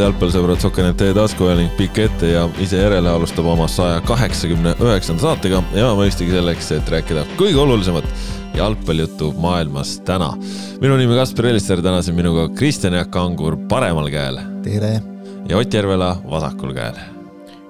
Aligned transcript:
head 0.00 0.14
jalgpallisõbrad, 0.14 0.60
Sokanet 0.62 0.96
teie 0.96 1.12
tasku 1.16 1.48
ning 1.58 1.72
pikk 1.76 1.98
ette 2.06 2.30
ja 2.30 2.46
ise 2.62 2.78
järele 2.80 3.10
alustab 3.10 3.44
oma 3.52 3.66
saja 3.68 4.00
kaheksakümne 4.08 4.72
üheksanda 4.80 5.26
saatega 5.26 5.60
ja 5.76 5.90
mõistagi 5.98 6.32
selleks, 6.32 6.70
et 6.78 6.92
rääkida 6.94 7.26
kõige 7.36 7.60
olulisemat 7.60 8.08
jalgpallijuttu 8.56 9.34
maailmas 9.40 9.98
täna. 10.08 10.32
minu 10.80 10.96
nimi 10.96 11.18
Kaspar 11.20 11.50
Elister, 11.52 11.82
täna 11.84 12.00
siin 12.02 12.16
minuga 12.16 12.48
Kristjan 12.48 12.96
Jaak 12.96 13.12
Kangur 13.12 13.58
paremal 13.68 14.08
käel. 14.10 14.40
tere! 14.64 15.02
ja 15.48 15.58
Ott 15.58 15.74
Järvela 15.74 16.16
vasakul 16.30 16.72
käel. 16.72 16.96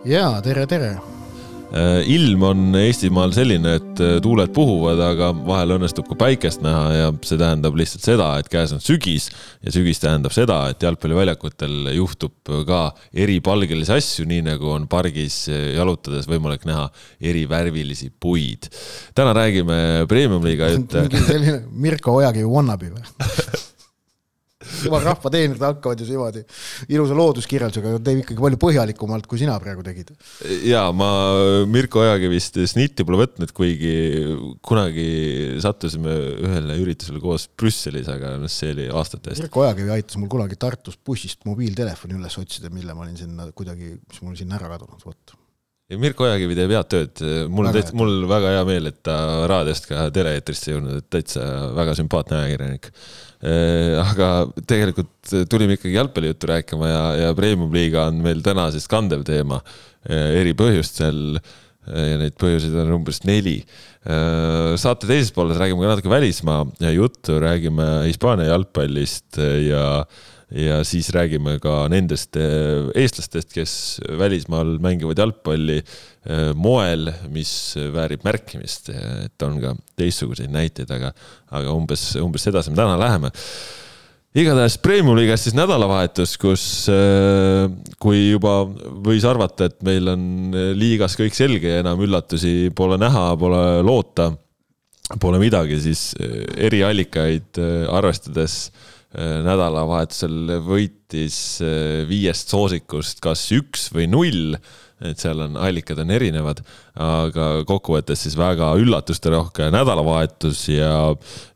ja 0.05 0.41
tere, 0.43 0.67
tere 0.67 1.10
ilm 1.71 2.43
on 2.43 2.63
Eestimaal 2.81 3.31
selline, 3.35 3.77
et 3.79 4.03
äh, 4.03 4.17
tuuled 4.23 4.51
puhuvad, 4.55 5.01
aga 5.05 5.31
vahel 5.47 5.77
õnnestub 5.77 6.09
ka 6.11 6.17
päikest 6.19 6.65
näha 6.65 6.83
ja 6.97 7.09
see 7.27 7.39
tähendab 7.41 7.79
lihtsalt 7.79 8.07
seda, 8.07 8.31
et 8.41 8.51
käes 8.51 8.75
on 8.75 8.83
sügis 8.83 9.29
ja 9.63 9.75
sügis 9.75 10.03
tähendab 10.03 10.35
seda, 10.35 10.61
et 10.73 10.83
jalgpalliväljakutel 10.83 11.93
juhtub 11.95 12.53
ka 12.67 12.83
eripalgelisi 13.15 13.95
asju, 13.97 14.27
nii 14.31 14.45
nagu 14.51 14.73
on 14.75 14.89
pargis 14.91 15.45
jalutades 15.49 16.29
võimalik 16.31 16.67
näha 16.69 16.89
erivärvilisi 17.23 18.11
puid. 18.21 18.71
täna 19.15 19.35
räägime 19.37 20.07
premium-liiga 20.11 20.71
jutte. 20.75 21.07
selline 21.27 21.61
Mirko 21.71 22.19
Ojakivi 22.19 22.51
wannabe 22.51 22.95
või 22.97 23.05
jumal 24.85 25.05
rahvateenrid 25.11 25.65
hakkavad 25.65 26.03
ju 26.03 26.09
niimoodi 26.09 26.45
ilusa 26.93 27.17
looduskirjeldusega, 27.19 27.95
teeb 28.07 28.23
ikkagi 28.23 28.45
palju 28.45 28.61
põhjalikumalt, 28.63 29.29
kui 29.31 29.41
sina 29.43 29.57
praegu 29.63 29.85
tegid. 29.87 30.13
ja 30.69 30.87
ma 30.97 31.11
Mirko 31.71 32.05
Ojakivist 32.05 32.61
snitti 32.73 33.07
pole 33.07 33.23
võtnud, 33.25 33.55
kuigi 33.57 33.95
kunagi 34.67 35.09
sattusime 35.63 36.17
ühele 36.47 36.79
üritusele 36.83 37.23
koos 37.23 37.49
Brüsselis, 37.51 38.09
aga 38.13 38.37
noh, 38.41 38.51
see 38.53 38.75
oli 38.77 38.89
aastate 38.89 39.35
eest. 39.35 39.45
Mirko 39.47 39.67
Ojakivi 39.67 39.95
aitas 39.97 40.21
mul 40.21 40.33
kunagi 40.33 40.59
Tartus 40.61 40.99
bussist 41.07 41.47
mobiiltelefoni 41.49 42.19
üles 42.19 42.41
otsida, 42.41 42.73
mille 42.73 42.97
ma 42.97 43.07
olin 43.07 43.19
sinna 43.21 43.51
kuidagi, 43.57 43.95
mis 44.01 44.25
mul 44.25 44.39
sinna 44.39 44.59
ära 44.61 44.73
kadunud, 44.75 45.05
vot 45.07 45.39
Mirko 45.99 46.29
Ojakivi 46.29 46.55
teeb 46.55 46.71
head 46.71 46.91
tööd, 46.93 47.23
mul 47.51 47.67
on 47.67 47.75
täitsa, 47.75 47.97
mul 47.99 48.13
väga 48.31 48.53
hea 48.55 48.67
meel, 48.69 48.87
et 48.93 49.01
ta 49.07 49.17
raadiost 49.51 49.89
ka 49.91 50.07
tele-eetrisse 50.15 50.71
jõudnud, 50.71 51.01
et 51.01 51.09
täitsa 51.11 51.43
väga 51.75 51.97
sümpaatne 51.99 52.39
ajakirjanik. 52.45 52.93
Äh, 53.41 53.97
aga 53.97 54.51
tegelikult 54.69 55.31
tulime 55.49 55.79
ikkagi 55.79 55.95
jalgpallijuttu 55.97 56.49
rääkima 56.51 56.91
ja, 56.91 57.05
ja 57.17 57.31
Premium-liiga 57.37 58.03
on 58.11 58.19
meil 58.21 58.43
täna 58.45 58.67
siis 58.75 58.85
kandev 58.91 59.23
teema 59.25 59.63
äh, 59.65 60.43
eri 60.43 60.53
põhjustel. 60.59 61.39
Äh, 61.89 62.11
ja 62.11 62.19
neid 62.21 62.37
põhjuseid 62.41 62.77
on 62.83 62.99
umbes 62.99 63.25
neli. 63.25 63.63
saate 64.81 65.05
teises 65.05 65.29
pooles 65.37 65.59
räägime 65.61 65.83
ka 65.85 65.91
natuke 65.91 66.09
välismaa 66.09 66.63
juttu, 66.95 67.35
räägime 67.41 67.89
Hispaania 68.07 68.47
jalgpallist 68.49 69.37
ja 69.67 69.83
ja 70.51 70.81
siis 70.87 71.11
räägime 71.15 71.57
ka 71.63 71.85
nendest 71.91 72.37
eh, 72.39 72.91
eestlastest, 72.99 73.53
kes 73.55 73.73
välismaal 74.19 74.79
mängivad 74.83 75.19
jalgpalli 75.23 75.79
eh, 75.79 76.51
moel, 76.59 77.13
mis 77.31 77.53
väärib 77.95 78.25
märkimist, 78.27 78.91
et 78.91 79.47
on 79.47 79.61
ka 79.63 79.75
teistsuguseid 80.01 80.51
näiteid, 80.55 80.91
aga, 80.95 81.13
aga 81.55 81.77
umbes, 81.77 82.11
umbes 82.23 82.49
sedasi 82.49 82.75
me 82.75 82.81
täna 82.81 82.99
läheme. 83.01 83.31
Igatahes 84.41 84.77
Premium-liigas 84.79 85.43
siis 85.43 85.57
nädalavahetus, 85.59 86.37
kus 86.39 86.65
eh, 86.91 87.65
kui 88.03 88.29
juba 88.33 88.61
võis 89.07 89.27
arvata, 89.27 89.71
et 89.71 89.81
meil 89.87 90.11
on 90.11 90.55
liigas 90.79 91.19
kõik 91.19 91.35
selge 91.39 91.77
ja 91.77 91.83
enam 91.85 92.03
üllatusi 92.07 92.71
pole 92.75 92.99
näha, 92.99 93.33
pole 93.39 93.65
loota, 93.87 94.33
pole 95.23 95.43
midagi, 95.43 95.79
siis 95.83 96.13
eriallikaid 96.19 97.59
arvestades 97.91 98.65
Äh, 98.71 99.00
nädalavahetusel 99.19 100.61
võitis 100.63 101.59
äh, 101.65 102.05
viiest 102.07 102.53
soosikust 102.53 103.19
kas 103.25 103.43
üks 103.57 103.89
või 103.95 104.07
null, 104.11 104.55
et 105.03 105.19
seal 105.19 105.41
on, 105.43 105.57
allikad 105.59 105.99
on 106.03 106.13
erinevad, 106.15 106.61
aga 107.01 107.65
kokkuvõttes 107.67 108.23
siis 108.27 108.37
väga 108.39 108.75
üllatusterohke 108.79 109.71
nädalavahetus 109.75 110.67
ja, 110.71 110.93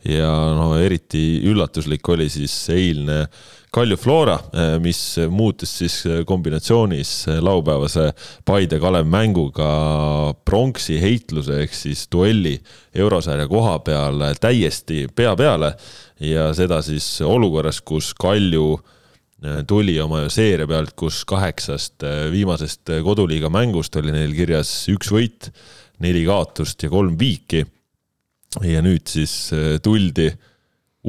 ja 0.09 0.31
no 0.57 0.73
eriti 0.81 1.45
üllatuslik 1.47 2.09
oli 2.09 2.31
siis 2.33 2.57
eilne 2.75 3.27
Kalju 3.75 3.99
Flora, 3.99 4.35
äh, 4.55 4.75
mis 4.83 4.99
muutus 5.31 5.77
siis 5.79 6.01
kombinatsioonis 6.27 7.13
laupäevase 7.39 8.09
Paide-Kalev 8.51 9.07
mänguga 9.07 9.69
pronksi 10.43 10.99
heitluse 11.03 11.61
ehk 11.63 11.75
siis 11.75 12.09
duelli 12.11 12.57
eurosarja 12.95 13.47
koha 13.51 13.79
peal 13.87 14.27
täiesti 14.43 15.05
pea 15.15 15.37
peale 15.39 15.77
ja 16.23 16.49
seda 16.55 16.81
siis 16.85 17.07
olukorras, 17.25 17.81
kus 17.87 18.13
Kalju 18.19 18.67
äh, 18.77 19.63
tuli 19.69 19.97
oma 20.03 20.25
seeria 20.33 20.67
pealt, 20.71 20.95
kus 20.99 21.23
kaheksast 21.29 22.05
äh, 22.07 22.27
viimasest 22.33 22.95
äh, 22.95 23.03
koduliiga 23.05 23.51
mängust 23.53 23.97
oli 24.01 24.15
neil 24.15 24.35
kirjas 24.37 24.73
üks 24.93 25.11
võit, 25.15 25.51
neli 26.05 26.25
kaotust 26.27 26.83
ja 26.83 26.91
kolm 26.93 27.19
viiki. 27.19 27.65
ja 28.63 28.83
nüüd 28.83 29.09
siis 29.11 29.51
tuldi 29.83 30.29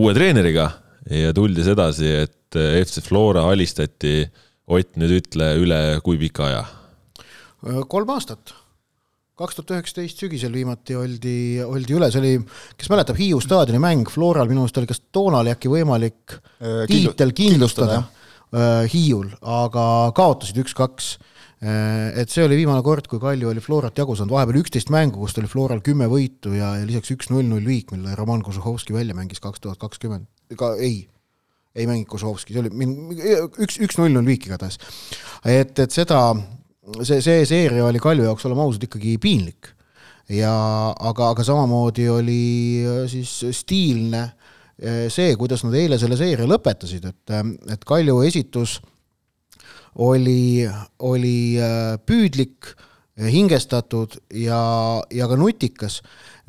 uue 0.02 0.14
treeneriga 0.18 0.66
ja 1.14 1.34
tuldi 1.34 1.62
sedasi, 1.62 2.08
et 2.26 2.56
FC 2.56 3.04
Flora 3.06 3.46
alistati, 3.52 4.24
Ott, 4.66 4.96
nüüd 4.98 5.12
ütle 5.20 5.52
üle 5.62 5.78
kui 6.02 6.18
pika 6.18 6.48
aja? 6.48 6.64
kolm 7.86 8.10
aastat 8.10 8.56
kaks 9.40 9.58
tuhat 9.58 9.74
üheksateist 9.76 10.22
sügisel 10.22 10.54
viimati 10.56 10.96
oldi, 10.96 11.36
oldi 11.66 11.96
üle, 11.98 12.08
see 12.12 12.22
oli, 12.22 12.34
kes 12.80 12.90
mäletab, 12.92 13.20
Hiiu 13.20 13.42
staadioni 13.44 13.82
mäng 13.84 14.12
Floral 14.12 14.48
minu 14.48 14.64
meelest 14.64 14.80
oli, 14.80 14.90
kas 14.90 15.02
toona 15.16 15.42
oli 15.44 15.52
äkki 15.52 15.72
võimalik 15.72 16.38
äh, 16.38 16.86
tiitel 16.92 17.34
kindlustada 17.36 18.00
äh, 18.00 18.86
Hiiul, 18.92 19.34
aga 19.42 19.86
kaotasid 20.16 20.62
üks-kaks. 20.64 21.16
Äh, 21.66 22.16
et 22.22 22.32
see 22.32 22.46
oli 22.48 22.62
viimane 22.62 22.80
kord, 22.86 23.10
kui 23.12 23.20
Kalju 23.20 23.52
oli 23.52 23.64
Florat 23.64 24.00
jagu 24.00 24.16
saanud, 24.16 24.38
vahepeal 24.38 24.62
üksteist 24.64 24.94
mängu, 24.96 25.20
kust 25.20 25.42
oli 25.42 25.52
Floral 25.52 25.84
kümme 25.84 26.08
võitu 26.12 26.56
ja, 26.56 26.78
ja 26.80 26.88
lisaks 26.88 27.12
üks 27.18 27.32
null-null 27.34 27.68
viik, 27.68 27.92
mille 27.92 28.16
Roman 28.16 28.44
Kožuhovski 28.46 28.96
välja 28.96 29.18
mängis 29.18 29.44
kaks 29.44 29.64
tuhat 29.64 29.82
kakskümmend, 29.84 30.30
ega 30.56 30.78
ei, 30.80 31.02
ei 31.76 31.90
mänginud 31.92 32.14
Kožuhovski, 32.16 32.56
see 32.56 32.64
oli 32.64 32.72
üks, 33.68 33.82
üks 33.84 34.00
null-null 34.00 34.32
viik 34.32 34.48
igatahes. 34.48 34.80
et, 35.44 35.76
et 35.76 35.92
seda 35.92 36.30
see, 37.04 37.22
see 37.24 37.46
seeria 37.48 37.86
oli 37.86 38.02
Kalju 38.02 38.28
jaoks, 38.28 38.46
oleme 38.48 38.66
ausad, 38.66 38.86
ikkagi 38.88 39.18
piinlik. 39.22 39.72
ja 40.30 40.52
aga, 40.90 41.30
aga 41.36 41.44
samamoodi 41.46 42.08
oli 42.10 42.42
äh, 42.82 43.04
siis 43.10 43.44
stiilne 43.54 44.24
äh, 44.24 45.06
see, 45.14 45.36
kuidas 45.38 45.62
nad 45.66 45.76
eile 45.78 46.00
selle 46.02 46.18
seeria 46.18 46.48
lõpetasid, 46.50 47.06
et, 47.12 47.34
äh, 47.34 47.46
et 47.76 47.86
Kalju 47.86 48.22
esitus 48.26 48.80
oli, 50.02 50.66
oli 51.08 51.38
püüdlik, 52.04 52.74
hingestatud 53.16 54.18
ja, 54.36 54.60
ja 55.14 55.28
ka 55.32 55.38
nutikas 55.40 56.02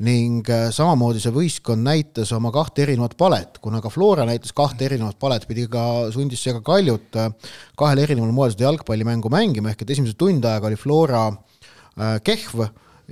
ning 0.05 0.45
äh, 0.53 0.67
samamoodi 0.73 1.21
see 1.21 1.33
võistkond 1.33 1.81
näitas 1.81 2.29
oma 2.35 2.51
kahte 2.53 2.83
erinevat 2.85 3.15
palet, 3.17 3.57
kuna 3.63 3.81
ka 3.81 3.89
Flora 3.89 4.27
näitas 4.29 4.53
kahte 4.57 4.85
erinevat 4.85 5.17
palet, 5.21 5.47
pidi 5.49 5.65
ka, 5.71 6.11
sundis 6.13 6.43
see 6.43 6.53
ka 6.53 6.61
Kaljut 6.65 7.17
äh, 7.17 7.31
kahel 7.79 8.03
erineval 8.03 8.35
moel 8.35 8.53
seda 8.53 8.67
jalgpallimängu 8.67 9.31
mängima, 9.33 9.73
ehk 9.73 9.81
et 9.81 9.95
esimesed 9.95 10.19
tund 10.19 10.45
aega 10.45 10.69
oli 10.69 10.77
Flora 10.77 11.25
äh, 11.31 12.19
kehv 12.21 12.67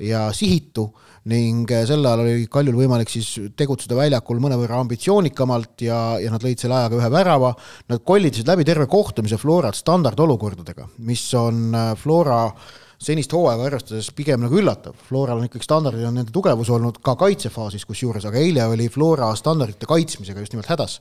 ja 0.05 0.27
sihitu 0.35 0.91
ning 1.31 1.71
sel 1.89 2.05
ajal 2.05 2.21
oli 2.21 2.45
Kaljul 2.51 2.77
võimalik 2.77 3.09
siis 3.09 3.31
tegutseda 3.57 3.97
väljakul 3.97 4.37
mõnevõrra 4.43 4.77
ambitsioonikamalt 4.83 5.87
ja, 5.87 5.99
ja 6.21 6.29
nad 6.29 6.43
lõid 6.45 6.61
selle 6.61 6.77
ajaga 6.77 6.99
ühe 6.99 7.09
värava. 7.09 7.49
Nad 7.89 8.03
kollidasid 8.05 8.45
läbi 8.45 8.67
terve 8.67 8.85
kohtumise 8.91 9.39
Florat 9.41 9.79
standardolukordadega, 9.79 10.85
mis 11.07 11.23
on 11.39 11.71
Flora 11.97 12.43
äh, 12.51 12.75
senist 13.01 13.33
hooaega 13.35 13.67
arvestades 13.69 14.09
pigem 14.15 14.43
nagu 14.45 14.59
üllatav, 14.59 14.95
Floral 15.07 15.41
on 15.41 15.49
ikkagi 15.49 15.67
standardid 15.67 16.07
on 16.07 16.19
nende 16.21 16.33
tugevus 16.35 16.71
olnud 16.73 17.01
ka 17.05 17.17
kaitsefaasis 17.19 17.85
kusjuures, 17.87 18.25
aga 18.29 18.41
eile 18.41 18.65
oli 18.71 18.89
Flora 18.89 19.31
standardite 19.37 19.89
kaitsmisega 19.89 20.43
just 20.43 20.55
nimelt 20.55 20.71
hädas. 20.71 20.99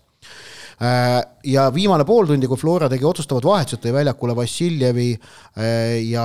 Äh, 0.82 1.22
ja 1.46 1.68
viimane 1.74 2.02
pool 2.04 2.26
tundi, 2.26 2.48
kui 2.50 2.58
Flora 2.58 2.88
tegi 2.90 3.06
otsustavad 3.06 3.44
vahetused, 3.46 3.78
tõi 3.84 3.92
väljakule 3.94 4.34
Vassiljevi 4.34 5.06
äh, 5.14 6.00
ja 6.08 6.24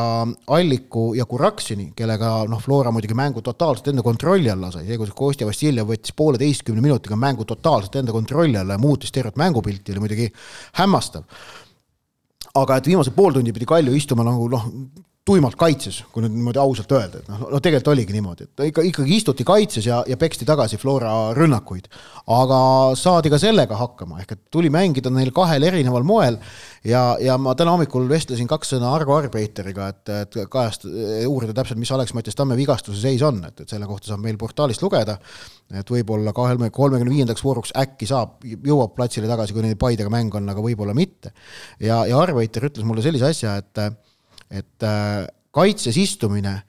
Alliku 0.55 1.11
ja 1.17 1.27
Kuraksini, 1.29 1.91
kellega 1.97 2.31
noh, 2.49 2.61
Flora 2.63 2.89
muidugi 2.93 3.17
mängu 3.17 3.43
totaalselt 3.45 3.91
enda 3.91 4.05
kontrolli 4.05 4.49
alla 4.49 4.71
sai, 4.73 4.87
see, 4.87 4.97
kuidas 4.97 5.13
Kostja 5.17 5.47
Vassiljev 5.49 5.91
võttis 5.91 6.15
pooleteistkümne 6.17 6.81
minutiga 6.81 7.19
mängu 7.19 7.45
totaalselt 7.45 7.99
enda 8.01 8.15
kontrolli 8.15 8.57
alla 8.57 8.79
ja 8.79 8.81
muutis 8.81 9.13
tervet 9.13 9.37
mängupilti, 9.37 9.93
oli 9.93 10.05
muidugi 10.07 10.31
hämmastav. 10.81 11.29
Aga 12.57 12.79
et 12.79 12.89
viimased 12.89 13.13
pool 13.13 13.37
tundi 13.37 13.53
pidi 13.53 13.69
Kalju 13.69 13.93
istuma 13.93 14.25
nagu 14.25 14.49
noh, 14.49 14.65
tuimalt 15.27 15.57
kaitses, 15.59 15.99
kui 16.13 16.23
nüüd 16.23 16.33
niimoodi 16.33 16.59
ausalt 16.61 16.91
öelda, 16.95 17.19
et 17.21 17.27
noh, 17.29 17.41
no 17.51 17.59
tegelikult 17.61 17.91
oligi 17.91 18.15
niimoodi, 18.15 18.47
et 18.47 18.63
ikka, 18.69 18.83
ikkagi 18.87 19.17
istuti 19.19 19.45
kaitses 19.45 19.85
ja, 19.85 19.99
ja 20.07 20.17
peksti 20.17 20.47
tagasi 20.47 20.79
Flora 20.81 21.11
rünnakuid. 21.37 21.89
aga 22.33 22.59
saadi 22.97 23.31
ka 23.33 23.39
sellega 23.41 23.77
hakkama, 23.77 24.21
ehk 24.23 24.33
et 24.35 24.41
tuli 24.53 24.71
mängida 24.73 25.11
neil 25.13 25.31
kahel 25.35 25.65
erineval 25.67 26.07
moel 26.07 26.39
ja, 26.87 27.17
ja 27.21 27.37
ma 27.41 27.53
täna 27.57 27.75
hommikul 27.75 28.07
vestlesin 28.09 28.49
kaks 28.49 28.73
sõna 28.75 28.93
Argo 28.95 29.17
Arbeiteriga, 29.17 29.91
et, 29.93 30.13
et 30.23 30.39
kajast-, 30.49 30.87
uurida 31.27 31.53
täpselt, 31.57 31.81
mis 31.81 31.93
Alex-Mattias 31.93 32.37
Tamme 32.39 32.57
vigastuse 32.57 33.01
seis 33.03 33.21
on, 33.25 33.43
et, 33.49 33.65
et 33.65 33.69
selle 33.69 33.89
kohta 33.89 34.13
saab 34.13 34.23
meil 34.25 34.39
portaalist 34.39 34.81
lugeda. 34.85 35.19
et 35.69 35.89
võib-olla 35.93 36.33
kahekümne, 36.33 36.71
kolmekümne 36.73 37.13
viiendaks 37.13 37.43
vooruks 37.45 37.75
äkki 37.77 38.07
saab, 38.09 38.39
jõuab 38.45 38.95
platsile 38.97 39.29
tagasi, 39.29 39.53
kui 39.53 39.67
neil 39.67 39.77
Paidega 39.77 40.09
mäng 40.09 40.33
on, 40.35 40.49
aga 40.49 40.63
võib-olla 40.63 40.95
mitte. 40.97 41.35
ja, 41.79 42.05
ja 42.09 42.17
Arbeiter 42.17 42.71
ütles 42.71 42.87
mulle 42.87 43.05
sellise 43.05 43.29
asja, 43.29 43.59
et, 43.61 44.07
et 44.49 44.85
äh, 44.85 45.27
kaitses 45.55 45.97
istumine 45.99 46.59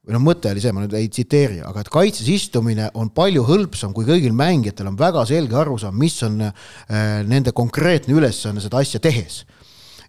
või 0.00 0.16
noh, 0.16 0.22
mõte 0.24 0.50
oli 0.50 0.62
see, 0.64 0.72
ma 0.72 0.82
nüüd 0.82 0.94
ei 0.96 1.10
tsiteeri, 1.12 1.60
aga 1.66 1.84
et 1.84 1.90
kaitses 1.92 2.28
istumine 2.32 2.88
on 2.98 3.10
palju 3.14 3.44
hõlpsam, 3.46 3.92
kui 3.94 4.06
kõigil 4.08 4.32
mängijatel 4.36 4.88
on 4.88 4.96
väga 4.98 5.26
selge 5.28 5.58
arusaam, 5.60 5.96
mis 6.00 6.16
on 6.26 6.40
äh, 6.46 6.52
nende 7.28 7.52
konkreetne 7.56 8.16
ülesanne 8.16 8.64
seda 8.64 8.80
asja 8.80 9.02
tehes 9.02 9.44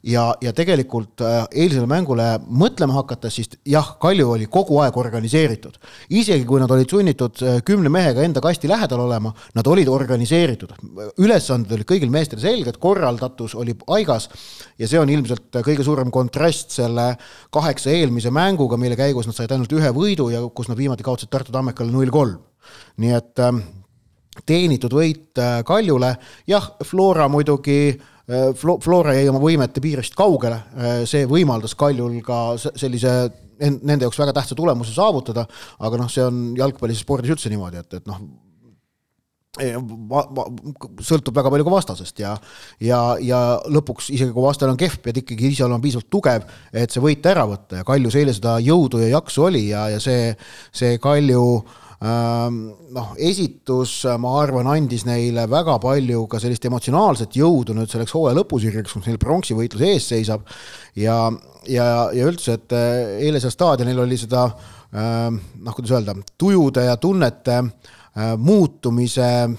ja, 0.03 0.24
ja 0.42 0.51
tegelikult 0.56 1.21
äh, 1.25 1.44
eilsele 1.63 1.86
mängule 1.89 2.25
mõtlema 2.48 2.95
hakates, 3.00 3.36
siis 3.38 3.51
jah, 3.68 3.94
Kalju 4.01 4.31
oli 4.36 4.48
kogu 4.51 4.80
aeg 4.81 4.98
organiseeritud. 4.98 5.77
isegi 6.09 6.45
kui 6.48 6.62
nad 6.62 6.71
olid 6.74 6.89
sunnitud 6.89 7.42
äh, 7.45 7.59
kümne 7.65 7.89
mehega 7.94 8.24
enda 8.25 8.42
kasti 8.42 8.69
lähedal 8.69 9.06
olema, 9.06 9.33
nad 9.56 9.68
olid 9.68 9.88
organiseeritud. 9.88 10.74
ülesanded 11.21 11.75
olid 11.77 11.89
kõigil 11.89 12.09
meestel 12.13 12.42
selged, 12.42 12.80
korraldatus 12.81 13.56
oli 13.56 13.74
paigas 13.74 14.30
ja 14.80 14.88
see 14.88 15.00
on 15.00 15.09
ilmselt 15.09 15.62
kõige 15.62 15.86
suurem 15.86 16.12
kontrast 16.12 16.71
selle 16.71 17.15
kaheksa 17.53 17.92
eelmise 17.94 18.31
mänguga, 18.31 18.77
mille 18.77 18.98
käigus 18.98 19.30
nad 19.30 19.38
said 19.38 19.51
ainult 19.51 19.71
ühe 19.74 19.94
võidu 19.94 20.31
ja 20.33 20.42
kus 20.50 20.71
nad 20.71 20.77
viimati 20.77 21.06
kaotasid 21.06 21.30
Tartu 21.30 21.53
Tammekale 21.53 21.92
null 21.92 22.09
kolm. 22.09 22.42
nii 22.98 23.13
et 23.13 23.39
äh, 23.39 23.53
teenitud 24.48 24.94
võit 24.95 25.38
Kaljule, 25.68 26.15
jah, 26.48 26.71
Flora 26.88 27.27
muidugi 27.27 28.00
Äh, 28.31 28.51
Flora 28.55 29.15
jäi 29.17 29.27
oma 29.27 29.41
võimete 29.43 29.81
piirist 29.83 30.15
kaugele, 30.15 30.61
äh, 30.77 31.01
see 31.09 31.25
võimaldas 31.27 31.75
Kaljul 31.75 32.21
ka 32.23 32.43
sellise 32.59 33.15
nende 33.61 34.07
jaoks 34.07 34.17
väga 34.17 34.33
tähtsa 34.37 34.55
tulemuse 34.57 34.93
saavutada, 34.95 35.43
aga 35.83 35.99
noh, 35.99 36.07
see 36.09 36.23
on 36.23 36.39
jalgpallis 36.57 37.01
ja 37.01 37.05
spordis 37.05 37.33
üldse 37.33 37.51
niimoodi, 37.51 37.83
et, 37.83 37.99
et 37.99 38.07
noh, 38.09 38.23
sõltub 41.03 41.35
väga 41.35 41.51
palju 41.51 41.65
ka 41.67 41.73
vastasest 41.73 42.21
ja, 42.23 42.31
ja, 42.79 43.01
ja 43.19 43.41
lõpuks 43.67 44.07
isegi 44.15 44.31
kui 44.31 44.45
vastane 44.45 44.71
on 44.71 44.79
kehv, 44.79 44.95
pead 45.03 45.19
ikkagi 45.21 45.51
ise 45.51 45.65
olema 45.65 45.83
piisavalt 45.83 46.07
tugev, 46.13 46.47
et 46.71 46.93
see 46.93 47.03
võit 47.03 47.27
ära 47.27 47.43
võtta. 47.49 47.81
Ja 47.81 47.87
Kaljus 47.87 48.15
eile 48.15 48.33
seda 48.33 48.55
jõudu 48.63 49.03
ja 49.03 49.11
jaksu 49.11 49.49
oli 49.49 49.65
ja, 49.67 49.89
ja 49.91 49.99
see, 50.01 50.31
see 50.71 50.95
Kalju 51.03 51.43
äh, 51.59 51.90
noh, 52.01 53.12
esitus, 53.21 53.92
ma 54.18 54.33
arvan, 54.42 54.65
andis 54.71 55.03
neile 55.06 55.44
väga 55.50 55.75
palju 55.83 56.24
ka 56.31 56.39
sellist 56.42 56.65
emotsionaalset 56.65 57.38
jõudu 57.38 57.75
nüüd 57.77 57.92
selleks 57.92 58.15
hooaja 58.18 58.39
lõpusirjeks, 58.39 58.95
kus 58.95 59.06
neil 59.06 59.21
pronksivõitlus 59.21 59.86
ees 59.86 60.09
seisab. 60.09 60.48
ja, 60.98 61.18
ja, 61.69 61.88
ja 62.09 62.27
üldse, 62.27 62.57
et 62.57 62.74
eh, 62.74 63.18
eile 63.27 63.42
seal 63.44 63.53
staadionil 63.53 64.01
oli 64.01 64.18
seda 64.18 64.48
ehm, 64.50 65.38
noh, 65.62 65.77
kuidas 65.77 65.94
öelda, 66.00 66.18
tujude 66.42 66.88
ja 66.89 66.98
tunnete 66.98 67.59
äh, 67.62 67.71
Äh, 67.71 68.00
muutumise 68.11 69.23
äh, 69.23 69.53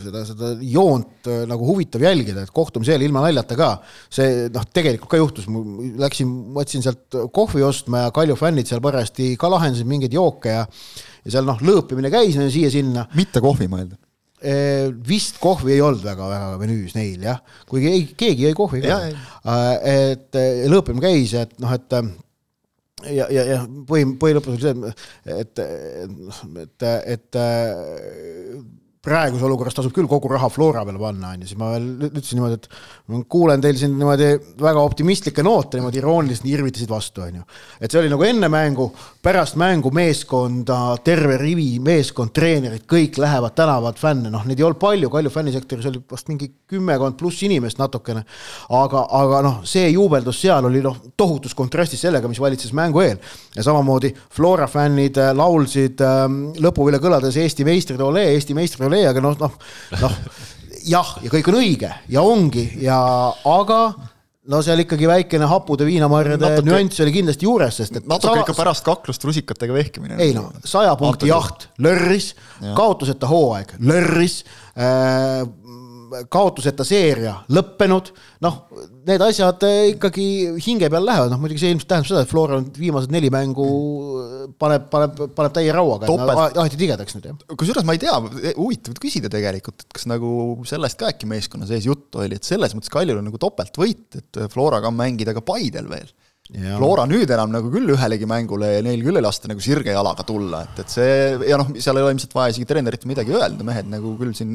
seda, 0.00 0.22
seda 0.24 0.52
joont 0.64 1.28
äh, 1.28 1.42
nagu 1.48 1.66
huvitav 1.68 2.00
jälgida, 2.00 2.46
et 2.46 2.52
kohtumise 2.56 2.94
eel 2.94 3.04
ilma 3.04 3.20
naljata 3.26 3.58
ka, 3.58 3.68
see 4.08 4.46
noh, 4.54 4.64
tegelikult 4.72 5.12
ka 5.12 5.20
juhtus, 5.20 5.50
läksin, 6.00 6.32
mõtlesin 6.56 6.86
sealt 6.86 7.20
kohvi 7.36 7.60
ostma 7.66 8.06
ja 8.06 8.14
Kalju 8.16 8.38
fännid 8.40 8.70
seal 8.70 8.80
parajasti 8.84 9.34
ka 9.40 9.52
lahendasid 9.52 9.88
mingeid 9.90 10.16
jooke 10.16 10.56
ja 10.56 10.64
ja 11.26 11.34
seal 11.34 11.44
noh, 11.48 11.60
lõõpimine 11.60 12.08
käis 12.14 12.38
siia-sinna. 12.38 13.08
mitte 13.18 13.42
kohvi 13.44 13.68
mõelda? 13.70 14.00
vist 15.08 15.38
kohvi 15.40 15.72
ei 15.74 15.80
olnud 15.80 16.04
väga-väga 16.04 16.58
menüüs 16.60 16.92
neil 16.94 17.22
jah, 17.24 17.40
kuigi 17.66 17.88
ei, 17.88 18.02
keegi 18.20 18.44
jäi 18.46 18.56
kohvi 18.56 18.82
ka. 18.84 18.98
et 19.80 20.36
lõõpimine 20.70 21.02
käis, 21.02 21.32
et 21.40 21.56
noh, 21.60 21.72
et 21.72 21.96
ja, 23.04 23.26
ja, 23.28 23.42
ja 23.44 23.58
põhi, 23.88 24.06
põhilõpus 24.20 24.56
oli 24.56 24.62
see, 24.62 24.92
et, 25.36 25.60
et, 25.60 26.86
et, 26.86 26.86
et 27.16 27.40
praeguses 29.06 29.46
olukorras 29.46 29.76
tasub 29.76 29.94
küll 29.94 30.08
kogu 30.10 30.30
raha 30.32 30.50
Flora 30.52 30.82
peale 30.86 31.00
panna, 31.00 31.32
on 31.34 31.44
ju, 31.44 31.50
siis 31.50 31.60
ma 31.60 31.70
veel 31.74 32.08
ütlesin 32.08 32.40
niimoodi, 32.40 32.58
et 32.58 33.12
ma 33.12 33.20
kuulen 33.30 33.62
teil 33.62 33.78
siin 33.78 33.94
niimoodi 33.94 34.30
väga 34.62 34.82
optimistlikke 34.82 35.44
noote 35.46 35.78
niimoodi 35.78 36.00
irooniliselt 36.02 36.48
irvitasid 36.50 36.90
vastu, 36.90 37.22
on 37.26 37.40
ju. 37.40 37.44
et 37.80 37.92
see 37.92 38.00
oli 38.00 38.10
nagu 38.12 38.26
enne 38.26 38.50
mängu, 38.52 38.88
pärast 39.22 39.58
mängu 39.60 39.92
meeskonda, 39.94 40.78
terve 41.06 41.38
rivi 41.40 41.68
meeskond, 41.82 42.34
treenerid, 42.36 42.86
kõik 42.90 43.20
lähevad, 43.22 43.54
tänavad 43.58 44.00
fänne, 44.00 44.32
noh, 44.32 44.46
neid 44.48 44.60
ei 44.60 44.66
olnud 44.66 44.82
palju, 44.82 45.12
Kalju 45.16 45.30
fännisektoris 45.32 45.86
oli 45.88 46.02
vast 46.10 46.28
mingi 46.28 46.50
kümmekond 46.68 47.16
pluss 47.18 47.42
inimest 47.46 47.78
natukene. 47.78 48.24
aga, 48.74 49.04
aga 49.20 49.42
noh, 49.46 49.60
see 49.64 49.86
juubeldus 49.94 50.40
seal 50.42 50.66
oli 50.66 50.82
noh, 50.84 50.98
tohutus 51.16 51.54
kontrastis 51.54 52.02
sellega, 52.02 52.28
mis 52.28 52.40
valitses 52.42 52.74
mängu 52.76 53.00
eel. 53.04 53.18
ja 53.54 53.62
samamoodi 53.62 54.12
Flora 54.34 54.66
fännid 54.66 55.18
laulsid 55.34 56.02
ähm, 56.04 56.40
lõpuvile 56.60 57.00
kõlades 57.02 57.38
Eesti 57.40 57.64
meistrid 57.64 58.00
ole, 58.02 58.26
Eesti 58.34 58.54
meistrid 58.54 58.86
ole 58.86 58.95
tee, 58.96 59.06
aga 59.12 59.22
noh, 59.24 59.38
noh, 59.40 59.56
noh 60.00 60.18
jah, 60.86 61.16
ja 61.24 61.32
kõik 61.32 61.48
on 61.52 61.58
õige 61.60 61.90
ja 62.12 62.22
ongi 62.26 62.68
ja 62.82 62.98
aga 63.50 63.80
no 64.50 64.60
seal 64.62 64.82
ikkagi 64.84 65.08
väikene 65.10 65.48
hapude 65.50 65.86
viinamarjade 65.88 66.42
natuke, 66.42 66.68
nüanss 66.68 67.02
oli 67.02 67.14
kindlasti 67.16 67.48
juures, 67.48 67.78
sest 67.80 68.00
et 68.00 68.08
natuke 68.10 68.42
ikka 68.42 68.54
pärast 68.56 68.86
kaklust 68.86 69.24
rusikatega 69.26 69.74
vehkimine. 69.74 70.18
ei 70.22 70.34
no, 70.36 70.48
saja 70.64 70.94
punkti 70.98 71.30
jaht, 71.30 71.68
lörris, 71.82 72.32
kaotuseta 72.78 73.30
hooaeg, 73.30 73.76
lörris 73.82 74.40
äh,, 74.78 75.42
kaotuseta 76.30 76.86
seeria 76.86 77.40
lõppenud, 77.50 78.12
noh, 78.46 78.60
need 79.06 79.22
asjad 79.22 79.64
eh, 79.68 79.92
ikkagi 79.94 80.26
hinge 80.64 80.90
peal 80.92 81.06
lähevad, 81.06 81.30
noh 81.32 81.40
muidugi 81.42 81.62
see 81.62 81.72
ilmselt 81.74 81.90
tähendab 81.90 82.10
seda, 82.10 82.24
et 82.26 82.30
Flora 82.30 82.58
on 82.60 82.66
viimased 82.76 83.12
neli 83.14 83.30
mängu 83.32 83.66
eh, 84.22 84.44
paneb, 84.60 84.88
paneb, 84.92 85.22
paneb 85.36 85.56
täie 85.56 85.74
rauaga, 85.74 86.10
et 86.10 86.60
ahti 86.64 86.80
tigedaks 86.80 87.16
nüüd, 87.16 87.30
jah. 87.30 87.56
kusjuures 87.58 87.86
ma 87.86 87.96
ei 87.96 88.02
tea, 88.02 88.16
eh, 88.42 88.54
huvitav 88.58 88.98
küsida 89.02 89.30
tegelikult, 89.32 89.86
et 89.86 89.98
kas 89.98 90.08
nagu 90.10 90.30
sellest 90.68 91.00
ka 91.00 91.12
äkki 91.14 91.30
meeskonna 91.30 91.68
sees 91.70 91.88
juttu 91.88 92.24
oli, 92.24 92.38
et 92.38 92.46
selles 92.46 92.74
mõttes 92.76 92.92
Kaljul 92.92 93.20
on 93.20 93.28
nagu 93.30 93.40
topeltvõit, 93.42 94.06
et 94.20 94.42
Floraga 94.52 94.90
on 94.90 94.98
mängida 94.98 95.36
ka 95.36 95.44
Paidel 95.46 95.90
veel 95.92 96.10
Ja. 96.54 96.76
Flora 96.78 97.08
nüüd 97.10 97.30
enam 97.34 97.50
nagu 97.50 97.70
küll 97.72 97.90
ühelegi 97.90 98.26
mängule 98.30 98.68
ja 98.76 98.82
neil 98.86 99.00
küll 99.02 99.18
ei 99.18 99.24
lasta 99.24 99.48
nagu 99.50 99.62
sirge 99.62 99.90
jalaga 99.90 100.22
tulla, 100.26 100.60
et, 100.62 100.84
et 100.84 100.92
see 100.92 101.16
ja 101.48 101.58
noh, 101.58 101.72
seal 101.74 101.98
ei 101.98 102.04
ole 102.04 102.12
ilmselt 102.14 102.36
vaja 102.36 102.54
isegi 102.54 102.68
treenerit 102.70 103.06
midagi 103.10 103.34
öelda, 103.34 103.66
mehed 103.66 103.90
nagu 103.90 104.12
küll 104.20 104.30
siin 104.38 104.52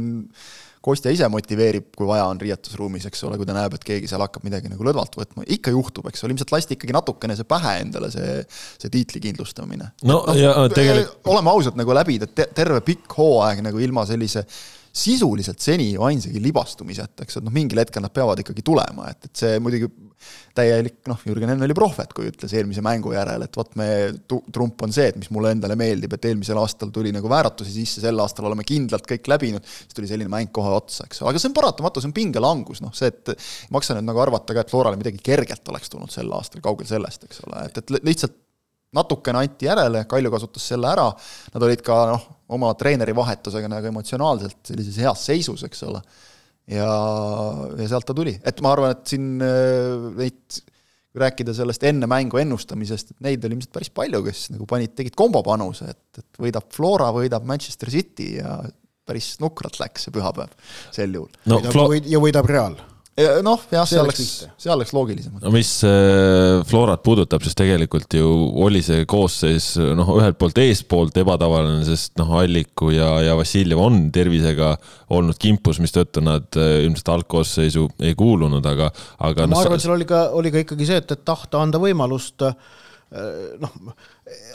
Kostja 0.81 1.11
ise 1.13 1.27
motiveerib, 1.29 1.91
kui 1.93 2.07
vaja 2.09 2.23
on 2.25 2.39
riietusruumis, 2.41 3.05
eks 3.05 3.19
ole, 3.27 3.38
kui 3.38 3.45
ta 3.45 3.53
näeb, 3.53 3.75
et 3.77 3.83
keegi 3.85 4.07
seal 4.09 4.23
hakkab 4.23 4.47
midagi 4.47 4.71
nagu 4.71 4.85
lõdvalt 4.88 5.13
võtma, 5.19 5.45
ikka 5.53 5.73
juhtub, 5.75 6.07
eks 6.09 6.25
ole, 6.25 6.33
ilmselt 6.33 6.53
lasti 6.55 6.73
ikkagi 6.73 6.95
natukene 6.95 7.35
see 7.38 7.45
pähe 7.45 7.75
endale, 7.83 8.09
see, 8.13 8.39
see 8.81 8.93
tiitli 8.93 9.21
kindlustamine. 9.27 9.91
no, 10.01 10.23
no 10.25 10.35
ja 10.38 10.55
tegelikult. 10.73 11.21
oleme 11.35 11.53
ausad, 11.53 11.77
nagu 11.77 11.93
läbida 11.93 12.29
terve 12.41 12.81
pikk 12.85 13.13
hooaeg 13.19 13.61
nagu 13.67 13.83
ilma 13.85 14.07
sellise 14.09 14.47
sisuliselt 14.91 15.63
seni 15.63 15.91
ju 15.93 16.03
ainsagi 16.03 16.41
libastumiseta, 16.43 17.25
eks, 17.25 17.39
et 17.39 17.45
noh, 17.45 17.53
mingil 17.55 17.79
hetkel 17.79 18.03
nad 18.03 18.13
peavad 18.13 18.41
ikkagi 18.43 18.63
tulema, 18.65 19.07
et, 19.12 19.29
et 19.29 19.43
see 19.43 19.60
muidugi 19.63 19.88
täielik 20.55 21.00
noh, 21.10 21.19
Jürgen 21.25 21.50
Henn 21.51 21.65
oli 21.65 21.75
prohvet, 21.77 22.12
kui 22.15 22.27
ütles 22.29 22.51
eelmise 22.53 22.83
mängu 22.86 23.13
järel, 23.15 23.45
et 23.45 23.57
vot 23.57 23.71
me, 23.79 23.88
trump 24.53 24.83
on 24.86 24.93
see, 24.93 25.07
et 25.12 25.17
mis 25.19 25.31
mulle 25.33 25.53
endale 25.55 25.77
meeldib, 25.79 26.13
et 26.15 26.27
eelmisel 26.29 26.60
aastal 26.62 26.91
tuli 26.93 27.13
nagu 27.15 27.31
vääratusi 27.31 27.74
sisse, 27.74 28.03
sel 28.03 28.19
aastal 28.21 28.50
oleme 28.50 28.65
kindlalt 28.67 29.07
kõik 29.10 29.31
läbinud, 29.31 29.65
siis 29.65 29.98
tuli 29.98 30.12
selline 30.12 30.31
mäng 30.31 30.51
kohe 30.53 30.75
otsa, 30.75 31.07
eks. 31.07 31.24
Ole, 31.24 31.33
aga 31.33 31.41
see 31.41 31.51
on 31.51 31.57
paratamatu, 31.57 32.03
see 32.03 32.12
on 32.12 32.17
pingelangus, 32.17 32.83
noh 32.83 32.93
see, 32.98 33.12
et 33.12 33.33
ei 33.33 33.74
maksa 33.74 33.98
nüüd 33.98 34.10
nagu 34.12 34.24
arvata 34.24 34.57
ka, 34.57 34.65
et 34.65 34.74
Florale 34.74 35.00
midagi 35.00 35.24
kergelt 35.24 35.74
oleks 35.74 35.91
tulnud 35.93 36.13
sel 36.13 36.31
aastal, 36.38 36.63
kaugel 36.65 36.89
sellest, 36.89 37.29
eks 37.29 37.43
ole, 37.48 37.67
et, 37.69 37.81
et 37.81 37.98
lihtsalt 38.01 38.38
natukene 38.95 39.43
anti 39.45 39.69
järele, 39.69 40.03
Kalju 40.10 40.31
kasutas 40.33 40.65
selle 40.74 40.89
ära, 40.91 41.07
nad 41.53 41.67
olid 41.67 41.83
ka 41.86 42.01
noh, 42.12 42.25
oma 42.55 42.74
treeneri 42.79 43.15
vahetusega 43.15 43.69
nagu 43.71 43.88
emotsionaalselt 43.91 44.74
sellises 44.74 45.00
heas 45.01 45.24
seisus, 45.29 45.63
eks 45.67 45.86
ole. 45.88 46.01
ja, 46.71 46.89
ja 47.79 47.88
sealt 47.88 48.07
ta 48.10 48.15
tuli, 48.17 48.36
et 48.36 48.60
ma 48.63 48.75
arvan, 48.75 48.98
et 48.98 49.13
siin 49.13 49.31
äh, 49.45 50.12
neid, 50.19 50.60
kui 51.12 51.24
rääkida 51.24 51.55
sellest 51.55 51.83
enne 51.88 52.07
mängu 52.07 52.39
ennustamisest, 52.39 53.15
et 53.15 53.25
neid 53.27 53.48
oli 53.48 53.57
ilmselt 53.57 53.74
päris 53.75 53.91
palju, 53.95 54.21
kes 54.27 54.45
nagu 54.53 54.67
panid, 54.69 54.93
tegid 54.95 55.15
kombopanuse, 55.19 55.88
et, 55.91 56.21
et 56.24 56.43
võidab 56.43 56.69
Flora, 56.71 57.10
võidab 57.15 57.48
Manchester 57.48 57.91
City 57.91 58.36
ja 58.38 58.60
päris 59.07 59.33
nukralt 59.41 59.79
läks 59.81 60.07
see 60.07 60.13
pühapäev 60.15 60.51
sel 60.93 61.15
juhul 61.17 61.31
no,. 61.50 61.60
ja 62.05 62.21
võidab 62.21 62.48
Real 62.48 62.77
noh, 63.43 63.63
jah, 63.73 63.83
see 63.89 63.99
oleks, 63.99 64.27
see 64.61 64.71
oleks 64.71 64.93
loogilisem. 64.95 65.33
no 65.43 65.51
mis 65.51 65.69
äh, 65.87 66.61
Florat 66.67 67.03
puudutab, 67.03 67.43
siis 67.43 67.57
tegelikult 67.59 68.15
ju 68.15 68.29
oli 68.63 68.79
see 68.85 69.03
koosseis 69.09 69.73
noh, 69.97 70.13
ühelt 70.15 70.39
poolt 70.39 70.61
eespoolt 70.63 71.19
ebatavaline, 71.19 71.83
sest 71.87 72.15
noh, 72.21 72.31
Alliku 72.39 72.93
ja, 72.95 73.09
ja 73.25 73.35
Vassiljev 73.39 73.81
on 73.83 74.05
tervisega 74.15 74.73
olnud 75.11 75.39
kimpus, 75.41 75.81
mistõttu 75.83 76.23
nad 76.23 76.47
äh, 76.55 76.77
ilmselt 76.85 77.11
algkoosseisu 77.17 77.89
ei 78.07 78.15
kuulunud, 78.17 78.65
aga, 78.71 78.91
aga 79.19 79.47
no, 79.47 79.57
ma 79.57 79.65
arvan, 79.65 79.81
et 79.81 79.85
seal 79.85 79.97
oli 79.97 80.07
ka, 80.07 80.29
oli 80.37 80.53
ka 80.53 80.63
ikkagi 80.63 80.87
see, 80.87 81.03
et, 81.03 81.11
et 81.11 81.27
tahta 81.27 81.65
anda 81.65 81.83
võimalust 81.83 82.47
äh, 82.47 82.55
noh, 83.59 83.75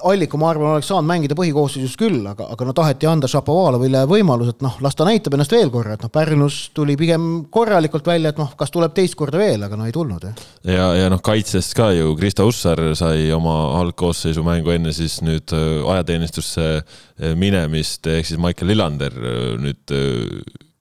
Alliku, 0.07 0.39
ma 0.39 0.51
arvan, 0.53 0.77
oleks 0.77 0.89
saanud 0.91 1.09
mängida 1.09 1.35
põhikoosseisus 1.39 1.97
küll, 1.99 2.21
aga, 2.29 2.47
aga 2.53 2.67
no 2.69 2.75
taheti 2.77 3.09
anda 3.11 3.29
Šapovalovile 3.31 4.05
võimalus, 4.09 4.53
et 4.53 4.65
noh, 4.65 4.77
las 4.85 4.97
ta 4.97 5.07
näitab 5.09 5.35
ennast 5.35 5.53
veel 5.53 5.73
korra, 5.73 5.97
et 5.97 6.05
noh, 6.05 6.13
Pärnus 6.13 6.59
tuli 6.77 6.95
pigem 7.01 7.47
korralikult 7.53 8.07
välja, 8.07 8.33
et 8.33 8.41
noh, 8.41 8.53
kas 8.59 8.73
tuleb 8.75 8.95
teist 8.97 9.17
korda 9.19 9.41
veel, 9.41 9.65
aga 9.67 9.79
no 9.79 9.89
ei 9.89 9.95
tulnud, 9.97 10.29
jah. 10.29 10.45
ja, 10.69 10.91
ja 11.01 11.09
noh, 11.13 11.23
kaitsest 11.25 11.75
ka 11.77 11.91
ju 11.97 12.15
Krista 12.21 12.47
Ussar 12.47 12.83
sai 12.99 13.31
oma 13.35 13.57
algkoosseisu 13.81 14.45
mängu 14.47 14.75
enne 14.77 14.95
siis 14.97 15.19
nüüd 15.27 15.57
äh, 15.57 15.81
ajateenistusse 15.97 16.69
äh, 16.77 17.35
minemist, 17.39 18.07
ehk 18.07 18.29
siis 18.29 18.41
Maicel 18.41 18.71
Lillander 18.73 19.17
nüüd 19.63 19.97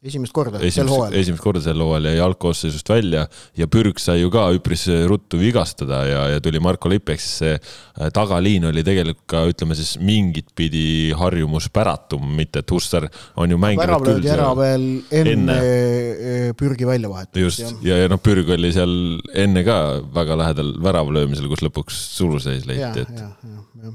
esimest 0.06 0.34
korda 0.36 0.60
esimest, 0.60 0.78
sel 0.78 0.92
hooajal. 0.92 1.16
esimest 1.20 1.44
korda 1.44 1.62
sel 1.66 1.82
hooajal 1.82 2.08
jäi 2.10 2.20
algkoosseisust 2.26 2.90
välja 2.92 3.26
ja 3.58 3.68
Pürg 3.72 4.00
sai 4.02 4.20
ju 4.22 4.32
ka 4.34 4.46
üpris 4.56 4.86
ruttu 5.10 5.40
vigastada 5.42 6.02
ja, 6.08 6.22
ja 6.36 6.44
tuli 6.44 6.62
Marko 6.64 6.92
Lipp, 6.92 7.10
ehk 7.14 7.24
siis 7.24 7.40
see 7.42 7.56
äh, 7.56 8.12
tagaliin 8.14 8.68
oli 8.70 8.84
tegelikult 8.86 9.26
ka 9.32 9.44
ütleme 9.50 9.78
siis 9.78 9.96
mingit 10.02 10.52
pidi 10.58 11.14
harjumuspäratum, 11.18 12.28
mitte 12.38 12.62
et 12.62 12.76
Hussar 12.76 13.08
on 13.42 13.52
ju 13.52 13.60
mänginud 13.62 13.84
värav 13.86 14.06
löödi 14.06 14.32
ära 14.36 14.52
veel 14.60 14.88
enne, 15.10 15.36
enne 15.36 15.58
äh, 15.60 16.50
Pürgi 16.60 16.88
väljavahetust. 16.90 17.42
just, 17.42 17.84
ja, 17.86 18.00
ja 18.04 18.12
noh, 18.12 18.22
Pürg 18.22 18.50
oli 18.56 18.74
seal 18.76 18.96
enne 19.34 19.66
ka 19.68 19.80
väga 20.16 20.40
lähedal 20.44 20.76
värava 20.86 21.18
löömisel, 21.20 21.50
kus 21.52 21.66
lõpuks 21.66 22.02
suluseis 22.20 22.68
leiti, 22.70 23.06
et. 23.06 23.92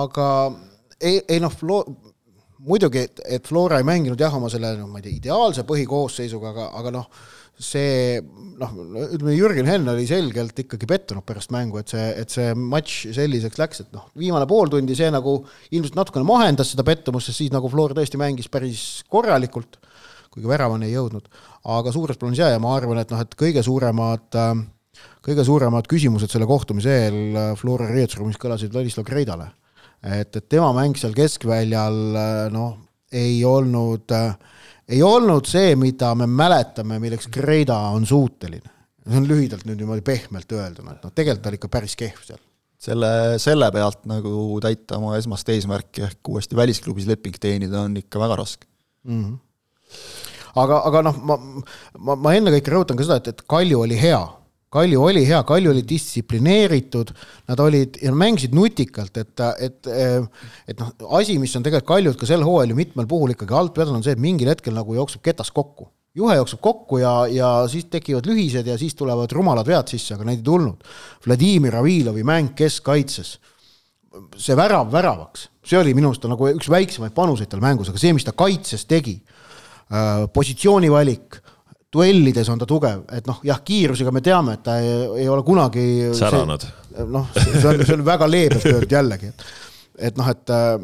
aga 0.00 0.28
ei, 1.00 1.20
ei 1.28 1.40
noh, 1.42 1.52
muidugi, 2.66 3.04
et, 3.08 3.20
et 3.38 3.46
Flora 3.48 3.80
ei 3.80 3.86
mänginud 3.86 4.20
jah, 4.20 4.34
oma 4.36 4.50
selle, 4.52 4.74
noh, 4.78 4.88
ma 4.90 5.00
ei 5.00 5.06
tea, 5.06 5.18
ideaalse 5.18 5.64
põhikoosseisuga, 5.68 6.52
aga, 6.52 6.66
aga 6.80 6.92
noh, 6.94 7.06
see 7.60 8.20
noh, 8.60 8.72
ütleme 9.04 9.34
Jürgen 9.36 9.68
Henn 9.68 9.90
oli 9.92 10.06
selgelt 10.08 10.62
ikkagi 10.62 10.88
pettunud 10.88 11.24
pärast 11.28 11.52
mängu, 11.52 11.80
et 11.80 11.92
see, 11.92 12.06
et 12.22 12.32
see 12.32 12.54
matš 12.56 13.10
selliseks 13.16 13.60
läks, 13.60 13.84
et 13.84 13.94
noh, 13.96 14.08
viimane 14.18 14.48
pool 14.48 14.72
tundi 14.72 14.96
see 14.96 15.10
nagu 15.12 15.38
ilmselt 15.68 15.98
natukene 15.98 16.26
mahendas 16.28 16.72
seda 16.72 16.86
pettumust, 16.88 17.28
sest 17.28 17.44
siis 17.44 17.54
nagu 17.54 17.68
Flora 17.72 17.96
tõesti 17.96 18.20
mängis 18.20 18.48
päris 18.52 18.84
korralikult, 19.12 19.80
kuigi 20.32 20.48
väravani 20.48 20.88
ei 20.88 20.96
jõudnud. 20.96 21.26
aga 21.70 21.92
suures 21.92 22.16
plaanis 22.16 22.40
jaa, 22.40 22.52
ja 22.54 22.60
ma 22.62 22.72
arvan, 22.76 23.02
et 23.02 23.10
noh, 23.12 23.20
et 23.20 23.36
kõige 23.36 23.64
suuremad 23.66 24.36
kõige 25.24 25.44
suuremad 25.44 25.88
küsimused 25.88 26.32
selle 26.32 26.48
kohtumise 26.48 26.92
eel 27.04 27.40
Flora 27.60 27.88
riietusruumis 27.92 28.40
kõlasid 28.40 28.72
Vladislav 28.72 29.04
Kreidale 29.08 29.50
et, 30.02 30.36
et 30.36 30.48
tema 30.48 30.70
mäng 30.76 30.98
seal 30.98 31.14
keskväljal 31.16 31.98
noh, 32.54 32.76
ei 33.12 33.40
olnud, 33.44 34.12
ei 34.88 35.00
olnud 35.02 35.48
see, 35.50 35.74
mida 35.78 36.12
me 36.18 36.28
mäletame, 36.30 37.00
milleks 37.02 37.28
Greda 37.32 37.78
on 37.94 38.06
suuteline. 38.06 38.76
see 39.06 39.18
on 39.18 39.26
lühidalt 39.26 39.66
nüüd 39.66 39.80
niimoodi 39.80 40.04
pehmelt 40.06 40.52
öelduna, 40.52 40.94
et 40.94 41.04
noh, 41.04 41.12
tegelikult 41.14 41.42
ta 41.44 41.50
oli 41.50 41.60
ikka 41.60 41.72
päris 41.72 41.96
kehv 41.98 42.22
seal 42.26 42.40
selle, 42.80 43.10
selle 43.42 43.68
pealt 43.74 44.04
nagu 44.08 44.32
täita 44.64 44.98
oma 45.00 45.16
esmast 45.18 45.48
eesmärki 45.52 46.06
ehk 46.06 46.32
uuesti 46.32 46.56
välisklubis 46.56 47.08
leping 47.10 47.36
teenida 47.40 47.84
on 47.84 47.96
ikka 48.00 48.20
väga 48.22 48.38
raske 48.40 48.66
mm. 49.04 49.24
-hmm. 49.24 49.38
aga, 50.62 50.82
aga 50.88 51.02
noh, 51.10 51.18
ma, 51.28 51.38
ma, 51.98 52.16
ma 52.16 52.34
ennekõike 52.38 52.72
rõhutan 52.72 52.96
ka 52.96 53.04
seda, 53.04 53.20
et, 53.20 53.34
et 53.34 53.42
Kalju 53.48 53.82
oli 53.84 54.00
hea 54.00 54.20
Kalju 54.70 55.02
oli 55.02 55.24
hea, 55.26 55.40
Kalju 55.42 55.72
oli 55.72 55.82
distsiplineeritud, 55.82 57.08
nad 57.50 57.60
olid 57.60 57.96
ja 58.04 58.12
mängisid 58.14 58.52
nutikalt, 58.54 59.16
et, 59.18 59.42
et, 59.58 59.88
et 60.70 60.78
noh, 60.78 60.92
asi, 61.18 61.40
mis 61.42 61.56
on 61.58 61.64
tegelikult 61.66 61.88
Kaljut 61.88 62.20
ka 62.20 62.28
sel 62.28 62.44
hooajal 62.46 62.70
ju 62.70 62.78
mitmel 62.78 63.08
puhul 63.10 63.34
ikkagi 63.34 63.56
alt 63.58 63.80
vedanud, 63.80 63.98
on 63.98 64.06
see, 64.06 64.14
et 64.14 64.22
mingil 64.22 64.52
hetkel 64.52 64.76
nagu 64.76 64.94
jookseb 64.94 65.24
ketas 65.26 65.50
kokku. 65.54 65.90
juhe 66.14 66.34
jookseb 66.34 66.58
kokku 66.62 66.98
ja, 66.98 67.12
ja 67.30 67.48
siis 67.70 67.86
tekivad 67.90 68.26
lühised 68.26 68.66
ja 68.66 68.78
siis 68.78 68.94
tulevad 68.98 69.30
rumalad 69.34 69.66
vead 69.66 69.90
sisse, 69.90 70.14
aga 70.14 70.26
neid 70.26 70.40
ei 70.40 70.46
tulnud. 70.46 70.86
Vladimir 71.26 71.76
Avilovi 71.78 72.24
mäng 72.26 72.54
keskkaitses, 72.58 73.36
see 74.38 74.58
värav 74.58 74.90
väravaks, 74.92 75.48
see 75.66 75.78
oli 75.78 75.94
minu 75.98 76.10
arust 76.10 76.30
nagu 76.30 76.50
üks 76.50 76.70
väiksemaid 76.70 77.14
panuseid 77.14 77.50
tal 77.50 77.62
mängus, 77.62 77.90
aga 77.90 77.98
see, 77.98 78.14
mis 78.14 78.26
ta 78.26 78.34
kaitses 78.38 78.86
tegi, 78.90 79.18
äh, 79.90 80.28
positsioonivalik 80.34 81.42
duellides 81.92 82.48
on 82.52 82.60
ta 82.60 82.66
tugev, 82.70 83.02
et 83.12 83.26
noh, 83.26 83.40
jah, 83.46 83.58
kiirusega 83.66 84.12
me 84.14 84.22
teame, 84.22 84.54
et 84.58 84.62
ta 84.66 84.72
ei, 84.78 84.90
ei 85.24 85.28
ole 85.30 85.42
kunagi 85.46 85.86
säranud. 86.16 86.66
noh, 87.10 87.26
see 87.34 87.66
on, 87.66 87.82
see 87.82 87.96
on 87.96 88.04
väga 88.06 88.28
leebelt 88.30 88.66
öeldud 88.70 88.92
jällegi, 88.98 89.32
et 89.32 89.38
et 90.00 90.16
noh, 90.16 90.28
et 90.32 90.50
äh, 90.54 90.76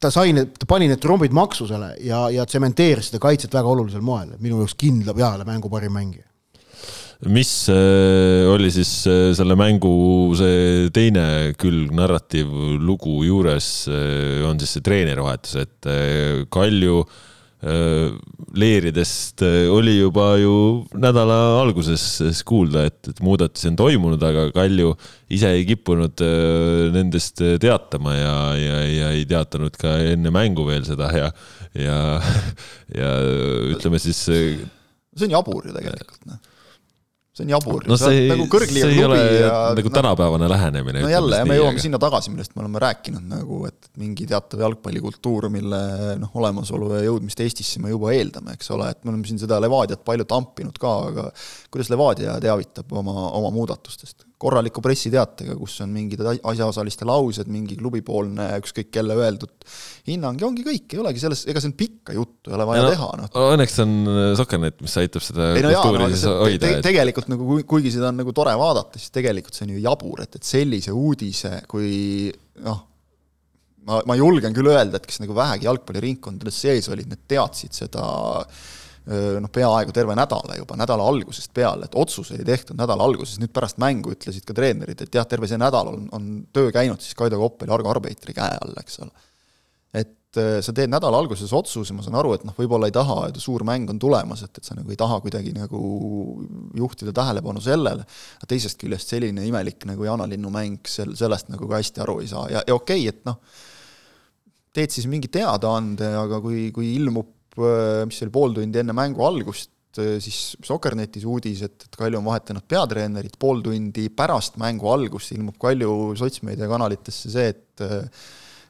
ta 0.00 0.10
sai 0.12 0.32
need, 0.36 0.54
ta 0.60 0.68
pani 0.68 0.88
need 0.90 1.00
trombid 1.02 1.34
maksusele 1.36 1.94
ja, 2.04 2.26
ja 2.32 2.44
tsementeeris 2.48 3.10
seda 3.10 3.20
kaitset 3.22 3.54
väga 3.56 3.72
olulisel 3.72 4.04
moel, 4.04 4.34
minu 4.40 4.60
jaoks 4.62 4.76
kindla 4.80 5.12
peale 5.16 5.44
mängu 5.48 5.68
parim 5.72 5.94
mängija 5.96 6.25
mis 7.24 7.68
äh, 7.72 8.44
oli 8.52 8.68
siis 8.70 8.90
äh, 9.08 9.30
selle 9.36 9.56
mängu 9.56 10.34
see 10.36 10.90
teine 10.94 11.54
külg, 11.58 11.94
narratiiv 11.96 12.50
lugu 12.82 13.22
juures, 13.24 13.86
äh, 13.88 14.42
on 14.46 14.60
siis 14.60 14.76
see 14.76 14.84
treenerivahetus, 14.84 15.56
et 15.64 15.94
Kalju 16.52 17.06
leeridest 18.60 19.40
oli 19.72 19.94
juba 19.96 20.26
ju 20.38 20.84
nädala 21.00 21.56
alguses 21.62 22.42
kuulda, 22.46 22.84
et, 22.86 22.98
et 23.08 23.22
muudatusi 23.24 23.70
on 23.72 23.78
toimunud, 23.80 24.22
aga 24.22 24.44
Kalju 24.54 24.92
ise 25.32 25.54
ei 25.56 25.64
kippunud 25.66 26.20
nendest 26.94 27.40
teatama 27.64 28.12
ja, 28.14 28.34
ja, 28.60 28.76
ja 28.92 29.08
ei 29.16 29.24
teatanud 29.26 29.80
ka 29.80 29.96
enne 30.12 30.30
mängu 30.36 30.68
veel 30.68 30.84
seda 30.86 31.08
ja, 31.16 31.30
ja, 31.80 31.98
ja 32.94 33.14
ütleme 33.72 33.98
siis. 34.04 34.20
see 34.28 35.26
on 35.26 35.34
jabur 35.38 35.66
ju 35.66 35.74
tegelikult, 35.74 36.22
noh 36.28 36.44
see 37.36 37.44
on 37.44 37.52
jabur 37.52 37.84
no,. 37.84 37.96
see, 38.00 38.12
see, 38.22 38.28
nagu 38.30 38.46
kõrgliiga 38.50 38.88
klubi 38.88 39.18
ja 39.42 39.56
nagu 39.76 39.90
no, 39.90 39.94
tänapäevane 39.98 40.48
lähenemine. 40.50 41.02
no 41.04 41.10
jälle, 41.12 41.40
ja 41.42 41.48
me 41.48 41.58
jõuame 41.58 41.76
aga... 41.76 41.84
sinna 41.84 42.00
tagasi, 42.02 42.32
millest 42.32 42.54
me 42.56 42.64
oleme 42.64 42.80
rääkinud 42.82 43.26
nagu, 43.32 43.60
et 43.68 43.90
mingi 44.00 44.28
teatav 44.30 44.62
jalgpallikultuur, 44.64 45.50
mille 45.52 45.80
noh, 46.22 46.32
olemasolu 46.40 46.94
ja 46.96 47.02
jõudmist 47.06 47.42
Eestisse 47.44 47.82
me 47.84 47.92
juba 47.92 48.14
eeldame, 48.16 48.56
eks 48.56 48.72
ole, 48.76 48.88
et 48.94 49.02
me 49.04 49.12
oleme 49.12 49.28
siin 49.28 49.42
seda 49.42 49.60
Levadiat 49.62 50.04
palju 50.06 50.28
tampinud 50.28 50.80
ka, 50.80 50.94
aga 51.10 51.28
kuidas 51.72 51.92
Levadia 51.92 52.38
teavitab 52.42 52.96
oma, 52.96 53.28
oma 53.36 53.52
muudatustest? 53.54 54.25
Korraliku 54.36 54.82
pressiteatega, 54.84 55.54
kus 55.56 55.78
on 55.80 55.92
mingid 55.94 56.20
asjaosaliste 56.26 57.06
laused, 57.08 57.48
mingi 57.48 57.78
klubipoolne 57.78 58.50
ükskõik 58.60 58.90
kelle 58.92 59.16
öeldud 59.16 59.54
hinnang 60.10 60.40
ja 60.40 60.48
ongi 60.48 60.64
kõik, 60.66 60.90
ei 60.92 61.00
olegi 61.00 61.22
selles, 61.22 61.46
ega 61.48 61.62
see 61.62 61.70
on 61.70 61.76
pikka 61.78 62.16
juttu 62.16 62.52
ei 62.52 62.56
ole 62.58 62.66
vaja 62.68 62.84
no, 62.84 62.90
teha, 62.92 63.08
noh. 63.22 63.38
Õnneks 63.54 63.78
on 63.84 63.94
äh, 64.12 64.26
Sokernet, 64.36 64.82
mis 64.84 64.96
aitab 65.00 65.24
seda 65.24 65.48
ei, 65.54 65.64
no 65.64 65.70
kultuuri 65.72 66.04
jaa, 66.04 66.10
no, 66.10 66.10
siis 66.12 66.26
hoida 66.28 66.72
te. 66.74 66.82
tegelikult 66.84 67.32
nagu, 67.32 67.60
kuigi 67.72 67.94
seda 67.96 68.10
on 68.12 68.20
nagu 68.20 68.36
tore 68.36 68.52
vaadata, 68.60 69.00
siis 69.00 69.14
tegelikult 69.14 69.56
see 69.56 69.70
on 69.70 69.72
ju 69.78 69.86
jabur, 69.86 70.20
et, 70.26 70.36
et 70.36 70.52
sellise 70.52 70.92
uudise, 70.92 71.54
kui 71.72 71.88
noh, 72.66 72.82
ma, 73.88 74.02
ma 74.04 74.18
julgen 74.20 74.56
küll 74.56 74.68
öelda, 74.72 75.00
et 75.00 75.08
kes 75.08 75.22
nagu 75.24 75.36
vähegi 75.36 75.68
jalgpalliringkondades 75.70 76.60
sees 76.66 76.90
olid, 76.92 77.08
need 77.08 77.24
teadsid 77.30 77.72
seda 77.76 78.04
noh, 79.06 79.50
peaaegu 79.52 79.94
terve 79.94 80.16
nädala 80.18 80.56
juba, 80.58 80.76
nädala 80.80 81.06
algusest 81.06 81.52
peale, 81.54 81.86
et 81.86 81.94
otsuseid 81.94 82.42
ei 82.42 82.48
tehtud 82.48 82.78
nädala 82.78 83.06
alguses, 83.06 83.38
nüüd 83.38 83.52
pärast 83.54 83.78
mängu 83.82 84.16
ütlesid 84.16 84.46
ka 84.46 84.56
treenerid, 84.56 85.04
et 85.04 85.14
jah, 85.14 85.26
terve 85.30 85.46
see 85.50 85.60
nädal 85.62 85.92
on, 85.92 86.08
on 86.16 86.30
töö 86.54 86.72
käinud 86.74 87.02
siis 87.04 87.14
Kaido 87.18 87.38
Koppeli, 87.38 87.70
Argo 87.74 87.92
Arbeitri 87.92 88.34
käe 88.34 88.58
all, 88.58 88.74
eks 88.82 88.98
ole. 89.04 89.26
Et 89.96 90.14
sa 90.36 90.74
teed 90.74 90.90
nädala 90.92 91.20
alguses 91.22 91.52
otsuse, 91.54 91.94
ma 91.96 92.02
saan 92.04 92.18
aru, 92.18 92.34
et 92.36 92.42
noh, 92.44 92.56
võib-olla 92.58 92.90
ei 92.90 92.94
taha, 92.94 93.28
et 93.30 93.38
suur 93.40 93.62
mäng 93.66 93.88
on 93.92 94.00
tulemas, 94.02 94.42
et, 94.44 94.58
et 94.58 94.66
sa 94.66 94.74
nagu 94.76 94.90
ei 94.92 94.98
taha 94.98 95.20
kuidagi 95.24 95.54
nagu 95.54 95.80
juhtida 96.76 97.14
tähelepanu 97.16 97.62
sellele, 97.64 98.04
aga 98.40 98.50
teisest 98.50 98.80
küljest 98.82 99.14
selline 99.14 99.46
imelik 99.46 99.86
nagu 99.88 100.04
Jaanalinnu 100.08 100.52
mäng, 100.52 100.82
sel-, 100.90 101.14
sellest 101.16 101.48
nagu 101.52 101.70
ka 101.70 101.80
hästi 101.80 102.04
aru 102.04 102.18
ei 102.24 102.28
saa. 102.32 102.44
Ja, 102.52 102.64
ja 102.66 102.76
okei 102.76 103.06
okay,, 103.06 103.14
et 103.14 103.24
noh, 103.28 103.38
teed 104.76 104.92
siis 104.92 105.08
mingi 105.08 105.30
teadaande, 105.32 106.10
aga 106.26 106.42
kui, 106.44 106.68
kui 106.74 106.92
ilmub, 106.98 107.35
mis 107.56 108.18
see 108.18 108.26
oli, 108.26 108.32
pool 108.34 108.56
tundi 108.56 108.80
enne 108.82 108.94
mängu 108.96 109.24
algust, 109.26 109.70
äh, 110.00 110.16
siis 110.22 110.56
Sokernetis 110.64 111.26
uudis, 111.28 111.62
et, 111.66 111.86
et 111.88 111.98
Kalju 111.98 112.20
on 112.20 112.26
vahetanud 112.28 112.66
peatreenerit, 112.68 113.38
pool 113.40 113.62
tundi 113.64 114.08
pärast 114.14 114.58
mängu 114.60 114.90
algust 114.92 115.34
ilmub 115.36 115.58
Kalju 115.60 116.16
sotsmeediakanalitesse 116.20 117.32
see, 117.32 117.54
et 117.54 117.86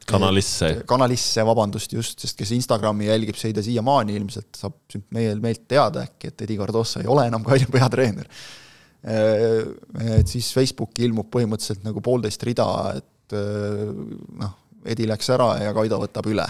kanalisse. 0.06 0.72
kanalisse, 0.88 1.46
vabandust, 1.46 1.96
just, 1.98 2.20
sest 2.22 2.38
kes 2.38 2.54
Instagrami 2.58 3.10
jälgib, 3.10 3.38
see 3.38 3.50
ei 3.50 3.56
tea 3.56 3.66
siiamaani 3.70 4.14
ilmselt, 4.20 4.52
saab 4.58 5.00
meie, 5.16 5.34
meilt 5.42 5.66
teada 5.70 6.06
äkki, 6.06 6.30
et 6.30 6.46
Edi 6.46 6.58
Cardoso 6.60 7.02
ei 7.02 7.10
ole 7.10 7.26
enam 7.30 7.46
Kalju 7.46 7.72
peatreener. 7.74 8.30
Et 9.06 10.26
siis 10.26 10.48
Facebooki 10.50 11.04
ilmub 11.06 11.28
põhimõtteliselt 11.30 11.84
nagu 11.86 12.00
poolteist 12.02 12.42
rida, 12.46 12.66
et 12.98 13.36
noh, 13.36 14.56
Edi 14.86 15.06
läks 15.10 15.30
ära 15.34 15.50
ja 15.62 15.74
Kaido 15.74 15.98
võtab 16.02 16.26
üle 16.30 16.46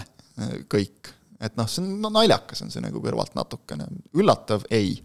kõik. 0.72 1.15
Et 1.40 1.56
noh, 1.58 1.68
see 1.68 1.82
on 1.84 1.96
no, 2.02 2.10
naljakas, 2.14 2.62
on 2.64 2.72
see 2.72 2.84
nagu 2.84 3.02
kõrvalt 3.04 3.36
natukene, 3.36 3.88
üllatav 4.16 4.66
ei, 4.74 4.96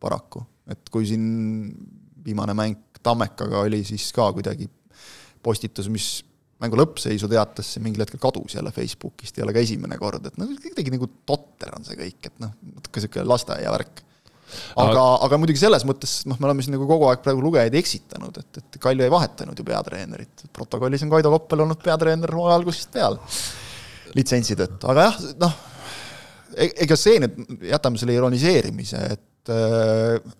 paraku. 0.00 0.44
et 0.70 0.88
kui 0.92 1.06
siin 1.08 1.24
viimane 2.24 2.56
mäng 2.56 2.80
Tammekaga 3.04 3.66
oli 3.66 3.82
siis 3.84 4.06
ka 4.16 4.30
kuidagi 4.32 4.64
postitus, 5.44 5.90
mis 5.92 6.06
mängu 6.62 6.78
lõppseisu 6.80 7.28
teatas 7.28 7.74
see 7.74 7.82
mingil 7.84 8.00
hetkel 8.04 8.22
kadus 8.22 8.54
jälle 8.56 8.72
Facebookist, 8.72 9.36
ei 9.36 9.44
ole 9.44 9.52
ka 9.52 9.60
esimene 9.60 9.98
kord, 10.00 10.24
et 10.30 10.38
noh, 10.40 10.48
kuidagi 10.62 10.94
nagu 10.94 11.10
totter 11.28 11.74
on 11.76 11.84
see 11.84 11.98
kõik, 11.98 12.30
et 12.30 12.40
noh, 12.40 12.54
natuke 12.78 13.02
niisugune 13.02 13.28
lasteaiavärk 13.28 14.04
aga, 14.80 15.02
aga 15.26 15.38
muidugi 15.40 15.60
selles 15.60 15.84
mõttes, 15.88 16.16
noh, 16.28 16.38
me 16.40 16.48
oleme 16.48 16.64
siin 16.64 16.76
nagu 16.76 16.86
kogu 16.88 17.08
aeg 17.10 17.22
praegu 17.24 17.42
lugejaid 17.44 17.76
eksitanud, 17.80 18.40
et, 18.40 18.62
et 18.62 18.80
Kalju 18.82 19.06
ei 19.06 19.12
vahetanud 19.12 19.58
ju 19.58 19.66
peatreenerit. 19.66 20.46
protokollis 20.54 21.04
on 21.06 21.12
Kaido 21.12 21.32
Koppel 21.34 21.64
olnud 21.64 21.80
peatreener 21.82 22.34
hooaja 22.36 22.58
algusest 22.60 22.92
peale, 22.94 23.20
litsentsi 24.16 24.56
tõttu, 24.58 24.88
aga 24.92 25.08
jah, 25.08 25.22
noh, 25.42 25.56
ega 26.56 26.96
see 26.98 27.20
nüüd, 27.22 27.38
jätame 27.70 28.00
selle 28.00 28.16
ironiseerimise, 28.16 29.00
et 29.16 29.52
äh, 29.52 30.34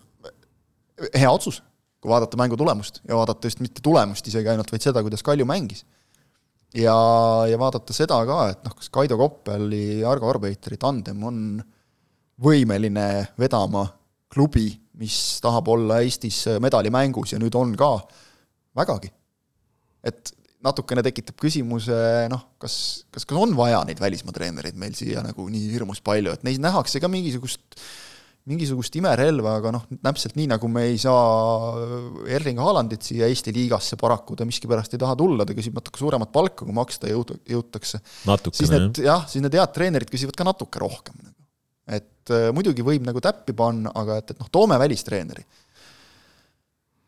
hea 1.15 1.31
otsus, 1.31 1.61
kui 1.99 2.11
vaadata 2.11 2.39
mängu 2.39 2.57
tulemust 2.59 3.01
ja 3.07 3.17
vaadata 3.17 3.49
just 3.49 3.61
mitte 3.63 3.83
tulemust 3.85 4.27
isegi 4.29 4.51
ainult, 4.51 4.71
vaid 4.71 4.85
seda, 4.85 5.03
kuidas 5.05 5.23
Kalju 5.25 5.47
mängis. 5.49 5.85
ja, 6.75 6.95
ja 7.49 7.59
vaadata 7.59 7.95
seda 7.95 8.19
ka, 8.27 8.39
et 8.53 8.63
noh, 8.67 8.75
kas 8.77 8.91
Kaido 8.93 9.17
Koppeli 9.19 10.01
ja 10.01 10.11
Argo 10.11 10.29
Arbeiteri 10.29 10.77
tandem 10.81 11.23
on 11.23 11.39
võimeline 12.41 13.07
vedama 13.39 13.85
klubi, 14.31 14.67
mis 14.99 15.39
tahab 15.43 15.67
olla 15.71 16.01
Eestis 16.03 16.43
medalimängus 16.63 17.33
ja 17.33 17.39
nüüd 17.39 17.55
on 17.55 17.75
ka, 17.79 17.91
vägagi. 18.75 19.11
et 20.03 20.31
natukene 20.65 21.03
tekitab 21.05 21.37
küsimuse, 21.41 21.99
noh, 22.31 22.47
kas, 22.61 23.05
kas, 23.13 23.27
kas 23.27 23.37
on 23.39 23.53
vaja 23.57 23.83
neid 23.87 24.01
välismaa 24.01 24.35
treenereid 24.35 24.77
meil 24.79 24.97
siia 24.97 25.23
nagu 25.25 25.47
nii 25.51 25.69
hirmus 25.75 26.01
palju, 26.05 26.33
et 26.35 26.43
neis 26.47 26.59
nähakse 26.61 27.01
ka 27.03 27.11
mingisugust 27.11 27.79
mingisugust 28.45 28.93
imerelva, 28.99 29.55
aga 29.57 29.71
noh, 29.73 29.85
täpselt 30.05 30.35
nii, 30.37 30.45
nagu 30.51 30.67
me 30.69 30.83
ei 30.91 30.99
saa 31.01 31.71
Erling 32.29 32.59
Haalandit 32.61 33.07
siia 33.07 33.25
Eesti 33.31 33.53
liigasse 33.55 33.97
paraku, 33.97 34.37
ta 34.37 34.45
miskipärast 34.45 34.93
ei 34.93 35.01
taha 35.01 35.15
tulla, 35.17 35.47
ta 35.49 35.55
küsib 35.57 35.73
natuke 35.77 35.97
suuremat 36.01 36.29
palka, 36.33 36.61
kui 36.61 36.75
maksta 36.77 37.09
jõud-, 37.09 37.33
jõutakse. 37.49 38.01
siis 38.53 38.69
need 38.69 39.01
jah, 39.01 39.25
siis 39.29 39.41
need 39.41 39.57
head 39.57 39.73
treenerid 39.73 40.13
küsivad 40.13 40.37
ka 40.37 40.45
natuke 40.45 40.81
rohkem. 40.83 41.17
Nagu. 41.23 41.33
et 41.97 42.33
äh, 42.33 42.51
muidugi 42.53 42.85
võib 42.85 43.05
nagu 43.05 43.21
täppi 43.21 43.53
panna, 43.57 43.93
aga 43.97 44.19
et, 44.21 44.35
et 44.35 44.41
noh, 44.41 44.51
toome 44.53 44.77
välistreeneri. 44.81 45.45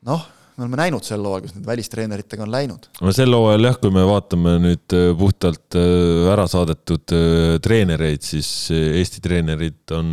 noh 0.09 0.25
me 0.57 0.65
oleme 0.65 0.79
näinud 0.79 1.05
sel 1.05 1.21
hooajal, 1.21 1.45
kus 1.45 1.53
need 1.53 1.67
välistreeneritega 1.69 2.45
on 2.45 2.51
läinud. 2.53 2.89
no 3.05 3.13
sel 3.13 3.33
hooajal 3.37 3.69
jah, 3.69 3.79
kui 3.81 3.93
me 3.93 4.03
vaatame 4.09 4.57
nüüd 4.63 4.97
äh, 4.97 5.09
puhtalt 5.17 5.77
äh, 5.77 6.29
ära 6.33 6.47
saadetud 6.49 7.13
äh, 7.13 7.57
treenereid, 7.63 8.25
siis 8.25 8.49
Eesti 8.73 9.21
treenerid 9.23 9.95
on, 9.95 10.07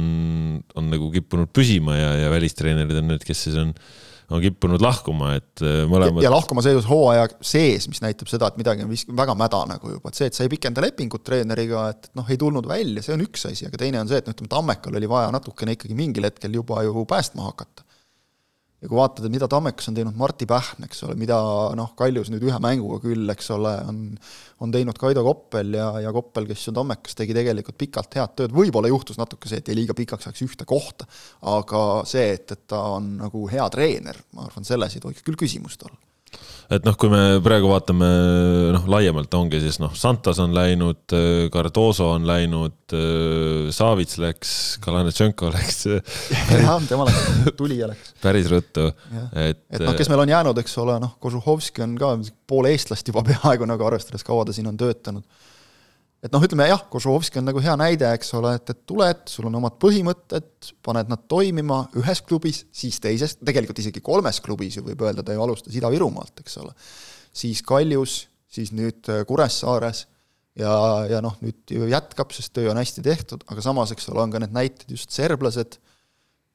on 0.77 0.91
nagu 0.93 1.09
kippunud 1.15 1.53
püsima 1.55 1.97
ja, 1.97 2.11
ja 2.27 2.33
välistreenerid 2.35 3.01
on 3.01 3.15
need, 3.15 3.25
kes 3.25 3.47
siis 3.49 3.61
on 3.61 3.73
on 4.33 4.41
kippunud 4.41 4.81
lahkuma, 4.81 5.35
et 5.37 5.61
mõlemad. 5.89 6.25
ja 6.25 6.31
lahkuma 6.33 6.63
seejuures 6.65 6.87
hooaja 6.89 7.27
sees, 7.45 7.85
mis 7.93 8.01
näitab 8.01 8.31
seda, 8.31 8.49
et 8.49 8.57
midagi 8.57 8.83
on 8.83 8.89
vist 8.89 9.11
väga 9.13 9.35
mäda 9.37 9.61
nagu 9.69 9.93
juba, 9.93 10.11
et 10.11 10.17
see, 10.17 10.31
et 10.31 10.37
sa 10.37 10.47
ei 10.47 10.51
pikenda 10.51 10.81
lepingut 10.81 11.23
treeneriga, 11.29 11.83
et 11.93 12.09
noh, 12.17 12.25
ei 12.33 12.41
tulnud 12.41 12.65
välja, 12.67 13.05
see 13.05 13.13
on 13.15 13.25
üks 13.27 13.45
asi, 13.51 13.69
aga 13.69 13.83
teine 13.85 14.01
on 14.01 14.09
see, 14.11 14.23
et 14.25 14.27
noh, 14.27 14.35
ütleme, 14.35 14.51
Tammekal 14.57 14.97
oli 14.97 15.11
vaja 15.13 15.29
natukene 15.37 15.77
ikkagi 15.77 15.99
mingil 15.99 16.25
hetkel 16.25 16.57
juba 16.57 16.81
ju 16.89 17.05
päästma 17.09 17.51
hakata 17.51 17.84
ja 18.85 18.91
kui 18.91 18.99
vaatad, 19.01 19.25
et 19.25 19.33
mida 19.33 19.49
Tammekas 19.51 19.89
on 19.91 19.97
teinud 19.97 20.17
Martti 20.21 20.47
Pähn, 20.49 20.85
eks 20.85 21.05
ole, 21.07 21.17
mida 21.19 21.39
noh, 21.79 21.95
Kaljus 21.97 22.29
nüüd 22.33 22.45
ühe 22.45 22.61
mänguga 22.63 23.01
küll, 23.07 23.25
eks 23.33 23.49
ole, 23.57 23.75
on 23.89 24.03
on 24.65 24.73
teinud 24.73 24.99
Kaido 24.99 25.25
Koppel 25.27 25.75
ja, 25.77 25.89
ja 26.05 26.13
Koppel, 26.15 26.47
kes 26.49 26.69
ju 26.69 26.75
Tammekas 26.77 27.17
tegi 27.19 27.35
tegelikult 27.37 27.79
pikalt 27.81 28.17
head 28.19 28.37
tööd, 28.39 28.55
võib-olla 28.55 28.91
juhtus 28.91 29.19
natuke 29.21 29.51
see, 29.51 29.61
et 29.61 29.71
jäi 29.71 29.79
liiga 29.81 29.97
pikaks 29.99 30.29
ajaks 30.29 30.45
ühte 30.47 30.69
kohta, 30.69 31.09
aga 31.55 31.85
see, 32.09 32.31
et, 32.39 32.47
et 32.55 32.67
ta 32.71 32.81
on 32.97 33.17
nagu 33.21 33.47
hea 33.51 33.67
treener, 33.75 34.21
ma 34.37 34.49
arvan, 34.49 34.67
selles 34.67 34.97
ei 34.97 35.05
tohiks 35.05 35.27
küll 35.27 35.41
küsimust 35.41 35.85
olla 35.89 35.99
et 36.75 36.87
noh, 36.87 36.97
kui 36.99 37.11
me 37.13 37.39
praegu 37.45 37.69
vaatame 37.71 38.09
noh, 38.75 38.87
laiemalt 38.91 39.35
ongi 39.37 39.61
siis 39.63 39.79
noh, 39.83 39.93
Santos 39.99 40.41
on 40.43 40.55
läinud, 40.57 41.15
Cardoso 41.55 42.11
on 42.15 42.27
läinud, 42.29 42.97
Savits 43.75 44.19
läks, 44.23 44.55
Kalanetšenko 44.85 45.53
läks. 45.55 45.81
jah, 46.65 46.75
tema 46.89 47.09
läks, 47.09 47.55
tulija 47.59 47.91
läks. 47.93 48.15
päris 48.25 48.51
ruttu, 48.53 48.91
et. 49.33 49.65
et 49.71 49.85
noh, 49.85 49.97
kes 49.99 50.13
meil 50.13 50.25
on 50.25 50.35
jäänud, 50.35 50.63
eks 50.65 50.79
ole, 50.83 50.99
noh, 51.03 51.17
Kožuhovski 51.23 51.85
on 51.87 51.99
ka 52.01 52.15
pool 52.49 52.71
eestlast 52.73 53.09
juba 53.13 53.25
peaaegu 53.27 53.69
nagu 53.69 53.91
arvestades, 53.91 54.27
kaua 54.27 54.47
ta 54.49 54.57
siin 54.57 54.71
on 54.73 54.81
töötanud 54.81 55.27
et 56.25 56.33
noh, 56.33 56.45
ütleme 56.45 56.67
jah, 56.71 56.83
Kožovski 56.89 57.41
on 57.41 57.49
nagu 57.51 57.61
hea 57.61 57.75
näide, 57.77 58.09
eks 58.17 58.33
ole, 58.39 58.55
et, 58.57 58.71
et 58.73 58.81
tuled, 58.89 59.27
sul 59.29 59.49
on 59.51 59.59
omad 59.61 59.77
põhimõtted, 59.83 60.71
paned 60.85 61.11
nad 61.13 61.27
toimima 61.29 61.83
ühes 62.01 62.23
klubis, 62.25 62.63
siis 62.73 62.97
teises, 63.05 63.37
tegelikult 63.45 63.83
isegi 63.83 64.01
kolmes 64.05 64.41
klubis 64.45 64.79
ju 64.79 64.87
võib 64.87 65.05
öelda, 65.05 65.25
ta 65.27 65.37
ju 65.37 65.45
alustas 65.45 65.77
Ida-Virumaalt, 65.77 66.41
eks 66.41 66.57
ole. 66.63 66.73
siis 67.35 67.61
Kaljus, 67.67 68.23
siis 68.49 68.73
nüüd 68.73 69.11
äh, 69.13 69.25
Kuressaares 69.29 70.07
ja, 70.57 70.75
ja 71.11 71.21
noh, 71.25 71.37
nüüd 71.45 71.75
ju 71.77 71.91
jätkab, 71.91 72.33
sest 72.33 72.55
töö 72.57 72.71
on 72.73 72.81
hästi 72.81 73.05
tehtud, 73.05 73.45
aga 73.51 73.65
samas, 73.65 73.93
eks 73.93 74.09
ole, 74.13 74.25
on 74.25 74.33
ka 74.33 74.41
need 74.41 74.55
näited 74.57 74.97
just 74.97 75.13
serblased, 75.13 75.77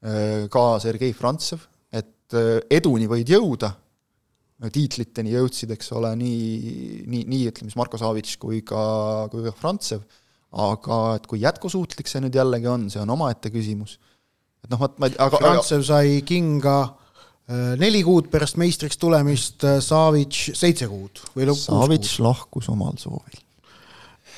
äh, 0.01 0.47
ka 0.49 0.65
Sergei 0.81 1.13
Frantsev, 1.13 1.67
et 1.93 2.33
äh, 2.33 2.57
eduni 2.73 3.09
võid 3.11 3.29
jõuda 3.37 3.75
tiitliteni 4.67 5.31
jõudsid, 5.31 5.71
eks 5.75 5.93
ole, 5.95 6.11
nii, 6.19 7.03
nii, 7.07 7.23
nii 7.31 7.43
ütleme 7.47 7.71
siis 7.71 7.79
Marko 7.79 7.99
Savits 7.99 8.35
kui 8.41 8.59
ka, 8.67 8.81
kui 9.31 9.45
ka 9.45 9.53
Frantsev, 9.55 10.03
aga 10.59 11.01
et 11.15 11.27
kui 11.29 11.39
jätkusuutlik 11.43 12.09
see 12.11 12.23
nüüd 12.25 12.35
jällegi 12.35 12.67
on, 12.67 12.87
see 12.91 12.99
on 12.99 13.13
omaette 13.15 13.53
küsimus. 13.53 13.97
et 14.65 14.71
noh, 14.73 14.83
ma, 14.99 15.07
aga 15.07 15.39
Frantsev 15.39 15.85
sai 15.87 16.19
kinga 16.27 16.77
äh, 16.83 17.75
neli 17.79 18.01
kuud 18.03 18.27
pärast 18.33 18.59
meistriks 18.59 18.99
tulemist, 18.99 19.63
äh, 19.63 19.79
Savits 19.85 20.49
seitse 20.59 20.89
kuud 20.91 21.23
või 21.37 21.47
lõpp 21.47 21.63
Savits 21.63 22.17
lahkus 22.23 22.67
omal 22.73 22.99
soovil 22.99 23.45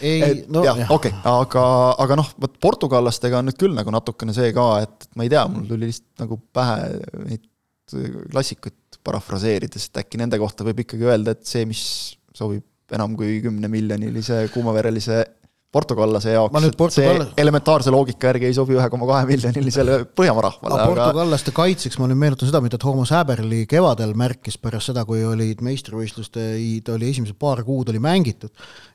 ei, 0.02 0.44
no 0.50 0.64
jah, 0.66 0.80
okei 0.90 1.12
okay., 1.14 1.24
aga, 1.30 1.64
aga 2.02 2.18
noh, 2.18 2.30
vot 2.42 2.54
portugallastega 2.62 3.42
on 3.42 3.50
nüüd 3.50 3.58
küll 3.62 3.74
nagu 3.78 3.94
natukene 3.94 4.34
see 4.36 4.54
ka, 4.56 4.68
et 4.86 5.10
ma 5.18 5.26
ei 5.26 5.34
tea, 5.34 5.44
mul 5.50 5.66
tuli 5.70 5.90
lihtsalt 5.90 6.26
nagu 6.26 6.38
pähe 6.54 6.78
neid 7.26 7.48
klassikuid 8.32 8.78
parafraseerides, 9.04 9.90
et 9.90 10.02
äkki 10.04 10.20
nende 10.22 10.40
kohta 10.42 10.66
võib 10.68 10.84
ikkagi 10.84 11.08
öelda, 11.10 11.36
et 11.36 11.46
see, 11.48 11.66
mis 11.70 11.84
sobib 12.38 12.66
enam 12.92 13.16
kui 13.20 13.40
kümnemiljonilise 13.44 14.44
kuumaverelise 14.54 15.22
portugallase 15.72 16.34
jaoks, 16.34 16.66
et 16.68 16.76
Portugal... 16.78 17.22
see 17.24 17.42
elementaarse 17.42 17.92
loogika 17.94 18.28
järgi 18.32 18.50
ei 18.50 18.56
sobi 18.56 18.76
ühe 18.76 18.88
koma 18.92 19.08
kahe 19.08 19.28
miljonilisele 19.30 20.02
Põhjamaa 20.20 20.44
rahvale. 20.44 20.76
aga 20.76 20.88
portugallaste 20.92 21.54
kaitseks 21.56 21.96
ma 22.02 22.10
nüüd 22.12 22.20
meenutan 22.20 22.50
seda, 22.50 22.60
mida 22.64 22.80
Toomas 22.82 23.14
Häberli 23.16 23.64
kevadel 23.72 24.12
märkis 24.20 24.60
pärast 24.60 24.92
seda, 24.92 25.06
kui 25.08 25.24
olid 25.28 25.64
meistrivõistluste, 25.64 26.50
ta 26.84 26.98
oli 26.98 27.14
esimesed 27.14 27.40
paar 27.40 27.64
kuud 27.68 27.94
oli 27.94 28.04
mängitud 28.04 28.52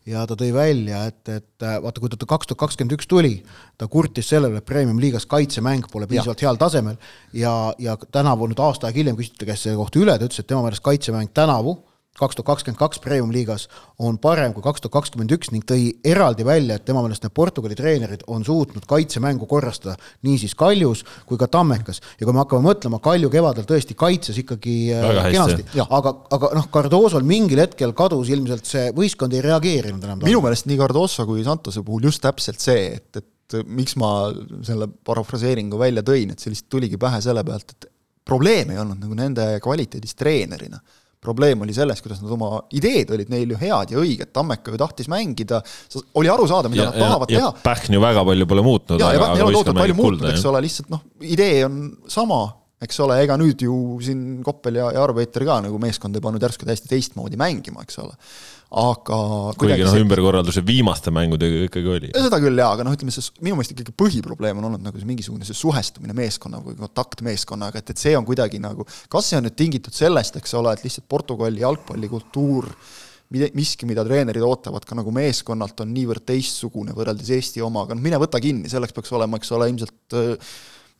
ja 0.07 0.27
ta 0.29 0.37
tõi 0.37 0.53
välja, 0.53 1.07
et, 1.09 1.23
et 1.33 1.67
vaata, 1.83 2.03
kui 2.03 2.13
ta 2.13 2.29
kaks 2.29 2.53
tuhat 2.53 2.63
kakskümmend 2.67 2.99
üks 2.99 3.09
tuli, 3.09 3.35
ta 3.81 3.89
kurtis 3.89 4.29
selle 4.29 4.53
üle, 4.53 4.61
et 4.61 4.69
Premium-liigas 4.69 5.25
kaitsemäng 5.33 5.89
pole 5.93 6.09
piisavalt 6.11 6.45
heal 6.45 6.61
tasemel 6.61 7.01
ja, 7.33 7.57
ja 7.81 7.97
tänavu 8.05 8.53
nüüd 8.53 8.61
aasta 8.61 8.91
aega 8.91 9.01
hiljem 9.01 9.17
küsiti 9.17 9.41
ta 9.41 9.49
käest 9.49 9.65
selle 9.65 9.81
kohta 9.81 10.05
üle, 10.05 10.21
ta 10.21 10.29
ütles, 10.29 10.45
et 10.45 10.53
tema 10.53 10.67
meelest 10.67 10.85
kaitsemäng 10.85 11.33
tänavu 11.33 11.79
kaks 12.19 12.39
tuhat 12.39 12.47
kakskümmend 12.47 12.81
kaks 12.81 13.01
Premium-liigas 13.05 13.67
on 14.03 14.19
parem 14.23 14.55
kui 14.57 14.65
kaks 14.65 14.83
tuhat 14.85 14.95
kakskümmend 14.97 15.33
üks 15.37 15.53
ning 15.53 15.65
tõi 15.69 15.91
eraldi 16.07 16.47
välja, 16.47 16.79
et 16.79 16.87
tema 16.89 17.03
meelest 17.05 17.27
need 17.27 17.35
Portugali 17.37 17.77
treenerid 17.79 18.25
on 18.33 18.45
suutnud 18.47 18.87
kaitsemängu 18.89 19.49
korrastada 19.51 19.97
nii 20.27 20.39
siis 20.41 20.57
Kaljus 20.59 21.05
kui 21.29 21.39
ka 21.41 21.49
Tammekas. 21.53 22.01
ja 22.21 22.27
kui 22.27 22.33
me 22.33 22.43
hakkame 22.43 22.69
mõtlema, 22.69 23.01
Kalju 23.05 23.31
kevadel 23.33 23.69
tõesti 23.69 23.97
kaitses 23.99 24.41
ikkagi 24.43 24.77
äh, 24.97 25.07
Väga 25.11 25.29
kenasti, 25.37 25.69
aga, 25.85 26.15
aga 26.39 26.53
noh, 26.57 26.69
Cardosol 26.73 27.27
mingil 27.27 27.63
hetkel 27.65 27.95
kadus 27.97 28.33
ilmselt 28.33 28.69
see, 28.69 28.91
võistkond 28.97 29.37
ei 29.37 29.45
reageerinud 29.45 30.05
enam. 30.05 30.25
minu 30.25 30.43
meelest 30.45 30.71
nii 30.71 30.81
Cardoso 30.81 31.27
kui 31.29 31.45
Santose 31.47 31.85
puhul 31.87 32.09
just 32.09 32.25
täpselt 32.25 32.63
see, 32.63 32.95
et, 32.97 33.21
et 33.21 33.61
miks 33.69 33.95
ma 34.01 34.33
selle 34.67 34.89
parafraseeringu 35.07 35.79
välja 35.79 36.03
tõin, 36.07 36.33
et 36.33 36.43
see 36.43 36.53
lihtsalt 36.53 36.73
tuligi 36.73 36.99
pähe 37.01 37.21
selle 37.25 37.45
pealt, 37.47 37.77
et 37.77 37.91
probleem 38.27 38.73
ei 38.73 38.81
olnud 38.83 38.99
nagu 39.05 39.15
nende 39.19 39.45
kvaliteedis 39.63 40.17
treenerina 40.19 40.81
probleem 41.27 41.65
oli 41.67 41.75
selles, 41.77 42.03
kuidas 42.05 42.23
nad 42.23 42.33
oma 42.37 42.61
ideed 42.79 43.11
olid 43.17 43.33
neil 43.33 43.55
ju 43.55 43.61
head 43.61 43.95
ja 43.95 44.03
õiged, 44.03 44.33
Tammeka 44.37 44.75
ju 44.75 44.81
tahtis 44.81 45.11
mängida, 45.13 45.63
oli 46.19 46.31
aru 46.33 46.47
saada, 46.51 46.71
mida 46.73 46.87
ja, 46.87 46.93
nad 46.93 47.03
tahavad 47.03 47.33
ja, 47.35 47.41
teha. 47.43 47.55
Pähn 47.67 47.99
ju 47.99 48.03
väga 48.03 48.27
palju 48.31 48.51
pole 48.51 48.67
muutnud. 48.67 49.03
ja, 49.03 49.13
ja 49.17 49.25
Pähn 49.25 49.41
ei 49.41 49.47
ole 49.47 49.59
tohutult 49.59 49.81
palju 49.83 49.99
muutnud, 49.99 50.29
eks 50.33 50.47
ole, 50.51 50.63
lihtsalt 50.67 50.93
noh, 50.95 51.05
idee 51.27 51.61
on 51.67 51.81
sama, 52.13 52.43
eks 52.87 53.01
ole, 53.05 53.21
ega 53.25 53.39
nüüd 53.41 53.67
ju 53.67 53.79
siin 54.05 54.43
Koppel 54.47 54.81
ja, 54.81 54.91
ja 54.95 55.05
Arveiter 55.05 55.47
ka 55.49 55.61
nagu 55.65 55.81
meeskond 55.83 56.17
ei 56.17 56.25
pannud 56.25 56.43
järsku 56.43 56.69
täiesti 56.69 56.91
teistmoodi 56.93 57.41
mängima, 57.41 57.85
eks 57.87 58.03
ole 58.05 58.15
aga 58.67 59.19
kuigi 59.61 59.85
noh, 59.85 59.95
ümberkorralduse 60.03 60.63
viimaste 60.67 61.13
mängudega 61.15 61.69
ikkagi 61.69 61.91
oli. 61.93 62.11
seda 62.17 62.41
küll 62.43 62.59
jaa, 62.59 62.73
aga 62.75 62.87
noh, 62.87 62.97
ütleme 62.99 63.15
see, 63.15 63.23
minu 63.39 63.55
meelest 63.55 63.77
ikkagi 63.77 63.95
põhiprobleem 64.03 64.59
on 64.59 64.69
olnud 64.73 64.83
nagu 64.83 64.99
see 64.99 65.07
mingisugune 65.07 65.47
see 65.47 65.55
suhestumine 65.55 66.17
meeskonna 66.19 66.59
või 66.65 66.75
kontakt 66.81 67.23
meeskonnaga, 67.27 67.79
et, 67.79 67.95
et 67.95 68.03
see 68.03 68.17
on 68.19 68.27
kuidagi 68.27 68.59
nagu, 68.63 68.87
kas 69.13 69.31
see 69.31 69.39
on 69.39 69.47
nüüd 69.47 69.59
tingitud 69.59 69.95
sellest, 69.95 70.41
eks 70.41 70.57
ole, 70.59 70.75
et 70.75 70.83
lihtsalt 70.83 71.07
Portugali 71.09 71.63
jalgpallikultuur 71.63 72.73
miski, 73.31 73.87
mida 73.87 74.05
treenerid 74.07 74.43
ootavad 74.47 74.87
ka 74.87 74.99
nagu 74.99 75.15
meeskonnalt, 75.15 75.81
on 75.83 75.95
niivõrd 75.95 76.27
teistsugune 76.27 76.95
võrreldes 76.95 77.31
Eesti 77.39 77.63
omaga, 77.63 77.95
noh 77.95 78.03
mine 78.03 78.19
võta 78.23 78.43
kinni, 78.43 78.71
selleks 78.71 78.95
peaks 78.95 79.15
olema, 79.15 79.39
eks 79.39 79.55
ole, 79.55 79.71
ilmselt 79.71 80.19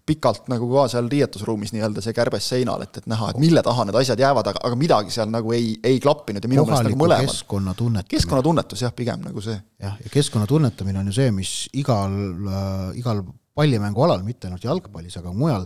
pikalt 0.07 0.51
nagu 0.53 0.69
ka 0.71 0.87
seal 0.93 1.09
riietusruumis 1.11 1.73
nii-öelda 1.75 2.03
see 2.05 2.15
kärbes 2.17 2.49
seinal, 2.53 2.85
et, 2.87 3.01
et 3.01 3.09
näha, 3.11 3.33
et 3.33 3.41
mille 3.43 3.63
taha 3.67 3.89
need 3.89 3.99
asjad 3.99 4.21
jäävad, 4.23 4.53
aga, 4.53 4.63
aga 4.69 4.79
midagi 4.79 5.15
seal 5.15 5.33
nagu 5.33 5.55
ei, 5.57 5.73
ei 5.87 5.99
klappinud 6.03 6.45
ja 6.45 6.51
minu 6.53 6.67
meelest 6.67 6.89
nagu 6.91 7.01
mõlemad. 7.01 7.27
keskkonnatunnetamine. 7.27 8.13
keskkonnatunnetus 8.15 8.85
jah, 8.87 8.95
pigem 8.95 9.25
nagu 9.27 9.43
see. 9.43 9.57
jah, 9.83 9.99
ja 10.03 10.13
keskkonna 10.13 10.47
tunnetamine 10.51 11.03
on 11.03 11.11
ju 11.11 11.17
see, 11.19 11.35
mis 11.35 11.57
igal 11.75 12.15
äh,, 12.15 13.01
igal 13.03 13.25
pallimängualal, 13.57 14.23
mitte 14.23 14.51
ainult 14.51 14.65
jalgpallis, 14.67 15.17
aga 15.19 15.33
mujal 15.35 15.65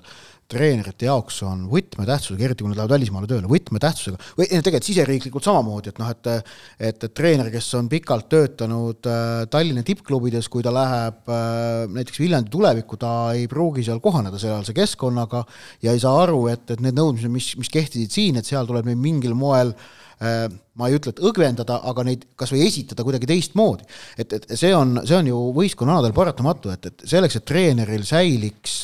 treenerite 0.50 1.06
jaoks 1.06 1.40
on 1.46 1.64
võtmetähtsusega, 1.70 2.46
eriti 2.48 2.64
kui 2.64 2.72
nad 2.72 2.80
lähevad 2.80 2.94
välismaale 2.96 3.30
tööle, 3.30 3.50
võtmetähtsusega, 3.50 4.18
või 4.38 4.48
tegelikult 4.50 4.88
siseriiklikult 4.88 5.46
samamoodi, 5.46 5.92
et 5.92 6.00
noh, 6.02 6.10
et 6.10 6.30
et, 6.30 7.04
et 7.06 7.14
treener, 7.16 7.50
kes 7.52 7.68
on 7.78 7.88
pikalt 7.90 8.28
töötanud 8.32 9.08
äh, 9.08 9.44
Tallinna 9.50 9.84
tippklubides, 9.86 10.48
kui 10.52 10.64
ta 10.66 10.72
läheb 10.74 11.30
äh, 11.30 11.86
näiteks 11.92 12.20
Viljandi 12.22 12.52
tulevikku, 12.52 12.98
ta 13.00 13.14
ei 13.36 13.46
pruugi 13.50 13.84
seal 13.86 14.02
kohaneda 14.04 14.40
sealse 14.40 14.74
keskkonnaga 14.76 15.44
ja 15.84 15.94
ei 15.94 16.02
saa 16.02 16.24
aru, 16.24 16.44
et, 16.52 16.66
et 16.70 16.82
need 16.84 16.98
nõudmised, 16.98 17.32
mis, 17.32 17.52
mis 17.60 17.72
kehtisid 17.72 18.14
siin, 18.14 18.40
et 18.40 18.48
seal 18.48 18.68
tuleb 18.68 18.88
meil 18.88 19.00
mingil 19.00 19.36
moel 19.38 19.74
äh, 20.20 20.46
ma 20.80 20.88
ei 20.90 20.96
ütle, 20.98 21.14
et 21.14 21.22
õgvendada, 21.30 21.80
aga 21.90 22.04
neid 22.08 22.26
kas 22.40 22.52
või 22.54 22.64
esitada 22.66 23.04
kuidagi 23.06 23.28
teistmoodi. 23.30 23.86
et, 24.18 24.32
et 24.32 24.48
see 24.58 24.72
on, 24.76 25.00
see 25.04 25.16
on 25.18 25.30
ju 25.30 25.40
võistkonnanadel 25.56 26.14
paratamatu, 26.16 26.72
et, 26.74 26.90
et 26.90 27.06
selleks, 27.14 27.38
et 27.40 27.46
treeneril 27.46 28.04
säiliks 28.08 28.80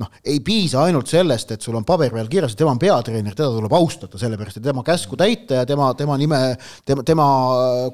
noh, 0.00 0.10
ei 0.26 0.40
piisa 0.44 0.82
ainult 0.84 1.08
sellest, 1.10 1.54
et 1.54 1.64
sul 1.64 1.76
on 1.78 1.86
paberi 1.86 2.14
peal 2.16 2.28
kirjas, 2.30 2.54
et 2.54 2.60
tema 2.60 2.74
on 2.74 2.80
peatreener, 2.80 3.34
teda 3.36 3.48
tuleb 3.54 3.76
austada, 3.76 4.18
sellepärast 4.20 4.60
et 4.60 4.66
tema 4.66 4.84
käsku 4.86 5.18
täita 5.18 5.62
ja 5.62 5.68
tema, 5.68 5.92
tema 5.98 6.18
nime, 6.20 6.40
tema, 6.84 7.04
tema 7.06 7.28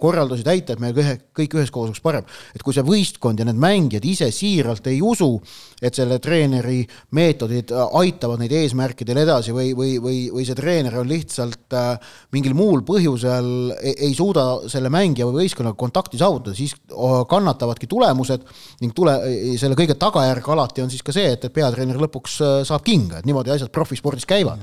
korraldusi 0.02 0.46
täita, 0.46 0.74
et 0.74 0.82
meil 0.82 0.98
ühe, 0.98 1.16
kõik 1.36 1.58
üheskoos 1.58 1.92
oleks 1.92 2.02
parem. 2.02 2.26
et 2.54 2.62
kui 2.62 2.74
see 2.74 2.84
võistkond 2.86 3.38
ja 3.38 3.46
need 3.46 3.60
mängijad 3.60 4.06
ise 4.08 4.30
siiralt 4.34 4.86
ei 4.90 5.00
usu, 5.02 5.30
et 5.82 5.94
selle 5.94 6.18
treeneri 6.22 6.82
meetodid 7.18 7.72
aitavad 7.72 8.42
neid 8.42 8.54
eesmärkidel 8.56 9.22
edasi 9.24 9.54
või, 9.54 9.72
või, 9.76 9.96
või, 10.02 10.18
või 10.32 10.46
see 10.46 10.58
treener 10.58 10.98
on 11.00 11.10
lihtsalt 11.10 11.76
äh, 11.78 12.14
mingil 12.34 12.54
muul 12.58 12.84
põhjusel 12.86 13.41
seal 13.42 13.72
ei, 13.80 13.94
ei 14.08 14.14
suuda 14.16 14.44
selle 14.70 14.90
mängija 14.92 15.26
või 15.28 15.42
võistkonnaga 15.42 15.76
kontakti 15.78 16.20
saavutada, 16.20 16.54
siis 16.56 16.74
kannatavadki 17.30 17.88
tulemused 17.90 18.44
ning 18.82 18.94
tule, 18.96 19.14
selle 19.60 19.76
kõige 19.78 19.96
tagajärg 20.00 20.48
alati 20.54 20.84
on 20.84 20.92
siis 20.92 21.04
ka 21.04 21.14
see, 21.14 21.32
et, 21.36 21.46
et 21.48 21.54
peatreener 21.54 21.98
lõpuks 22.02 22.38
äh, 22.44 22.54
saab 22.68 22.84
kinga, 22.86 23.20
et 23.20 23.28
niimoodi 23.28 23.54
asjad 23.54 23.72
profispordis 23.74 24.26
käivad. 24.28 24.62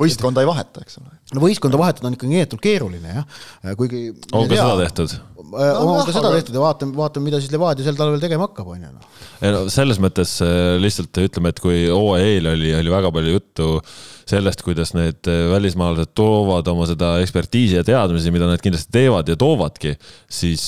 võistkonda 0.00 0.44
ei 0.44 0.50
vaheta, 0.50 0.84
eks 0.84 1.00
ole. 1.02 1.12
no 1.34 1.44
võistkonda 1.44 1.80
vahetada 1.80 2.10
on 2.10 2.18
ikkagi 2.18 2.34
neetult 2.34 2.64
keeruline 2.64 3.16
jah, 3.20 3.40
kuigi 3.78 4.10
on 4.32 4.48
ka 4.48 4.60
seda 4.60 4.78
tehtud? 4.84 5.18
Äh, 5.50 6.06
ka 6.06 6.14
seda 6.14 6.30
tehtud 6.36 6.54
ja 6.54 6.62
vaatame, 6.62 6.94
vaatame, 6.98 7.26
mida 7.26 7.40
siis 7.42 7.50
Levadia 7.50 7.86
sel 7.86 7.98
talvel 7.98 8.22
tegema 8.22 8.46
hakkab, 8.46 8.70
on 8.70 8.84
ju. 8.84 8.92
Noh. 8.94 9.18
ei 9.40 9.50
no 9.54 9.64
selles 9.72 9.98
mõttes 10.02 10.36
äh, 10.44 10.76
lihtsalt 10.78 11.16
ütleme, 11.24 11.50
et 11.50 11.60
kui 11.62 11.82
hooaja 11.90 12.30
eel 12.36 12.50
oli, 12.52 12.70
oli 12.76 12.92
väga 12.92 13.10
palju 13.14 13.34
juttu 13.34 13.68
sellest, 14.30 14.62
kuidas 14.62 14.92
need 14.94 15.26
äh, 15.30 15.48
välismaalased 15.50 16.12
toovad 16.14 16.68
oma 16.70 16.86
seda 16.86 17.16
ekspertiisi 17.24 17.80
ja 17.80 17.84
teadmisi, 17.86 18.30
mida 18.34 18.46
nad 18.46 18.62
kindlasti 18.62 18.94
teevad 18.94 19.30
ja 19.32 19.34
toovadki, 19.40 19.96
siis 20.30 20.66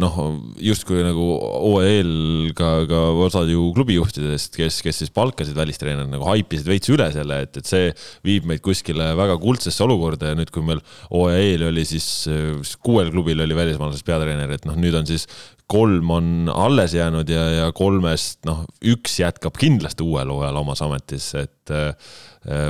noh, 0.00 0.18
justkui 0.60 1.00
nagu 1.06 1.28
OEL 1.70 2.52
ka, 2.58 2.74
ka 2.90 3.00
osad 3.24 3.48
ju 3.48 3.70
klubijuhtidest, 3.76 4.52
kes, 4.58 4.82
kes 4.84 5.00
siis 5.00 5.14
palkasid 5.14 5.56
välistreenereid, 5.56 6.12
nagu 6.12 6.28
haipisid 6.28 6.68
veits 6.68 6.92
üle 6.92 7.08
selle, 7.14 7.40
et, 7.46 7.56
et 7.62 7.70
see 7.70 7.88
viib 8.26 8.48
meid 8.50 8.60
kuskile 8.64 9.12
väga 9.16 9.38
kuldsesse 9.40 9.86
olukorda 9.86 10.32
ja 10.32 10.38
nüüd, 10.38 10.52
kui 10.52 10.66
meil 10.66 10.84
OEL 11.14 11.70
oli 11.70 11.86
siis, 11.88 12.08
kuuel 12.84 13.14
klubil 13.14 13.40
oli 13.46 13.56
välismaalasest 13.94 14.06
peatreener, 14.06 14.50
et 14.54 14.66
noh, 14.66 14.76
nüüd 14.76 14.94
on 14.98 15.06
siis 15.06 15.26
kolm 15.70 16.10
on 16.10 16.50
alles 16.52 16.94
jäänud 16.94 17.28
ja, 17.28 17.44
ja 17.64 17.72
kolmest 17.72 18.44
noh, 18.44 18.64
üks 18.84 19.18
jätkab 19.20 19.56
kindlasti 19.56 20.04
uuel 20.04 20.28
hooajal 20.32 20.60
omas 20.60 20.82
ametis, 20.84 21.32
et 21.38 21.72
äh, 21.72 21.94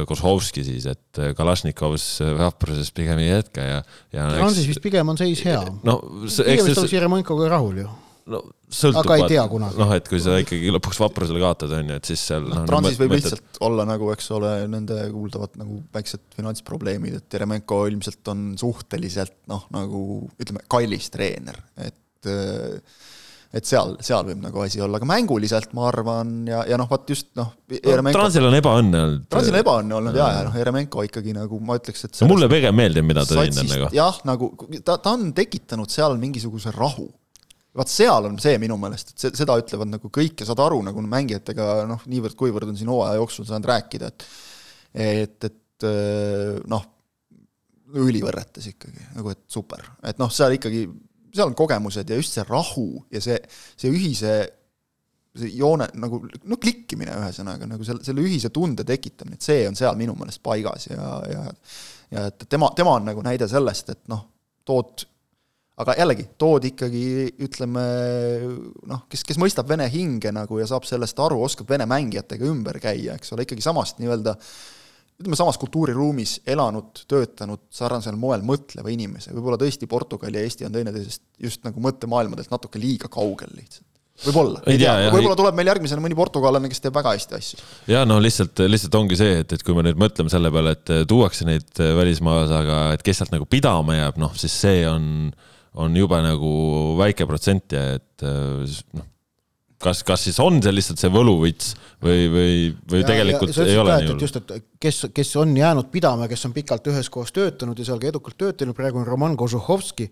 Kozhovski 0.07 0.63
siis, 0.63 0.87
et 0.87 1.19
Kalašnikovs 1.35 2.21
Vaprases 2.39 2.93
pigem 2.95 3.19
ei 3.19 3.33
jätka 3.33 3.65
ja, 3.65 3.83
ja. 4.15 4.29
Transis 4.37 4.69
vist 4.71 4.83
pigem 4.85 5.09
on 5.11 5.19
seis 5.19 5.43
hea. 5.45 5.65
no 5.83 5.99
vist 6.23 6.45
oleks 6.47 6.95
Jeremenkoga 6.95 7.51
rahul 7.51 7.83
ju 7.83 7.89
no 8.31 8.41
sõltub. 8.73 9.01
aga 9.03 9.17
ei 9.21 9.33
tea 9.35 9.45
kunagi. 9.51 9.81
noh, 9.81 9.95
et 9.97 10.11
kui 10.11 10.21
sa 10.23 10.37
ikkagi 10.43 10.73
lõpuks 10.75 11.01
vaprusele 11.03 11.43
kaotad, 11.43 11.75
on 11.79 11.93
ju, 11.93 11.99
et 12.01 12.13
siis 12.13 12.27
seal 12.31 12.47
noh, 12.49 12.65
Transis 12.69 13.01
võib 13.01 13.15
mõtled... 13.15 13.31
lihtsalt 13.31 13.63
olla 13.69 13.87
nagu, 13.89 14.11
eks 14.15 14.31
ole, 14.37 14.53
nende 14.71 15.01
kuuldavad 15.13 15.59
nagu 15.61 15.81
väiksed 15.95 16.25
finantsprobleemid, 16.37 17.19
et 17.21 17.39
Jeremenko 17.39 17.85
ilmselt 17.91 18.33
on 18.33 18.47
suhteliselt 18.61 19.37
noh, 19.53 19.67
nagu 19.75 20.05
ütleme, 20.41 20.65
kallis 20.73 21.11
treener, 21.15 21.61
et 21.77 22.01
et 23.55 23.69
seal, 23.69 23.95
seal 24.03 24.25
võib 24.27 24.41
nagu 24.43 24.63
asi 24.65 24.81
olla, 24.83 24.99
aga 24.99 25.07
mänguliselt 25.07 25.75
ma 25.77 25.87
arvan 25.87 26.33
ja, 26.49 26.65
ja 26.67 26.79
noh, 26.81 26.89
vot 26.91 27.11
just 27.11 27.31
noh 27.39 27.53
no,. 27.55 28.13
Transil 28.15 28.49
on 28.49 28.57
ebaõnne 28.59 29.03
olnud. 29.07 29.27
Transil 29.31 29.55
on 29.55 29.61
ebaõnne 29.61 29.99
olnud 30.01 30.19
ja, 30.19 30.31
ja 30.39 30.47
noh, 30.49 30.57
Jeremenko 30.59 31.05
ikkagi 31.07 31.35
nagu 31.37 31.61
ma 31.63 31.79
ütleks, 31.79 32.09
et 32.09 32.23
mulle 32.27 32.49
pigem 32.51 32.75
meeldib, 32.79 33.07
mida 33.07 33.23
ta 33.29 33.39
teinud 33.39 33.63
on 33.63 33.71
nagu. 33.71 33.91
jah, 33.95 34.19
nagu 34.27 34.51
ta, 34.81 34.97
ta 34.99 35.15
on 35.15 35.31
tekitanud 35.37 35.93
seal 35.93 36.19
mingisuguse 36.21 36.75
rahu. 36.75 37.07
Vaat 37.75 37.91
seal 37.91 38.29
on 38.29 38.39
see 38.43 38.57
minu 38.63 38.77
meelest, 38.81 39.13
et 39.13 39.25
see, 39.25 39.37
seda 39.39 39.57
ütlevad 39.61 39.91
nagu 39.91 40.11
kõik 40.15 40.43
ja 40.43 40.49
saad 40.49 40.63
aru 40.65 40.81
nagu 40.87 41.03
mängijatega 41.11 41.69
noh, 41.91 42.03
niivõrd-kuivõrd 42.11 42.71
on 42.71 42.79
siin 42.79 42.93
hooaja 42.93 43.19
jooksul 43.21 43.49
saanud 43.49 43.71
rääkida, 43.73 44.11
et 44.13 44.27
et, 44.95 45.49
et 45.49 45.87
noh, 46.71 46.85
õlivõrretes 47.99 48.69
ikkagi, 48.71 49.09
nagu 49.17 49.33
et 49.33 49.43
super, 49.51 49.83
et 50.07 50.21
noh, 50.23 50.31
seal 50.35 50.55
ikkagi 50.59 50.87
seal 51.35 51.51
on 51.51 51.57
kogemused 51.59 52.11
ja 52.11 52.19
just 52.19 52.37
see 52.37 52.45
rahu 52.47 52.89
ja 53.13 53.23
see, 53.23 53.41
see 53.75 53.91
ühise 53.91 54.35
see 55.35 55.51
joone 55.59 55.89
nagu 55.99 56.21
noh, 56.23 56.61
klikkimine 56.63 57.17
ühesõnaga 57.19 57.67
nagu 57.67 57.87
selle, 57.87 58.05
selle 58.07 58.23
ühise 58.23 58.53
tunde 58.55 58.87
tekitamine, 58.87 59.35
et 59.41 59.47
see 59.47 59.65
on 59.67 59.75
seal 59.79 59.99
minu 59.99 60.15
meelest 60.19 60.43
paigas 60.47 60.87
ja, 60.93 61.11
ja 61.31 61.43
ja 62.15 62.29
et 62.31 62.47
tema, 62.49 62.71
tema 62.77 62.95
on 62.99 63.09
nagu 63.09 63.25
näide 63.25 63.49
sellest, 63.51 63.91
et 63.91 64.03
noh, 64.13 64.21
tood, 64.69 65.07
aga 65.83 65.97
jällegi, 65.99 66.29
tood 66.39 66.69
ikkagi 66.69 67.05
ütleme 67.43 67.83
noh, 68.87 69.05
kes, 69.11 69.25
kes 69.27 69.41
mõistab 69.43 69.69
vene 69.71 69.89
hinge 69.91 70.31
nagu 70.35 70.61
ja 70.61 70.69
saab 70.71 70.87
sellest 70.87 71.19
aru, 71.23 71.41
oskab 71.47 71.73
vene 71.75 71.89
mängijatega 71.91 72.47
ümber 72.47 72.79
käia, 72.83 73.17
eks 73.19 73.35
ole, 73.35 73.47
ikkagi 73.47 73.65
samast 73.65 73.99
nii-öelda 74.03 74.37
ütleme, 75.21 75.39
samas 75.39 75.59
kultuuriruumis 75.63 76.37
elanud, 76.51 77.05
töötanud 77.11 77.65
sarnasel 77.75 78.19
moel 78.19 78.45
mõtleva 78.47 78.91
inimese, 78.93 79.35
võib-olla 79.35 79.59
tõesti 79.61 79.89
Portugal 79.91 80.35
ja 80.35 80.45
Eesti 80.47 80.67
on 80.69 80.75
teineteisest 80.75 81.25
just 81.43 81.67
nagu 81.67 81.83
mõttemaailmadelt 81.83 82.55
natuke 82.55 82.83
liiga 82.83 83.11
kaugel 83.13 83.51
lihtsalt. 83.55 83.87
Võib-olla, 84.25 84.61
ei 84.71 84.79
tea, 84.79 84.93
võib-olla 85.11 85.35
tuleb 85.35 85.57
meil 85.59 85.69
järgmisena 85.73 86.03
mõni 86.03 86.15
portugallane, 86.15 86.69
kes 86.71 86.85
teeb 86.85 86.95
väga 86.95 87.17
hästi 87.17 87.35
asju. 87.35 87.57
ja 87.91 88.05
no 88.07 88.21
lihtsalt, 88.23 88.63
lihtsalt 88.71 88.95
ongi 88.95 89.19
see, 89.19 89.41
et, 89.43 89.57
et 89.57 89.65
kui 89.67 89.75
me 89.75 89.83
nüüd 89.83 89.99
mõtleme 89.99 90.31
selle 90.31 90.53
peale, 90.55 90.77
et 90.77 90.93
tuuakse 91.11 91.47
neid 91.49 91.83
välismaalasi, 91.99 92.55
aga 92.61 92.79
et 92.95 93.03
kes 93.03 93.19
sealt 93.19 93.35
nagu 93.35 93.49
pidama 93.51 93.99
jääb, 93.99 94.21
noh, 94.23 94.31
siis 94.39 94.55
see 94.55 94.85
on, 94.87 95.33
on 95.75 95.97
jube 95.97 96.21
nagu 96.23 96.53
väike 97.01 97.27
protsent 97.27 97.75
ja 97.75 97.89
et 97.99 98.25
noh 98.25 99.11
kas, 99.85 100.03
kas 100.07 100.25
siis 100.27 100.39
on 100.43 100.61
see 100.63 100.73
lihtsalt 100.75 101.01
see 101.01 101.11
võluvits 101.13 101.75
või, 102.03 102.27
või, 102.33 102.55
või 102.91 103.03
ja, 103.03 103.09
tegelikult 103.09 103.55
ja, 103.57 103.67
ei 103.69 103.79
ole 103.81 103.97
nii 104.01 104.11
hull? 104.13 104.25
just, 104.25 104.39
et 104.41 104.67
kes, 104.83 105.01
kes 105.15 105.33
on 105.41 105.55
jäänud 105.59 105.91
pidama, 105.93 106.29
kes 106.31 106.47
on 106.49 106.55
pikalt 106.57 106.89
üheskoos 106.93 107.35
töötanud 107.35 107.79
ja 107.79 107.89
seal 107.89 108.01
ka 108.03 108.11
edukalt 108.11 108.39
töötanud, 108.41 108.77
praegu 108.77 109.03
on 109.03 109.09
Roman 109.09 109.37
Kožuhovski, 109.41 110.09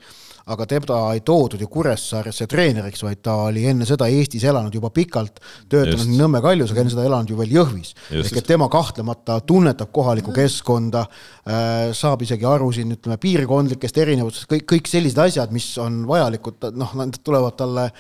aga 0.47 0.67
teda 0.67 0.99
ei 1.15 1.23
toodud 1.27 1.61
ju 1.61 1.69
Kuressaaresse 1.73 2.47
treeneriks, 2.51 3.03
vaid 3.05 3.23
ta 3.23 3.35
oli 3.47 3.65
enne 3.71 3.87
seda 3.89 4.09
Eestis 4.11 4.45
elanud 4.49 4.75
juba 4.75 4.91
pikalt, 4.95 5.41
töötanud 5.71 6.01
just. 6.01 6.19
Nõmme 6.19 6.43
Kaljus, 6.45 6.73
aga 6.75 6.83
enne 6.83 6.95
seda 6.95 7.07
elanud 7.07 7.31
ju 7.31 7.39
veel 7.39 7.55
Jõhvis. 7.59 7.95
ehk 8.11 8.41
et 8.43 8.47
tema 8.47 8.69
kahtlemata 8.73 9.41
tunnetab 9.47 9.93
kohalikku 9.93 10.35
keskkonda, 10.37 11.07
äh, 11.47 11.93
saab 11.97 12.23
isegi 12.23 12.47
aru 12.49 12.73
siin 12.73 12.93
ütleme 12.97 13.19
piirkondlikest 13.23 13.99
erinevustest, 13.99 14.51
kõik, 14.51 14.67
kõik 14.75 14.91
sellised 14.91 15.19
asjad, 15.19 15.53
mis 15.53 15.67
on 15.79 16.03
vajalikud, 16.09 16.71
noh, 16.75 16.95
nad 16.99 17.19
tulevad 17.25 17.57
talle, 17.57 17.91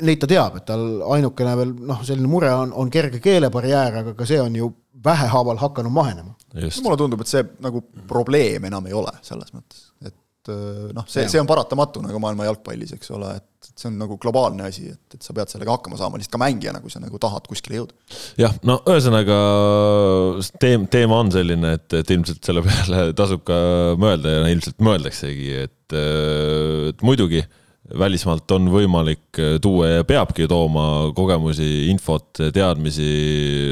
neid 0.00 0.20
ta 0.20 0.30
teab, 0.30 0.56
et 0.60 0.66
tal 0.66 1.02
ainukene 1.16 1.56
veel 1.56 1.74
noh, 1.74 2.02
selline 2.06 2.30
mure 2.30 2.52
on, 2.54 2.72
on 2.72 2.90
kerge 2.90 3.20
keelebarjäär, 3.22 4.00
aga 4.02 4.16
ka 4.18 4.26
see 4.28 4.40
on 4.40 4.56
ju 4.58 4.72
vähehaaval 5.04 5.56
hakanud 5.56 5.92
mahenema. 5.92 6.34
mulle 6.82 6.96
tundub, 6.96 7.20
et 7.20 7.30
see 7.30 7.42
nagu 7.60 7.82
probleem 8.08 8.64
enam 8.64 8.86
ei 8.86 8.94
ole 8.94 9.12
selles 9.26 9.50
mõttes, 9.54 9.83
et 10.44 10.54
Äh, 10.54 10.92
noh, 10.92 11.06
see, 11.08 11.24
see 11.30 11.40
on 11.40 11.48
paratamatu 11.48 12.02
nagu 12.04 12.20
maailma 12.22 12.46
jalgpallis, 12.48 12.92
eks 12.96 13.10
ole, 13.16 13.30
et 13.38 13.70
see 13.80 13.88
on 13.88 13.96
nagu 14.02 14.18
globaalne 14.20 14.66
asi, 14.68 14.90
et, 14.92 15.16
et 15.16 15.24
sa 15.24 15.34
pead 15.36 15.48
sellega 15.48 15.72
hakkama 15.72 15.96
saama 15.96 16.20
lihtsalt 16.20 16.36
ka 16.36 16.40
mängijana, 16.42 16.82
kui 16.84 16.92
sa 16.92 17.00
nagu 17.00 17.20
tahad 17.22 17.48
kuskile 17.48 17.80
jõuda. 17.80 17.96
jah, 18.40 18.54
no 18.68 18.78
ühesõnaga 18.92 19.38
teem-, 20.62 20.86
teema 20.92 21.22
on 21.24 21.32
selline, 21.34 21.74
et, 21.78 21.88
et 22.00 22.14
ilmselt 22.16 22.44
selle 22.44 22.64
peale 22.66 23.06
tasub 23.20 23.44
ka 23.48 23.58
mõelda 24.00 24.36
ja 24.36 24.46
ilmselt 24.52 24.84
mõeldaksegi, 24.84 25.50
et, 25.64 25.98
et 26.92 27.06
muidugi 27.06 27.44
välismaalt 27.84 28.48
on 28.56 28.70
võimalik 28.72 29.38
äh, 29.40 29.56
tuua 29.62 29.90
ja 29.90 30.04
peabki 30.08 30.46
tooma 30.48 31.12
kogemusi, 31.16 31.90
infot, 31.92 32.40
teadmisi, 32.54 33.08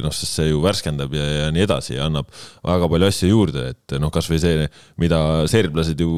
noh, 0.04 0.12
sest 0.12 0.36
see 0.36 0.50
ju 0.50 0.60
värskendab 0.60 1.14
ja, 1.16 1.24
ja 1.24 1.46
nii 1.54 1.64
edasi 1.64 1.94
ja 1.96 2.08
annab 2.10 2.28
väga 2.60 2.90
palju 2.92 3.08
asju 3.08 3.30
juurde, 3.30 3.64
et 3.72 3.94
noh, 4.02 4.12
kasvõi 4.12 4.40
see, 4.42 4.66
mida 5.00 5.20
serblased 5.48 6.02
ju 6.04 6.10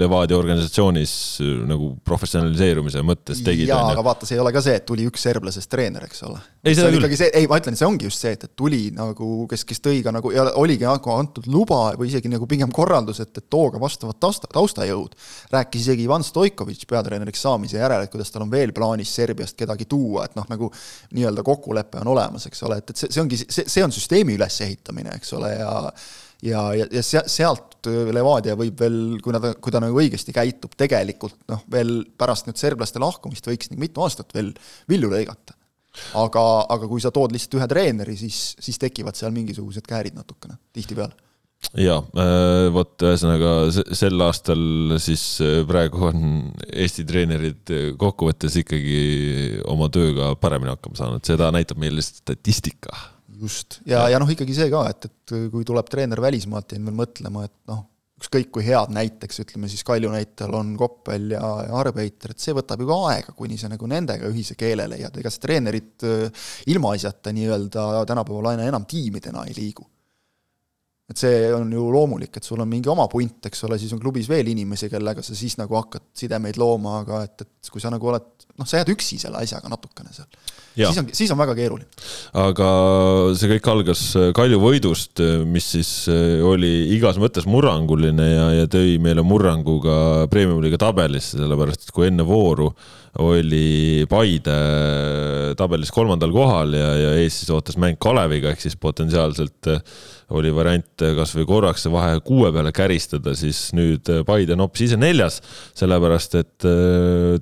Levadia 0.00 0.38
organisatsioonis 0.38 1.14
äh, 1.44 1.50
nagu 1.68 1.90
professionaliseerumise 2.08 3.04
mõttes 3.04 3.44
tegid. 3.44 3.68
jaa, 3.68 3.84
aga 3.92 4.06
vaata, 4.06 4.28
see 4.28 4.38
ei 4.38 4.44
ole 4.44 4.54
ka 4.56 4.64
see, 4.64 4.78
et 4.80 4.88
tuli 4.88 5.04
üks 5.10 5.28
serblasest 5.28 5.68
treener, 5.72 6.08
eks 6.08 6.24
ole. 6.30 6.40
ei, 6.64 6.72
see 6.72 6.88
on 6.88 6.96
ikkagi 7.02 7.20
see, 7.20 7.30
ei, 7.36 7.50
ma 7.52 7.60
ütlen, 7.60 7.76
see 7.76 7.88
ongi 7.88 8.08
just 8.08 8.24
see, 8.24 8.32
et, 8.32 8.48
et 8.48 8.54
tuli 8.56 8.86
nagu, 8.96 9.44
kes, 9.50 9.66
kes 9.68 9.84
tõi 9.84 10.00
ka 10.06 10.16
nagu 10.16 10.32
ja 10.32 10.48
oligi 10.56 10.88
nagu 10.88 11.14
antud 11.18 11.50
luba 11.52 11.82
või 12.00 12.08
isegi 12.08 12.32
nagu 12.32 12.48
pigem 12.48 12.72
korraldus, 12.72 13.20
et, 13.20 13.36
et 13.36 13.48
tooge 13.52 13.76
vastavat 13.82 14.16
tausta, 14.24 14.48
taustajõud. 14.56 15.20
rääkis 15.52 15.84
isegi 15.84 16.08
Ivan 16.08 16.24
Stoikovitš, 16.24 16.88
peatreeneriks 16.88 17.41
treeneriks 17.42 17.46
saamise 17.46 17.80
järel, 17.80 18.04
et 18.04 18.10
kuidas 18.12 18.30
tal 18.30 18.44
on 18.44 18.50
veel 18.50 18.72
plaanis 18.72 19.14
Serbiast 19.14 19.56
kedagi 19.58 19.86
tuua, 19.86 20.26
et 20.26 20.36
noh, 20.36 20.46
nagu 20.48 20.70
nii-öelda 21.12 21.42
kokkulepe 21.42 22.00
on 22.00 22.12
olemas, 22.14 22.46
eks 22.46 22.62
ole, 22.66 22.78
et, 22.78 22.90
et 22.90 22.96
see, 22.96 23.10
see 23.10 23.22
ongi, 23.22 23.38
see, 23.42 23.66
see 23.66 23.84
on 23.84 23.92
süsteemi 23.92 24.36
ülesehitamine, 24.36 25.16
eks 25.18 25.32
ole, 25.38 25.54
ja 25.56 25.72
ja, 26.42 26.74
ja, 26.74 26.86
ja 26.90 27.02
sealt 27.02 27.86
Levadia 27.86 28.54
võib 28.58 28.78
veel, 28.78 29.18
kui 29.22 29.32
nad, 29.34 29.44
kui 29.62 29.72
ta 29.72 29.80
nagu 29.82 29.98
õigesti 29.98 30.34
käitub, 30.34 30.74
tegelikult 30.78 31.36
noh, 31.50 31.62
veel 31.70 32.04
pärast 32.18 32.46
nüüd 32.46 32.58
serblaste 32.58 33.02
lahkumist 33.02 33.46
võiks 33.46 33.70
nagu 33.70 33.82
mitu 33.82 34.02
aastat 34.02 34.34
veel 34.34 34.52
vilju 34.90 35.10
lõigata. 35.10 35.54
aga, 36.16 36.42
aga 36.72 36.88
kui 36.88 37.02
sa 37.04 37.10
tood 37.12 37.34
lihtsalt 37.34 37.58
ühe 37.58 37.68
treeneri, 37.68 38.16
siis, 38.16 38.54
siis 38.58 38.78
tekivad 38.80 39.18
seal 39.18 39.34
mingisugused 39.34 39.86
käärid 39.86 40.16
natukene, 40.18 40.58
tihtipeale 40.72 41.31
ja 41.78 41.98
äh, 42.02 42.66
vot 42.74 43.04
ühesõnaga 43.06 43.52
sel 43.96 44.26
aastal 44.26 44.96
siis 45.02 45.24
äh, 45.44 45.60
praegu 45.68 46.08
on 46.10 46.26
Eesti 46.68 47.06
treenerid 47.08 47.72
kokkuvõttes 48.00 48.58
ikkagi 48.62 48.98
oma 49.70 49.88
tööga 49.92 50.34
paremini 50.40 50.74
hakkama 50.74 50.98
saanud, 50.98 51.24
seda 51.26 51.52
näitab 51.54 51.80
meile 51.82 52.04
statistika. 52.04 52.94
Just, 53.42 53.80
ja, 53.88 54.04
ja. 54.12 54.20
noh, 54.22 54.30
ikkagi 54.30 54.54
see 54.54 54.68
ka, 54.70 54.84
et, 54.92 55.08
et 55.08 55.32
kui 55.50 55.64
tuleb 55.66 55.88
treener 55.90 56.20
välismaalt, 56.22 56.76
jäin 56.76 56.84
veel 56.86 56.94
mõtlema, 56.94 57.48
et 57.48 57.56
noh, 57.70 57.86
ükskõik 58.22 58.52
kui 58.54 58.64
head 58.66 58.92
näiteks, 58.94 59.40
ütleme 59.42 59.70
siis 59.70 59.82
Kalju 59.86 60.10
näitel 60.12 60.54
on 60.54 60.74
Koppel 60.78 61.32
ja, 61.34 61.42
ja 61.66 61.78
Arbeiter, 61.80 62.34
et 62.34 62.42
see 62.42 62.54
võtab 62.56 62.82
ju 62.82 62.88
ka 62.90 62.98
aega, 63.10 63.34
kuni 63.36 63.58
sa 63.58 63.70
nagu 63.72 63.88
nendega 63.90 64.30
ühise 64.30 64.56
keele 64.58 64.86
leiad, 64.92 65.16
ega 65.18 65.32
see 65.32 65.42
treenerid 65.42 66.06
äh, 66.06 66.44
ilmaasjata 66.72 67.34
nii-öelda 67.34 68.04
tänapäeval 68.08 68.52
aina 68.52 68.68
enam 68.70 68.86
tiimidena 68.88 69.46
ei 69.48 69.56
liigu. 69.58 69.88
Et 71.12 71.20
see 71.20 71.50
on 71.54 71.70
ju 71.72 71.86
loomulik, 71.92 72.36
et 72.38 72.46
sul 72.46 72.60
on 72.62 72.70
mingi 72.70 72.90
oma 72.92 73.06
punt, 73.12 73.50
eks 73.50 73.66
ole, 73.68 73.78
siis 73.80 73.92
on 73.94 74.00
klubis 74.02 74.30
veel 74.30 74.48
inimesi, 74.52 74.90
kellega 74.92 75.24
sa 75.24 75.36
siis 75.38 75.58
nagu 75.60 75.76
hakkad 75.78 76.08
sidemeid 76.18 76.60
looma, 76.60 77.02
aga 77.02 77.22
et, 77.28 77.46
et 77.46 77.72
kui 77.72 77.82
sa 77.82 77.92
nagu 77.92 78.10
oled, 78.10 78.48
noh, 78.56 78.68
sa 78.68 78.80
jääd 78.80 78.94
üksi 78.96 79.20
selle 79.22 79.42
asjaga 79.44 79.70
natukene 79.72 80.14
seal 80.16 80.28
siis 80.76 80.98
on, 80.98 81.08
siis 81.12 81.32
on 81.32 81.40
väga 81.40 81.54
keeruline. 81.56 81.88
aga 82.38 82.68
see 83.38 83.50
kõik 83.54 83.68
algas 83.72 84.04
äh, 84.18 84.30
Kalju 84.36 84.60
võidust, 84.62 85.20
äh, 85.22 85.42
mis 85.48 85.68
siis 85.74 85.90
äh, 86.12 86.40
oli 86.46 86.72
igas 86.96 87.20
mõttes 87.22 87.46
murranguline 87.50 88.28
ja, 88.28 88.48
ja 88.62 88.70
tõi 88.70 88.96
meile 89.02 89.24
murrangu 89.26 89.78
ka 89.84 89.96
premium-liiga 90.32 90.80
tabelisse, 90.80 91.36
sellepärast 91.40 91.86
et 91.86 91.94
kui 91.94 92.08
enne 92.08 92.26
vooru 92.26 92.72
oli 93.20 94.06
Paide 94.08 94.54
tabelis 95.58 95.92
kolmandal 95.92 96.32
kohal 96.32 96.72
ja, 96.78 96.88
ja 96.96 97.12
ees 97.20 97.42
siis 97.42 97.52
ootas 97.52 97.76
mäng 97.80 98.00
Kaleviga, 98.00 98.54
ehk 98.54 98.64
siis 98.64 98.78
potentsiaalselt 98.80 99.68
oli 100.32 100.48
variant 100.54 101.04
kasvõi 101.18 101.44
korraks 101.44 101.84
see 101.84 101.92
vahe 101.92 102.16
kuue 102.24 102.48
peale 102.54 102.72
käristada, 102.72 103.34
siis 103.36 103.66
nüüd 103.76 104.08
Paide 104.24 104.56
noppis 104.56 104.86
ise 104.88 105.00
neljas, 105.00 105.42
sellepärast 105.76 106.38
et 106.40 106.68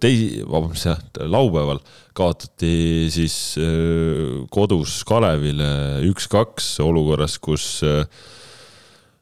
tei-, 0.02 0.42
vabandust 0.42 0.90
jah, 0.90 0.98
laupäeval 1.22 1.78
kaotati 2.16 3.06
siis 3.12 3.37
äh, 3.61 4.44
kodus 4.52 5.00
Kalevile 5.09 5.70
üks-kaks 6.11 6.74
olukorras, 6.85 7.38
kus 7.42 7.80
äh, 7.87 8.04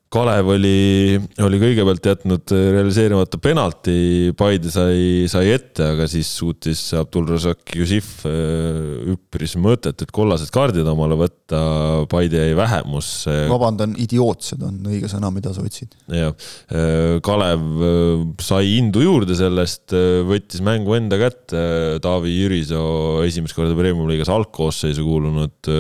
Kalev 0.08 0.48
oli, 0.54 1.18
oli 1.44 1.58
kõigepealt 1.60 2.06
jätnud 2.08 2.52
realiseerimata 2.72 3.36
penalti, 3.44 4.32
Paide 4.38 4.70
sai, 4.72 5.26
sai 5.28 5.50
ette, 5.52 5.84
aga 5.84 6.06
siis 6.08 6.30
suutis 6.38 6.80
Abdulrazak 6.96 7.74
Jussif 7.76 8.22
äh, 8.24 9.10
üpris 9.12 9.52
mõttetud 9.60 10.08
kollased 10.16 10.48
kaardid 10.54 10.88
omale 10.88 11.18
võtta, 11.20 11.60
Paide 12.08 12.40
jäi 12.40 12.54
vähemusse. 12.56 13.34
vabandan, 13.52 13.98
idiootsed 14.00 14.64
on 14.64 14.78
õige 14.88 15.10
sõna, 15.12 15.28
mida 15.34 15.52
sa 15.52 15.66
otsid. 15.66 15.92
jah, 16.08 16.32
äh, 16.72 17.18
Kalev 17.24 17.68
äh, 17.76 18.24
sai 18.48 18.78
indu 18.78 19.04
juurde 19.04 19.36
sellest, 19.36 19.92
võttis 20.28 20.64
mängu 20.64 20.96
enda 20.96 21.20
kätte, 21.20 21.60
Taavi 22.00 22.32
Jürisoo 22.32 23.26
esimest 23.28 23.56
korda 23.58 23.76
Premium-liigas 23.76 24.32
algkoosseisu 24.32 25.04
kuulunud 25.04 25.72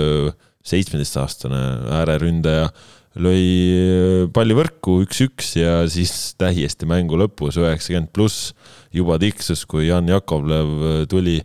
seitsmeteistaastane 0.68 1.64
ääreründaja 1.96 2.68
lõi 3.16 3.42
äh, 3.42 4.24
palli 4.34 4.56
võrku 4.56 5.00
üks-üks 5.04 5.54
ja 5.58 5.80
siis 5.90 6.34
täiesti 6.38 6.88
mängu 6.88 7.18
lõpus 7.20 7.58
üheksakümmend 7.60 8.12
pluss 8.14 8.52
juba 8.94 9.18
tiksus, 9.22 9.64
kui 9.68 9.88
Jan 9.88 10.08
Jakovlev 10.10 10.72
äh, 10.78 11.02
tuli 11.10 11.38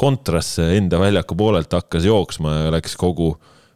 kontrasse 0.00 0.70
enda 0.78 1.00
väljaku 1.00 1.36
poolelt, 1.36 1.72
hakkas 1.76 2.06
jooksma 2.08 2.64
ja 2.64 2.76
läks 2.76 2.96
kogu 3.00 3.34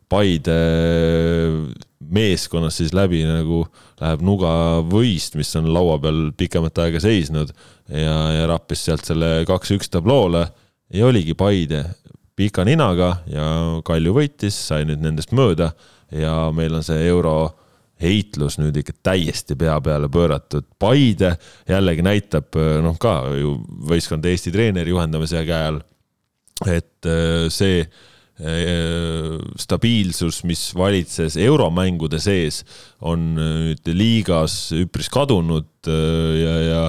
Paide 0.09 0.55
äh, 0.55 1.85
meeskonnas 2.13 2.77
siis 2.81 2.93
läbi 2.95 3.23
nagu 3.27 3.65
läheb 4.01 4.25
nuga 4.25 4.51
võist, 4.89 5.39
mis 5.39 5.53
on 5.59 5.71
laua 5.73 5.97
peal 6.03 6.27
pikemat 6.37 6.81
aega 6.85 7.01
seisnud 7.03 7.53
ja, 7.89 8.17
ja 8.39 8.49
rappis 8.51 8.85
sealt 8.85 9.07
selle 9.09 9.45
kaks-üks 9.49 9.91
tabloole 9.93 10.45
ja 10.95 11.09
oligi 11.09 11.37
Paide 11.39 11.85
pika 12.37 12.65
ninaga 12.67 13.17
ja 13.31 13.47
Kalju 13.87 14.15
võitis, 14.17 14.57
sai 14.69 14.85
nüüd 14.89 15.03
nendest 15.05 15.33
mööda 15.37 15.73
ja 16.15 16.35
meil 16.55 16.75
on 16.79 16.85
see 16.87 17.07
euro 17.09 17.37
heitlus 18.03 18.59
nüüd 18.59 18.77
ikka 18.81 18.97
täiesti 19.07 19.57
pea 19.59 19.77
peale 19.85 20.09
pööratud. 20.13 20.67
Paide 20.79 21.35
jällegi 21.69 22.05
näitab 22.05 22.59
noh, 22.83 22.97
ka 23.01 23.21
ju 23.39 23.57
võistkond 23.91 24.27
Eesti 24.27 24.53
treeneri 24.55 24.93
juhendamise 24.95 25.45
käe 25.47 25.69
all, 25.71 25.81
et 26.67 27.09
äh, 27.09 27.47
see 27.53 27.85
stabiilsus, 28.35 30.41
mis 30.43 30.63
valitses 30.75 31.37
euromängude 31.39 32.19
sees, 32.19 32.65
on 33.07 33.29
nüüd 33.37 33.87
liigas 33.95 34.73
üpris 34.75 35.07
kadunud 35.13 35.87
äh, 35.87 36.33
ja, 36.41 36.55
ja, 36.65 36.81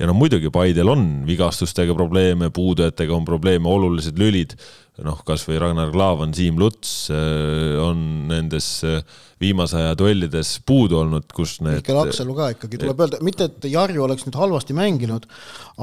ja 0.00 0.08
no 0.08 0.14
muidugi 0.16 0.48
Paidel 0.54 0.88
on 0.88 1.04
vigastustega 1.28 1.96
probleeme, 1.98 2.48
puudujatega 2.54 3.12
on 3.16 3.28
probleeme, 3.28 3.68
olulised 3.68 4.16
lülid 4.20 4.56
noh, 5.02 5.18
kasvõi 5.26 5.58
Ragnar 5.58 5.90
Klavan, 5.90 6.34
Siim 6.36 6.58
Luts 6.60 7.08
äh, 7.10 7.74
on 7.82 8.28
nendes 8.30 8.68
äh, 8.86 9.00
viimase 9.42 9.80
aja 9.80 9.96
duellides 9.98 10.58
puudu 10.66 11.00
olnud, 11.00 11.26
kus 11.34 11.56
need. 11.64 11.80
Mihkel 11.80 11.98
Aksalu 12.04 12.36
ka 12.38 12.50
ikkagi 12.54 12.78
tuleb 12.80 13.02
öelda, 13.02 13.20
mitte 13.26 13.48
et 13.50 13.66
Jarju 13.72 14.04
oleks 14.06 14.28
nüüd 14.28 14.38
halvasti 14.38 14.76
mänginud, 14.76 15.26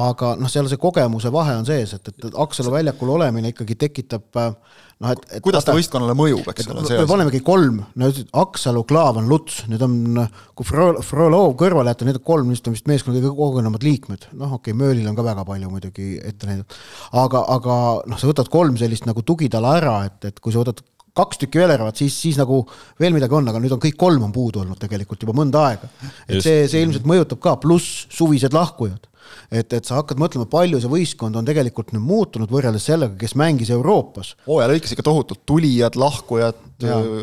aga 0.08 0.36
noh, 0.40 0.52
seal 0.52 0.70
see 0.72 0.80
kogemuse 0.82 1.34
vahe 1.34 1.58
on 1.60 1.68
sees, 1.68 1.98
et, 1.98 2.14
et 2.14 2.40
Aksalu 2.40 2.72
väljakul 2.78 3.12
olemine 3.18 3.52
ikkagi 3.52 3.76
tekitab 3.84 4.40
äh, 4.40 4.56
noh, 5.02 5.14
et, 5.16 5.24
et 5.38 5.44
kuidas 5.44 5.66
ta 5.66 5.74
võistkonnale 5.76 6.16
mõjub, 6.18 6.46
eks 6.52 6.70
ole. 6.72 6.84
me 7.02 7.08
panemegi 7.10 7.42
kolm, 7.46 7.82
no 8.00 8.12
Aksalu, 8.44 8.84
Klaavan, 8.90 9.28
Luts, 9.32 9.64
need 9.72 9.82
on, 9.86 10.22
kui 10.58 10.68
Frolov 10.68 11.56
kõrvale 11.60 11.94
jätta, 11.94 12.08
need 12.08 12.22
on 12.22 12.28
kolm, 12.28 12.54
on 12.54 12.76
vist 12.76 12.90
meeskonna 12.90 13.18
kõige 13.18 13.34
kogenumad 13.38 13.86
liikmed, 13.86 14.30
noh, 14.36 14.58
okei 14.60 14.76
okay,, 14.76 14.80
Möölil 14.82 15.10
on 15.10 15.18
ka 15.18 15.26
väga 15.26 15.46
palju 15.48 15.74
muidugi 15.74 16.14
ette 16.22 16.50
näidata. 16.50 16.80
aga, 17.24 17.44
aga 17.58 17.76
noh, 18.10 18.22
sa 18.22 18.30
võtad 18.30 18.50
kolm 18.54 18.80
sellist 18.80 19.10
nagu 19.10 19.26
tugitala 19.26 19.76
ära, 19.82 19.98
et, 20.10 20.32
et 20.32 20.42
kui 20.42 20.54
sa 20.54 20.64
võtad 20.64 20.84
kaks 21.18 21.42
tükki 21.42 21.60
Velerat, 21.60 21.98
siis, 22.00 22.16
siis 22.16 22.40
nagu 22.40 22.62
veel 23.02 23.16
midagi 23.16 23.36
on, 23.36 23.50
aga 23.52 23.60
nüüd 23.60 23.74
on 23.76 23.82
kõik 23.84 23.98
kolm 24.00 24.24
on 24.28 24.34
puudu 24.36 24.62
olnud 24.64 24.80
tegelikult 24.80 25.26
juba 25.26 25.36
mõnda 25.36 25.66
aega. 25.68 25.90
et 26.28 26.38
Just. 26.38 26.48
see, 26.48 26.68
see 26.72 26.84
ilmselt 26.86 27.08
mõjutab 27.10 27.42
ka, 27.44 27.58
pluss 27.60 28.06
suvised 28.14 28.56
lahkujad 28.56 29.11
et, 29.52 29.74
et 29.74 29.88
sa 29.88 30.00
hakkad 30.00 30.20
mõtlema, 30.22 30.48
palju 30.52 30.82
see 30.82 30.92
võistkond 30.92 31.38
on 31.40 31.48
tegelikult 31.48 31.94
nüüd 31.96 32.04
muutunud 32.06 32.52
võrreldes 32.52 32.88
sellega, 32.90 33.16
kes 33.20 33.36
mängis 33.40 33.72
Euroopas. 33.74 34.36
hooaja 34.48 34.70
lõikes 34.74 34.96
ikka 34.96 35.06
tohutult 35.08 35.44
tulijad, 35.50 35.98
lahkujad, 36.00 36.60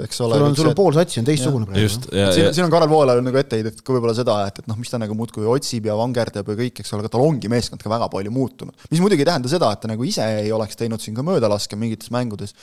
eks 0.05 0.21
ole. 0.25 0.39
sul 0.39 0.47
on, 0.47 0.57
sul 0.59 0.71
on 0.71 0.77
pool 0.79 0.97
satsi 0.97 1.21
on 1.23 1.29
teistsugune 1.29 1.69
praegu. 1.69 1.85
just, 1.87 2.09
ja, 2.15 2.31
ja 2.33 2.53
siin 2.55 2.67
on 2.67 2.73
Karel 2.73 2.91
Voolajal 2.91 3.23
nagu 3.27 3.41
etteheidet 3.41 3.83
ka 3.83 3.95
võib-olla 3.95 4.15
seda, 4.17 4.41
et, 4.49 4.63
et 4.63 4.71
noh, 4.71 4.79
mis 4.81 4.93
ta 4.93 5.01
nagu 5.03 5.17
muudkui 5.19 5.47
otsib 5.51 5.89
ja 5.91 5.97
vangerdab 5.99 6.53
ja 6.53 6.59
kõik, 6.63 6.83
eks 6.83 6.95
ole, 6.95 7.05
aga 7.05 7.13
tal 7.15 7.27
ongi 7.27 7.51
meeskond 7.53 7.83
ka 7.83 7.93
väga 7.93 8.11
palju 8.13 8.35
muutunud. 8.35 8.89
mis 8.93 9.03
muidugi 9.05 9.25
ei 9.27 9.31
tähenda 9.33 9.51
seda, 9.53 9.73
et 9.75 9.85
ta 9.85 9.91
nagu 9.91 10.07
ise 10.07 10.27
ei 10.43 10.53
oleks 10.55 10.79
teinud 10.79 11.03
siin 11.03 11.17
ka 11.19 11.27
möödalaske 11.27 11.79
mingites 11.79 12.13
mängudes, 12.15 12.55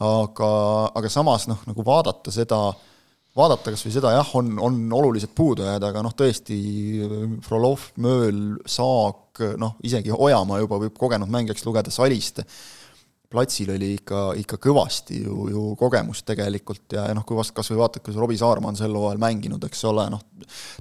aga, 0.00 0.52
aga 0.98 1.12
samas 1.12 1.48
noh, 1.50 1.60
nagu 1.68 1.84
vaadata 1.86 2.34
seda 2.34 2.64
vaadata 3.36 3.72
kas 3.72 3.86
või 3.86 3.94
seda, 3.94 4.12
jah, 4.16 4.34
on, 4.38 4.52
on 4.60 4.78
olulised 4.92 5.32
puudujääd, 5.36 5.84
aga 5.86 6.02
noh, 6.04 6.12
tõesti, 6.16 6.58
Frolov, 7.46 7.88
Mööl, 8.04 8.42
Saak, 8.68 9.40
noh, 9.60 9.78
isegi 9.86 10.12
Ojamaa 10.12 10.60
juba 10.62 10.80
võib 10.82 10.96
kogenud 11.00 11.32
mängijaks 11.32 11.64
lugeda, 11.66 11.92
Saliste, 11.94 12.44
platsil 13.32 13.72
oli 13.72 13.94
ikka, 13.96 14.26
ikka 14.42 14.58
kõvasti 14.60 15.22
ju, 15.22 15.46
ju 15.48 15.64
kogemust 15.80 16.26
tegelikult 16.28 16.92
ja, 16.92 17.06
ja 17.08 17.16
noh, 17.16 17.24
kui 17.24 17.38
vast 17.38 17.54
kas 17.56 17.72
või 17.72 17.80
vaatad, 17.80 18.04
kuidas 18.04 18.20
Robbie 18.20 18.40
Saarma 18.40 18.68
on 18.68 18.76
sel 18.76 18.92
hooajal 18.92 19.22
mänginud, 19.22 19.64
eks 19.68 19.84
ole, 19.88 20.06
noh, 20.12 20.20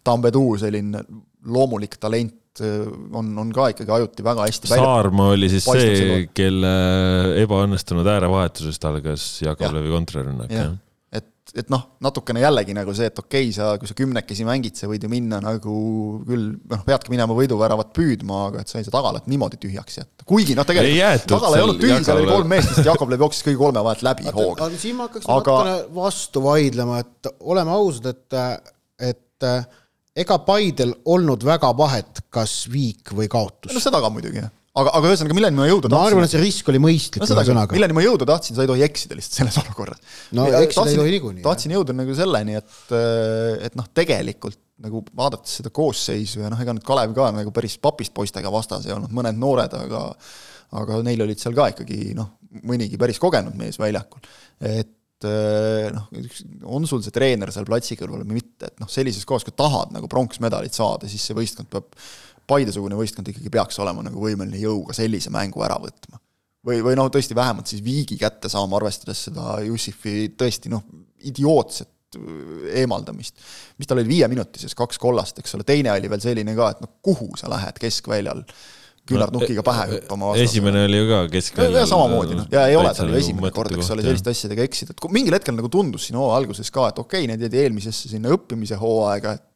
Tambedu 0.04 0.44
selline 0.60 1.06
loomulik 1.48 1.96
talent, 2.02 2.38
on, 2.60 3.32
on 3.40 3.52
ka 3.56 3.70
ikkagi 3.72 3.94
ajuti 3.96 4.28
väga 4.28 4.44
hästi 4.44 4.74
Saarma 4.74 5.30
oli 5.38 5.48
siis 5.54 5.64
see, 5.64 6.26
kelle 6.36 6.72
ebaõnnestunud 7.40 8.10
äärevahetusest 8.12 8.92
algas 8.92 9.28
Jakovlevi 9.46 9.94
kontrarünnak, 9.96 10.52
jah 10.52 10.74
ja.? 10.74 10.80
Et 11.58 11.72
noh, 11.74 11.82
natukene 12.04 12.44
jällegi 12.44 12.74
nagu 12.76 12.94
see, 12.96 13.10
et 13.12 13.18
okei 13.20 13.50
okay,, 13.50 13.56
sa, 13.56 13.72
kui 13.82 13.90
sa 13.90 13.96
kümnekesi 13.98 14.46
mängid, 14.48 14.78
sa 14.80 14.88
võid 14.90 15.04
ju 15.06 15.10
minna 15.12 15.42
nagu 15.44 15.74
küll, 16.28 16.52
noh, 16.72 16.84
peadki 16.88 17.12
minema 17.14 17.36
võiduväravat 17.36 17.92
püüdma, 17.98 18.46
aga 18.52 18.64
et 18.64 18.72
sa 18.72 18.80
ei 18.80 18.88
saa 18.88 18.96
tagalat 18.96 19.28
niimoodi 19.32 19.60
tühjaks 19.62 20.00
jätta. 20.00 20.28
kuigi 20.30 20.56
noh, 20.58 20.68
tegelikult 20.68 21.28
tagala 21.34 21.60
ei 21.60 21.66
olnud 21.66 21.82
tühi, 21.82 21.98
seal 22.06 22.22
oli 22.22 22.32
kolm 22.32 22.54
meest, 22.54 22.72
sest 22.72 22.88
Jakob 22.88 23.12
jooksis 23.18 23.46
kõigi 23.50 23.60
kolme 23.60 23.84
vahelt 23.84 24.06
läbi 24.08 24.30
hooga. 24.30 24.70
aga 24.70 24.82
siin 24.86 24.98
ma 25.00 25.10
hakkaks 25.10 25.28
aga... 25.28 25.58
natukene 25.58 25.98
vastu 25.98 26.46
vaidlema, 26.46 27.04
et 27.04 27.32
oleme 27.42 27.76
ausad, 27.76 28.10
et, 28.14 28.40
et 29.12 29.52
ega 30.24 30.40
Paidel 30.48 30.96
olnud 31.12 31.44
väga 31.48 31.74
vahet, 31.78 32.26
kas 32.32 32.64
viik 32.72 33.16
või 33.18 33.28
kaotus. 33.32 33.74
no 33.76 33.84
seda 33.84 34.04
ka 34.04 34.14
muidugi, 34.14 34.46
jah 34.46 34.54
aga, 34.78 34.94
aga 34.98 35.12
ühesõnaga, 35.12 35.38
milleni 35.38 35.60
ma 35.60 35.68
jõuda 35.70 35.90
ma 35.90 35.96
tahtsin? 35.96 36.12
arvan, 36.12 36.28
et 36.28 36.34
see 36.36 36.44
risk 36.44 36.72
oli 36.72 36.82
mõistlik 36.84 37.24
no 37.24 37.30
ühesõnaga. 37.30 37.76
milleni 37.76 37.98
ma 37.98 38.06
jõuda 38.06 38.28
tahtsin, 38.30 38.58
sa 38.58 38.66
ei 38.66 38.72
tohi 38.72 38.86
eksida 38.88 39.18
lihtsalt 39.18 39.40
selles 39.42 39.60
olukorras. 39.64 40.04
no 40.38 40.48
eksida 40.62 40.88
ei 40.92 41.00
tohi 41.02 41.16
niikuinii. 41.18 41.46
tahtsin 41.46 41.76
jõuda 41.78 41.96
nagu 41.98 42.18
selleni, 42.18 42.60
et, 42.62 42.78
et 43.68 43.80
noh, 43.80 43.90
tegelikult 43.98 44.60
nagu 44.82 45.04
vaadates 45.18 45.60
seda 45.60 45.70
koosseisu 45.74 46.42
ja 46.42 46.50
noh, 46.50 46.62
ega 46.62 46.74
nüüd 46.74 46.86
Kalev 46.86 47.12
ka 47.18 47.28
nagu 47.36 47.52
päris 47.54 47.78
papist 47.82 48.14
poistega 48.18 48.50
vastas 48.54 48.88
ei 48.88 48.96
olnud, 48.96 49.14
mõned 49.14 49.38
noored, 49.38 49.76
aga 49.78 50.08
aga 50.80 51.02
neil 51.06 51.26
olid 51.26 51.42
seal 51.42 51.56
ka 51.58 51.68
ikkagi 51.74 52.16
noh, 52.18 52.38
mõnigi 52.68 53.00
päris 53.00 53.20
kogenud 53.22 53.56
mees 53.60 53.80
väljakul. 53.80 54.24
et 54.64 55.28
eh, 55.28 55.88
noh, 55.94 56.08
on 56.72 56.88
sul 56.90 57.04
see 57.04 57.14
treener 57.16 57.52
seal 57.54 57.68
platsi 57.68 57.98
kõrval 58.00 58.24
või 58.24 58.40
mitte, 58.40 58.72
et 58.72 58.82
noh, 58.82 58.90
sellises 58.92 59.28
kohas, 59.28 59.46
kui 59.48 59.56
tahad 59.58 59.94
nagu 59.96 60.10
pronksmedalit 60.12 60.76
saada, 60.76 61.10
siis 61.12 61.28
see 61.28 61.38
võistkond 61.38 61.70
peab, 61.72 61.92
Paide-sugune 62.48 62.98
võistkond 62.98 63.28
ikkagi 63.32 63.52
peaks 63.54 63.80
olema 63.80 64.04
nagu 64.06 64.22
võimeline 64.22 64.60
jõuga 64.60 64.96
sellise 64.98 65.32
mängu 65.34 65.64
ära 65.64 65.78
võtma 65.82 66.20
või, 66.68 66.82
või 66.86 66.98
noh, 66.98 67.10
tõesti 67.14 67.38
vähemalt 67.38 67.72
siis 67.72 67.84
viigi 67.86 68.18
kätte 68.22 68.50
saama, 68.52 68.78
arvestades 68.80 69.26
seda 69.28 69.58
Jussifi 69.66 70.34
tõesti 70.38 70.72
noh, 70.74 70.84
idiootset 71.30 72.20
äh, 72.20 72.68
eemaldamist. 72.82 73.40
mis 73.78 73.90
tal 73.90 74.02
oli 74.02 74.12
viieminutises, 74.12 74.76
kaks 74.78 75.02
kollast, 75.02 75.42
eks 75.42 75.58
ole, 75.58 75.68
teine 75.68 75.94
oli 75.94 76.12
veel 76.12 76.24
selline 76.24 76.56
ka, 76.58 76.76
et 76.76 76.86
noh, 76.86 76.94
kuhu 77.02 77.34
sa 77.40 77.50
lähed 77.52 77.82
keskväljal 77.82 78.46
küünarnukiga 79.12 79.64
pähe 79.66 79.86
hüppama 79.96 80.28
vastasele. 80.30 80.50
esimene 80.50 80.84
oli 80.86 81.00
ju 81.00 81.08
ka 81.10 81.22
keskväljal. 81.34 81.80
ja 81.82 81.88
samamoodi 81.90 82.36
noh, 82.38 82.50
ja 82.54 82.68
ei 82.70 82.76
ole 82.78 82.92
tal 82.94 83.08
ju 83.10 83.16
nagu 83.16 83.24
esimene 83.24 83.50
kord, 83.56 83.74
eks 83.74 83.90
ole, 83.96 84.06
selliste 84.06 84.34
asjadega 84.36 84.68
eksida, 84.68 84.94
et 84.94 85.08
mingil 85.12 85.36
hetkel 85.36 85.58
nagu 85.58 85.72
tundus 85.74 86.06
siin 86.08 86.20
hooaja 86.22 86.38
alguses 86.44 86.70
ka, 86.72 86.92
et 86.94 87.02
okei 87.02 87.26
okay,, 87.26 87.32
need 87.32 87.48
jäid 87.48 87.58
eelmisesse 87.64 88.12
sinna 88.14 88.30
õppimise 88.38 88.78
hooaega, 88.80 89.34
et 89.40 89.48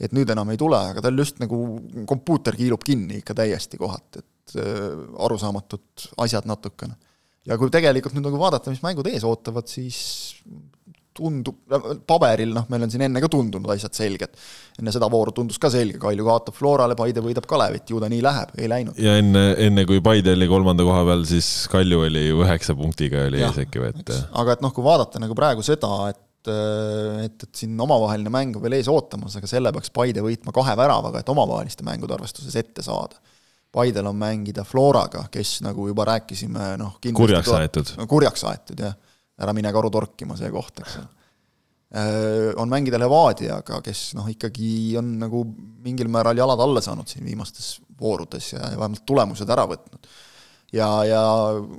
et 0.00 0.14
nüüd 0.16 0.30
enam 0.30 0.50
ei 0.52 0.60
tule, 0.60 0.78
aga 0.92 1.02
tal 1.04 1.18
just 1.18 1.40
nagu 1.42 1.60
kompuuter 2.08 2.56
kiilub 2.58 2.84
kinni 2.86 3.20
ikka 3.22 3.36
täiesti 3.38 3.80
kohati, 3.80 4.22
et 4.22 4.58
äh, 4.62 4.96
arusaamatud 5.26 6.08
asjad 6.24 6.48
natukene. 6.48 6.96
ja 7.48 7.58
kui 7.58 7.70
tegelikult 7.72 8.16
nüüd 8.16 8.28
nagu 8.28 8.40
vaadata, 8.40 8.74
mis 8.74 8.84
mängud 8.84 9.08
ees 9.10 9.26
ootavad, 9.26 9.68
siis 9.70 10.02
tundub, 11.18 11.56
paberil 12.06 12.52
noh, 12.54 12.66
meil 12.70 12.84
on 12.86 12.92
siin 12.92 13.04
enne 13.08 13.22
ka 13.22 13.30
tundunud 13.32 13.70
asjad 13.74 13.96
selged. 13.96 14.36
enne 14.78 14.94
seda 14.94 15.08
vooru 15.10 15.34
tundus 15.34 15.58
ka 15.58 15.70
selge, 15.72 15.98
Kalju 16.02 16.26
kaotab 16.28 16.56
Florale, 16.56 16.94
Paide 16.98 17.24
võidab 17.24 17.48
Kalevit, 17.50 17.90
ju 17.90 17.98
ta 18.02 18.10
nii 18.12 18.22
läheb, 18.24 18.54
ei 18.58 18.70
läinud. 18.70 19.00
ja 19.02 19.16
enne, 19.18 19.44
enne 19.66 19.86
kui 19.88 20.02
Paide 20.04 20.36
oli 20.36 20.48
kolmanda 20.50 20.86
koha 20.86 21.02
peal, 21.10 21.26
siis 21.28 21.50
Kalju 21.72 22.04
oli 22.06 22.28
ju 22.28 22.42
üheksa 22.44 22.76
punktiga 22.78 23.26
oli 23.26 23.42
ees 23.42 23.60
äkki 23.64 23.82
või 23.82 23.92
et. 23.94 24.14
aga 24.30 24.56
et 24.56 24.64
noh, 24.64 24.74
kui 24.74 24.86
vaadata 24.86 25.22
nagu 25.22 25.36
praegu 25.38 25.66
seda, 25.66 25.92
et 26.12 26.22
et, 27.24 27.42
et 27.44 27.60
siin 27.62 27.78
omavaheline 27.80 28.32
mäng 28.32 28.56
on 28.58 28.64
veel 28.64 28.78
ees 28.78 28.88
ootamas, 28.92 29.36
aga 29.38 29.50
selle 29.50 29.72
peaks 29.74 29.92
Paide 29.94 30.24
võitma 30.24 30.54
kahe 30.54 30.76
väravaga, 30.78 31.22
et 31.22 31.32
omavaheliste 31.32 31.86
mängude 31.86 32.16
arvestuses 32.16 32.56
ette 32.60 32.84
saada. 32.84 33.20
Paidel 33.72 34.06
on 34.08 34.16
mängida 34.16 34.64
Floraga, 34.64 35.26
kes 35.32 35.58
nagu 35.66 35.88
juba 35.90 36.06
rääkisime, 36.08 36.72
noh 36.80 36.96
kurjaks 37.04 37.50
aetud. 37.52 37.92
kurjaks 38.08 38.44
aetud 38.48 38.80
jah, 38.80 38.94
ära 39.38 39.52
mine 39.56 39.72
karu 39.74 39.90
torkima 39.92 40.38
see 40.38 40.48
koht, 40.52 40.80
eks 40.80 40.96
ole. 41.02 41.10
on 42.62 42.72
mängida 42.72 43.00
Levadiaga, 43.00 43.82
kes 43.84 44.14
noh, 44.16 44.28
ikkagi 44.32 44.96
on 45.00 45.18
nagu 45.20 45.44
mingil 45.84 46.08
määral 46.12 46.40
jalad 46.40 46.64
alla 46.64 46.80
saanud 46.84 47.08
siin 47.08 47.28
viimastes 47.28 47.76
voorudes 48.00 48.52
ja, 48.54 48.72
ja 48.72 48.80
vähemalt 48.80 49.04
tulemused 49.08 49.52
ära 49.52 49.68
võtnud. 49.68 50.08
ja, 50.74 50.88
ja 51.08 51.22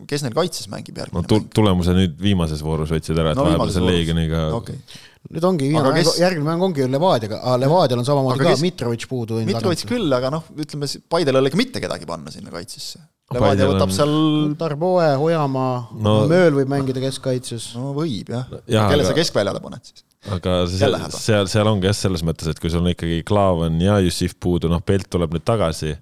kes 0.09 0.23
neil 0.25 0.33
kaitses 0.37 0.69
mängib 0.71 0.97
no 0.97 1.03
järgmine 1.05 1.29
tu-, 1.29 1.43
tulemuse 1.53 1.93
nüüd 1.97 2.15
viimases 2.21 2.63
voorus 2.65 2.89
võtsid 2.93 3.19
ära, 3.21 3.35
et 3.35 3.39
No 3.39 3.45
no, 3.45 3.51
vahepeal 3.53 3.75
seal. 3.75 3.85
Leegioniga 3.91 4.47
okei 4.57 4.79
okay., 4.79 5.05
nüüd 5.35 5.45
ongi 5.45 5.67
viimane 5.69 5.83
Aga 5.85 5.93
mäng 5.99 6.07
kes-, 6.07 6.19
järgmine 6.23 6.47
mäng 6.47 6.65
ongi 6.69 6.81
ju 6.85 6.89
Levadiaga, 6.89 7.39
aa 7.43 7.59
Levadial 7.61 8.01
on 8.01 8.07
samamoodi 8.07 8.39
Aga 8.39 8.49
ka 8.49 8.55
kes- 8.55 8.65
Mitrovic 8.65 9.05
puudu. 9.11 9.39
Mitrovic 9.45 9.85
küll, 9.89 10.09
aga 10.15 10.31
noh, 10.33 10.45
ütleme, 10.57 10.89
Paidel 11.11 11.37
ei 11.37 11.43
ole 11.43 11.51
ikka 11.51 11.59
mitte 11.59 11.81
kedagi 11.83 12.07
panna 12.09 12.31
sinna 12.33 12.53
kaitsesse. 12.53 13.01
Levadia 13.35 13.67
võtab 13.69 13.91
on- 13.91 13.93
seal, 13.93 14.13
Tarboe, 14.57 15.09
Ojamaa 15.21 15.73
No- 15.93 15.99
no,, 16.01 16.13
Mööl 16.31 16.55
võib 16.57 16.71
mängida 16.71 17.03
keskkaitses. 17.03 17.75
no 17.77 17.91
võib 17.93 18.31
jah 18.33 18.47
ja,. 18.49 18.61
Jaa, 18.79 18.87
kelle 18.89 19.03
aga- 19.05 19.11
sa 19.11 19.17
keskväljale 19.19 19.61
paned 19.61 19.83
siis? 19.85 20.05
aga 20.33 20.55
seal 20.71 20.97
seal, 21.13 21.45
seal 21.51 21.67
ongi 21.69 21.87
jah, 21.91 21.95
selles 21.95 22.23
mõttes, 22.25 22.49
et 22.49 22.57
kui 22.59 22.71
sul 22.73 22.81
on 22.81 22.89
ikkagi 22.95 23.21
Klaavan 23.27 23.77
ja 23.83 23.99
Jussif 24.03 24.33
puudu, 24.41 24.67
noh, 24.71 24.81
Pelt 24.81 25.05
tuleb 25.13 25.35
nüüd 25.35 25.45
tagasi, 25.47 25.93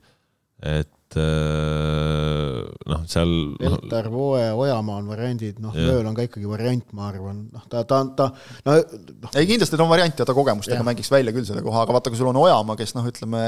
et 0.63 0.89
äh, 1.15 2.63
noh, 2.91 3.03
seal 3.07 3.31
noh, 3.55 3.77
Tarboe, 3.91 4.43
Ojamaa 4.57 4.99
on 5.01 5.11
variandid, 5.11 5.61
noh. 5.63 5.75
Mööl 5.75 6.07
on 6.09 6.17
ka 6.17 6.25
ikkagi 6.27 6.49
variant, 6.49 6.87
ma 6.97 7.07
arvan, 7.11 7.45
noh, 7.53 7.67
ta, 7.71 7.85
ta, 7.87 8.01
ta, 8.17 8.29
no 8.67 8.77
noh, 8.77 9.31
ei 9.39 9.47
kindlasti 9.49 9.79
on 9.79 9.91
variant 9.91 10.19
ja 10.19 10.27
ta 10.27 10.35
kogemustega 10.37 10.83
mängiks 10.85 11.11
välja 11.13 11.35
küll 11.35 11.47
selle 11.47 11.63
koha, 11.65 11.85
aga 11.85 11.95
vaata, 11.95 12.11
kui 12.11 12.19
sul 12.19 12.31
on 12.33 12.41
Ojamaa, 12.43 12.77
kes 12.79 12.95
noh, 12.97 13.07
ütleme 13.07 13.43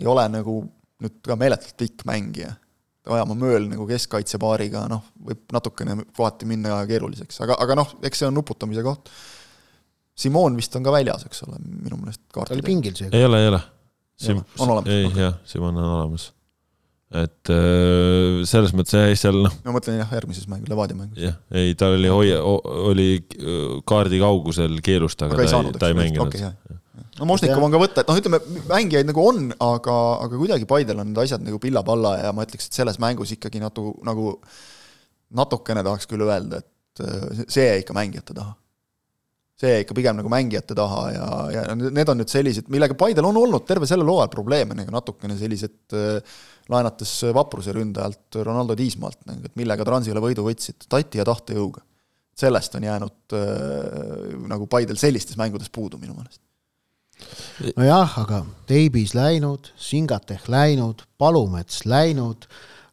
ei 0.00 0.08
ole 0.10 0.26
nagu 0.32 0.60
nüüd 1.00 1.20
ka 1.24 1.36
meeletult 1.40 1.76
pikk 1.80 2.04
mängija. 2.08 2.54
Ojamaa 3.10 3.38
mööl 3.38 3.64
nagu 3.70 3.86
keskkaitsepaariga, 3.88 4.84
noh, 4.92 5.06
võib 5.24 5.40
natukene 5.56 5.96
kohati 6.16 6.46
minna 6.48 6.82
keeruliseks, 6.88 7.40
aga, 7.46 7.56
aga 7.64 7.78
noh, 7.80 7.94
eks 8.06 8.20
see 8.22 8.28
on 8.28 8.36
nuputamise 8.36 8.84
koht. 8.86 9.08
Simon 10.20 10.58
vist 10.58 10.74
on 10.76 10.84
ka 10.84 10.92
väljas, 10.92 11.24
eks 11.26 11.46
ole, 11.46 11.56
minu 11.64 11.96
meelest 11.96 12.20
ta 12.34 12.44
oli 12.52 12.64
pingil 12.66 12.96
seega. 12.98 13.16
ei 13.16 13.24
ole, 13.24 13.40
ei 13.40 13.48
ole. 13.54 13.62
olemas? 14.74 14.92
ei 14.92 15.08
Okei. 15.08 15.22
jah, 15.24 15.38
Simon 15.48 15.80
on 15.80 15.88
olemas. 15.94 16.28
Et 17.10 17.50
äh, 17.50 18.42
selles 18.46 18.70
mõttes 18.76 18.94
jah, 18.94 19.08
seal 19.18 19.40
noh, 19.42 19.54
ma 19.66 19.74
mõtlen 19.74 19.96
jah, 19.98 20.10
järgmises 20.14 20.46
mängus, 20.50 20.70
Levadia 20.70 20.94
mängus. 20.98 21.18
jah, 21.18 21.38
ei 21.58 21.72
ta 21.78 21.88
oli 21.90 22.10
hoia, 22.10 22.38
oli 22.40 23.08
äh, 23.18 23.80
kaardi 23.88 24.20
kaugusel 24.22 24.78
keelust, 24.84 25.24
aga, 25.26 25.34
aga 25.34 25.42
ei 25.42 25.50
ta 25.50 25.56
saanud, 25.56 25.74
ei, 25.74 25.82
ta 25.82 25.90
ei 25.90 25.96
mänginud 25.98 26.36
jah. 26.38 26.54
no 27.18 27.26
Mošnikov 27.26 27.66
on 27.66 27.74
ka 27.74 27.80
võtta, 27.82 28.04
et 28.04 28.12
noh, 28.12 28.20
ütleme 28.22 28.62
mängijaid 28.70 29.10
nagu 29.10 29.24
on, 29.26 29.48
aga, 29.66 29.96
aga 30.28 30.38
kuidagi 30.38 30.70
Paidel 30.70 31.02
on 31.02 31.10
need 31.10 31.18
asjad 31.24 31.42
nagu 31.42 31.58
pilla-palla 31.62 32.14
ja 32.20 32.30
ma 32.36 32.46
ütleks, 32.46 32.70
et 32.70 32.78
selles 32.78 33.00
mängus 33.02 33.34
ikkagi 33.34 33.62
natu-, 33.62 33.96
nagu 34.06 34.36
natukene 35.34 35.82
tahaks 35.86 36.06
küll 36.10 36.22
öelda, 36.28 36.62
et 36.62 37.02
äh, 37.02 37.44
see 37.48 37.66
jäi 37.66 37.82
ikka 37.82 37.96
mängijate 37.98 38.38
taha. 38.38 38.54
see 39.58 39.74
jäi 39.74 39.82
ikka 39.82 39.98
pigem 39.98 40.14
nagu 40.22 40.30
mängijate 40.30 40.78
taha 40.78 41.02
ja, 41.10 41.26
ja 41.58 41.66
need 41.74 42.14
on 42.14 42.22
nüüd 42.22 42.30
sellised, 42.30 42.70
millega 42.70 42.94
Paidel 42.94 43.26
on 43.26 43.42
olnud 43.42 43.66
terve 43.66 43.90
sellel 43.90 44.14
hooajal 44.14 44.30
probleeme 44.30 44.78
nagu 44.78 44.94
natukene 44.94 45.34
sellised 45.42 45.90
laenates 46.70 47.12
vapruse 47.34 47.72
ründajalt 47.76 48.40
Ronaldo 48.46 48.76
Tiismaalt 48.78 49.18
et 49.44 49.56
millega 49.58 49.84
Transile 49.86 50.22
võidu 50.22 50.44
võtsid, 50.46 50.86
tati 50.88 51.18
ja 51.20 51.24
tahtejõuga. 51.28 51.82
sellest 52.40 52.74
on 52.78 52.84
jäänud 52.86 53.34
äh, 53.36 54.38
nagu 54.48 54.66
Paidel 54.66 54.96
sellistes 54.96 55.36
mängudes 55.36 55.68
puudu 55.70 55.98
minu 56.00 56.14
meelest. 56.14 56.40
nojah, 57.76 58.18
aga 58.22 58.44
Teibis 58.66 59.14
läinud, 59.14 59.72
Singateh 59.76 60.46
läinud, 60.48 61.02
Palumets 61.18 61.84
läinud, 61.84 62.46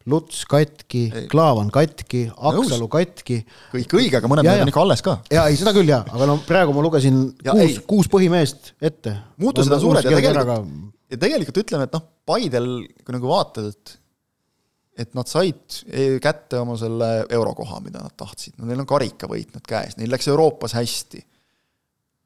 Luts 0.08 0.44
katki 0.48 1.10
Klaavan 1.30 1.70
katki, 1.70 2.30
Aksalu 2.36 2.88
katki. 2.88 3.42
kõik 3.74 3.92
õige, 3.98 4.16
aga 4.16 4.28
mõned 4.30 4.44
Ja, 4.46 4.50
mehed 4.50 4.62
ja. 4.62 4.66
on 4.66 4.72
ikka 4.72 4.80
alles 4.84 5.02
ka. 5.04 5.18
ja 5.30 5.46
ei, 5.48 5.56
seda 5.60 5.72
küll 5.76 5.88
jaa, 5.88 6.04
aga 6.12 6.28
no 6.28 6.38
praegu 6.48 6.72
ma 6.76 6.84
lugesin 6.84 7.18
Ja 7.44 7.52
kuus 7.56 7.80
kuus 7.86 8.08
põhimeest 8.12 8.72
ette. 8.80 9.16
Muutused 9.36 9.72
on 9.72 9.80
suured 9.80 10.04
ja 10.04 10.16
tegelikult- 10.16 10.94
ja 11.08 11.20
tegelikult 11.20 11.62
ütleme, 11.64 11.88
et 11.88 11.96
noh, 11.96 12.04
Paidel, 12.28 12.68
kui 13.04 13.16
nagu 13.16 13.30
vaatad, 13.30 13.72
et 13.72 13.96
et 14.98 15.12
nad 15.14 15.28
said 15.30 15.76
e- 15.94 16.18
kätte 16.22 16.58
oma 16.58 16.74
selle 16.78 17.08
eurokoha, 17.30 17.78
mida 17.84 18.00
nad 18.02 18.16
tahtsid, 18.18 18.56
no 18.58 18.66
neil 18.66 18.82
on 18.82 18.88
karikavõit 18.88 19.52
nüüd 19.54 19.66
käes, 19.68 19.94
neil 19.98 20.10
läks 20.10 20.26
Euroopas 20.32 20.74
hästi. 20.74 21.24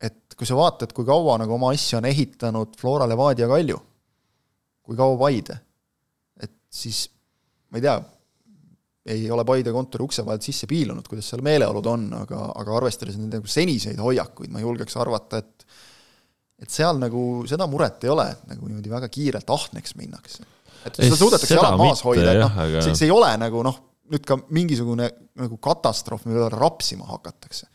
et 0.02 0.34
kui 0.34 0.48
sa 0.48 0.56
vaatad, 0.58 0.90
kui 0.96 1.04
kaua 1.06 1.36
nagu 1.38 1.52
oma 1.54 1.68
asja 1.70 2.00
on 2.00 2.08
ehitanud 2.08 2.72
Flora 2.80 3.06
Levadia 3.06 3.46
Kalju, 3.46 3.76
kui 4.82 4.96
kaua 4.98 5.18
Paide, 5.20 5.58
et 6.42 6.56
siis 6.72 7.04
ma 7.70 7.78
ei 7.78 7.84
tea, 7.84 7.94
ei 9.14 9.30
ole 9.30 9.44
Paide 9.44 9.70
kontori 9.74 10.08
ukse 10.08 10.24
vahelt 10.26 10.42
sisse 10.42 10.66
piilunud, 10.66 11.06
kuidas 11.06 11.28
seal 11.30 11.44
meeleolud 11.44 11.86
on, 11.92 12.08
aga, 12.22 12.40
aga 12.58 12.76
arvestades 12.80 13.20
nende 13.20 13.38
nagu 13.38 13.52
seniseid 13.52 14.00
hoiakuid, 14.02 14.50
ma 14.50 14.64
julgeks 14.64 14.96
arvata, 14.98 15.42
et 15.44 15.66
et 16.62 16.70
seal 16.70 17.00
nagu 17.02 17.42
seda 17.50 17.66
muret 17.70 18.04
ei 18.06 18.12
ole, 18.12 18.28
et 18.34 18.50
nagu 18.54 18.68
niimoodi 18.70 18.92
väga 18.92 19.10
kiirelt 19.12 19.50
ahneks 19.50 19.96
minnakse. 19.98 20.46
et 20.86 20.94
Ei, 20.98 21.08
seda 21.08 21.18
suudetakse 21.18 21.56
jalad 21.58 21.80
maas 21.80 22.04
hoida, 22.06 22.30
et 22.32 22.42
noh 22.42 22.80
see, 22.80 22.94
see 22.94 23.08
ei 23.10 23.14
ole 23.14 23.32
nagu 23.42 23.64
noh, 23.66 23.80
nüüd 24.12 24.24
ka 24.28 24.38
mingisugune 24.52 25.10
nagu 25.38 25.60
katastroof, 25.62 26.26
mille 26.26 26.42
üle 26.42 26.50
rapsima 26.54 27.06
hakatakse. 27.10 27.68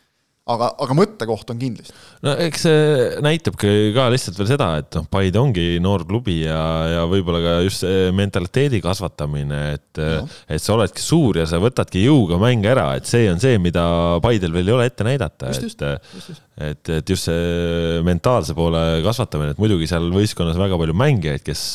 aga, 0.47 0.70
aga 0.80 0.95
mõttekoht 0.95 1.49
on 1.51 1.59
kindlasti. 1.59 1.93
no 2.24 2.36
eks 2.45 2.61
see 2.64 3.07
näitabki 3.26 3.72
ka 3.95 4.05
lihtsalt 4.14 4.39
veel 4.39 4.49
seda, 4.53 4.70
et 4.80 4.95
noh, 4.95 5.07
Paide 5.11 5.41
ongi 5.41 5.66
noor 5.84 6.05
klubi 6.07 6.38
ja, 6.45 6.61
ja 6.93 7.05
võib-olla 7.11 7.41
ka 7.43 7.55
just 7.66 7.84
see 7.84 8.14
mentaliteedi 8.16 8.80
kasvatamine, 8.84 9.61
et 9.76 9.99
Jah. 9.99 10.38
et 10.47 10.64
sa 10.64 10.78
oledki 10.78 11.03
suur 11.03 11.41
ja 11.41 11.47
sa 11.49 11.59
võtadki 11.59 12.05
jõuga 12.05 12.39
mänge 12.39 12.72
ära, 12.72 12.93
et 12.95 13.09
see 13.09 13.28
on 13.32 13.43
see, 13.43 13.59
mida 13.59 13.84
Paidel 14.24 14.55
veel 14.55 14.72
ei 14.72 14.78
ole 14.78 14.91
ette 14.91 15.07
näidata, 15.07 15.51
et. 15.51 16.43
et, 16.58 16.89
et 16.89 17.14
just 17.14 17.30
see 17.30 18.01
mentaalse 18.08 18.55
poole 18.58 18.84
kasvatamine, 19.05 19.53
et 19.53 19.62
muidugi 19.62 19.89
seal 19.89 20.10
võistkonnas 20.14 20.60
väga 20.60 20.80
palju 20.82 20.97
mängijaid, 20.97 21.45
kes 21.45 21.70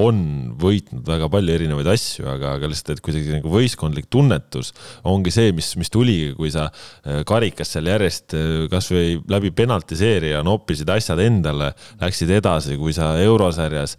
on 0.00 0.18
võitnud 0.56 1.04
väga 1.04 1.28
palju 1.32 1.52
erinevaid 1.52 1.88
asju, 1.92 2.24
aga, 2.32 2.54
aga 2.56 2.68
lihtsalt, 2.70 2.94
et 2.96 3.02
kuidagi 3.04 3.34
nagu 3.34 3.50
võistkondlik 3.52 4.08
tunnetus 4.12 4.72
ongi 5.08 5.32
see, 5.34 5.52
mis, 5.56 5.68
mis 5.76 5.92
tuli, 5.92 6.16
kui 6.36 6.48
sa 6.52 6.70
äh, 6.70 7.20
karikas 7.28 7.74
seal 7.74 7.90
järjest 7.90 8.36
äh, 8.38 8.54
kasvõi 8.72 9.18
läbi 9.32 9.52
penaltiseeria 9.56 10.40
noppisid 10.46 10.88
asjad 10.94 11.20
endale, 11.26 11.74
läksid 12.00 12.32
edasi, 12.38 12.78
kui 12.80 12.96
sa 12.96 13.12
eurosarjas 13.20 13.98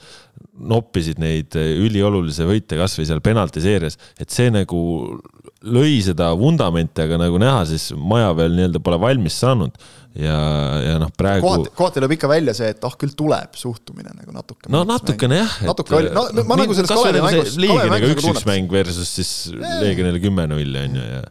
noppisid 0.54 1.18
neid 1.22 1.56
üliolulisi 1.58 2.46
võite 2.46 2.78
kasvõi 2.78 3.08
seal 3.10 3.24
penaltiseerias, 3.26 3.98
et 4.22 4.30
see 4.34 4.52
nagu 4.54 4.80
lõi 5.64 5.98
seda 6.04 6.30
vundamenti, 6.38 7.04
aga 7.06 7.18
nagu 7.22 7.40
näha, 7.42 7.64
siis 7.70 7.92
maja 7.96 8.34
veel 8.38 8.56
nii-öelda 8.58 8.82
pole 8.84 9.00
valmis 9.02 9.38
saanud 9.40 9.78
ja, 10.20 10.36
ja 10.84 10.98
noh, 11.02 11.12
praegu. 11.18 11.46
kohati, 11.46 11.72
kohati 11.78 12.04
lööb 12.04 12.16
ikka 12.18 12.30
välja 12.32 12.56
see, 12.58 12.74
et 12.74 12.84
ah 12.84 12.92
oh, 12.92 12.98
küll 13.00 13.16
tuleb 13.18 13.56
suhtumine 13.58 14.12
nagu 14.14 14.36
natuke. 14.36 14.70
no 14.74 14.84
natukene 14.88 15.40
jah. 15.40 15.56
natuke 15.70 15.96
oli, 15.98 16.12
no 16.14 16.46
ma 16.50 16.60
nagu 16.60 16.76
selles 16.78 16.92
Kalevi 16.92 17.24
mängus. 17.24 17.56
Leegioniga 17.64 18.12
üks-üks 18.12 18.46
mäng 18.50 18.74
versus 18.74 19.10
siis 19.16 19.32
Leegionile 19.56 20.22
kümme-null 20.24 20.84
on 20.84 21.00
ju 21.00 21.08
ja. 21.08 21.24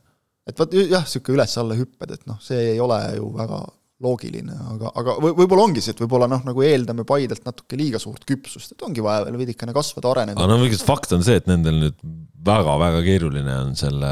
et 0.49 0.65
vot 0.65 0.75
jah, 0.81 1.07
sihuke 1.09 1.37
üles-alla 1.37 1.79
hüpped, 1.79 2.17
et 2.17 2.27
noh, 2.31 2.41
see 2.43 2.73
ei 2.73 2.83
ole 2.83 2.99
ju 3.19 3.31
väga 3.37 3.63
loogiline, 4.03 4.57
aga, 4.75 4.93
aga 4.99 5.17
võib-olla 5.23 5.69
ongi 5.69 5.85
see, 5.85 5.95
et 5.95 6.03
võib-olla 6.03 6.29
noh, 6.31 6.43
nagu 6.49 6.67
eeldame 6.67 7.07
Paidelt 7.09 7.47
natuke 7.47 7.79
liiga 7.79 8.01
suurt 8.03 8.27
küpsust, 8.29 8.75
et 8.75 8.85
ongi 8.87 9.05
vaja 9.05 9.27
veel 9.29 9.39
veidikene 9.41 9.75
kasvada, 9.77 10.11
areneda. 10.13 10.41
aga 10.41 10.51
no 10.51 10.61
muidugi 10.61 10.83
fakt 10.83 11.15
on 11.17 11.25
see, 11.27 11.39
et 11.41 11.51
nendel 11.51 11.81
nüüd 11.81 11.99
väga-väga 12.43 13.03
keeruline 13.07 13.53
on 13.55 13.75
selle, 13.79 14.11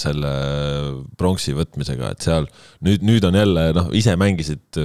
selle 0.00 0.32
pronksi 1.20 1.54
võtmisega, 1.56 2.10
et 2.12 2.26
seal 2.26 2.48
nüüd, 2.84 3.04
nüüd 3.08 3.24
on 3.28 3.38
jälle 3.38 3.68
noh, 3.76 3.88
ise 3.96 4.14
mängisid 4.20 4.80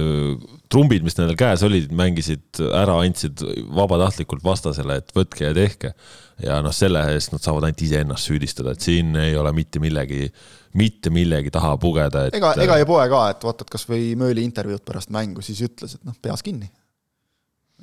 trumbid, 0.72 1.04
mis 1.04 1.18
nendel 1.18 1.36
käes 1.38 1.64
olid, 1.66 1.92
mängisid 1.96 2.62
ära, 2.72 2.98
andsid 3.04 3.44
vabatahtlikult 3.76 4.44
vastasele, 4.46 5.00
et 5.02 5.12
võtke 5.16 5.44
ja 5.50 5.52
tehke. 5.56 5.92
ja 6.40 6.60
noh, 6.64 6.72
selle 6.72 7.02
eest 7.12 7.34
nad 7.34 7.44
saavad 7.44 7.68
ainult 7.68 7.84
iseennast 7.84 8.30
süüdistada, 8.30 8.72
et 8.72 8.84
siin 8.84 9.16
ei 9.18 9.36
ole 9.36 9.52
mitte 9.56 9.82
millegi 9.82 10.28
mitte 10.76 11.12
millegi 11.14 11.52
taha 11.54 11.76
pugeda, 11.80 12.26
et. 12.28 12.36
ega, 12.36 12.52
ega 12.64 12.76
ei 12.80 12.86
poe 12.88 13.06
ka, 13.10 13.22
et 13.32 13.46
vaatad 13.48 13.70
kasvõi 13.72 14.12
Mööli 14.18 14.44
intervjuud 14.46 14.84
pärast 14.86 15.12
mängu, 15.14 15.44
siis 15.44 15.60
ütles, 15.64 15.96
et 15.96 16.04
noh, 16.08 16.16
peas 16.22 16.44
kinni. 16.44 16.70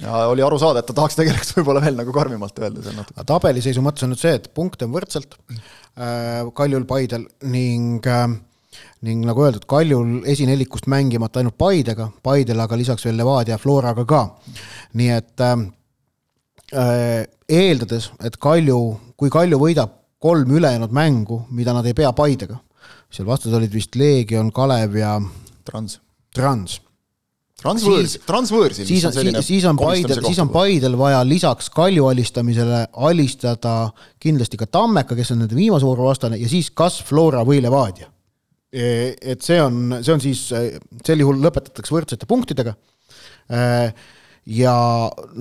ja 0.01 0.25
oli 0.29 0.43
aru 0.45 0.59
saada, 0.61 0.81
et 0.81 0.89
ta 0.89 0.97
tahaks 0.97 1.17
tegelikult 1.19 1.53
võib-olla 1.59 1.85
veel 1.85 2.01
nagu 2.01 2.15
karmimalt 2.15 2.59
öelda 2.59 2.83
seal 2.85 2.97
natuke. 2.99 3.27
tabeliseisu 3.31 3.85
mõttes 3.85 4.07
on 4.07 4.13
nüüd 4.13 4.21
see, 4.21 4.35
et 4.41 4.51
punkte 4.53 4.89
on 4.89 4.95
võrdselt 4.95 5.37
äh, 5.49 6.43
Kaljul, 6.53 6.85
Paidel 6.89 7.29
ning 7.51 8.05
äh, 8.11 8.27
ning 9.05 9.25
nagu 9.27 9.45
öeldud, 9.45 9.65
Kaljul 9.69 10.19
esinelikust 10.27 10.89
mängimata 10.91 11.39
ainult 11.39 11.57
Paidega, 11.57 12.09
Paidel 12.23 12.59
aga 12.63 12.77
lisaks 12.77 13.05
veel 13.07 13.17
Levadia 13.17 13.55
ja 13.55 13.61
Floraga 13.61 14.05
ka. 14.09 14.25
nii 14.99 15.09
et 15.15 15.45
äh, 15.45 15.55
äh 16.73 17.31
eeldades, 17.49 18.09
et 18.25 18.37
Kalju, 18.41 18.79
kui 19.17 19.29
Kalju 19.29 19.59
võidab 19.61 19.91
kolm 20.19 20.51
ülejäänud 20.57 20.93
mängu, 20.95 21.43
mida 21.53 21.73
nad 21.73 21.85
ei 21.85 21.93
pea 21.93 22.11
Paidega, 22.13 22.57
seal 23.15 23.27
vastas 23.29 23.53
olid 23.55 23.71
vist 23.73 23.95
Leegion, 23.99 24.51
Kalev 24.55 24.97
ja 24.99 25.15
Trans. 25.65 25.99
Trans. 26.35 26.81
Transvõõrs, 27.55 28.17
transvõõrsil. 28.27 28.85
siis 28.85 29.05
on, 29.07 29.13
siis, 29.15 29.37
siis 29.47 29.65
on 29.69 29.77
Paidel, 29.79 30.19
siis 30.27 30.39
on 30.43 30.49
Paidel 30.51 30.97
vaja 30.99 31.21
lisaks 31.25 31.69
Kalju 31.73 32.09
alistamisele 32.11 32.81
alistada 33.07 33.93
kindlasti 34.21 34.59
ka 34.59 34.67
Tammeka, 34.67 35.15
kes 35.17 35.31
on 35.33 35.39
nende 35.41 35.55
viimase 35.57 35.87
vooru 35.87 36.09
vastane 36.09 36.37
ja 36.41 36.49
siis 36.51 36.67
kas 36.75 36.99
Flora 37.07 37.45
või 37.47 37.61
Levadia. 37.63 38.11
E, 38.75 39.15
et 39.17 39.45
see 39.45 39.61
on, 39.63 40.01
see 40.03 40.13
on 40.13 40.21
siis, 40.21 40.43
sel 40.51 41.23
juhul 41.23 41.39
lõpetatakse 41.41 41.95
võrdsete 41.95 42.27
punktidega 42.29 42.75
ja 44.45 44.73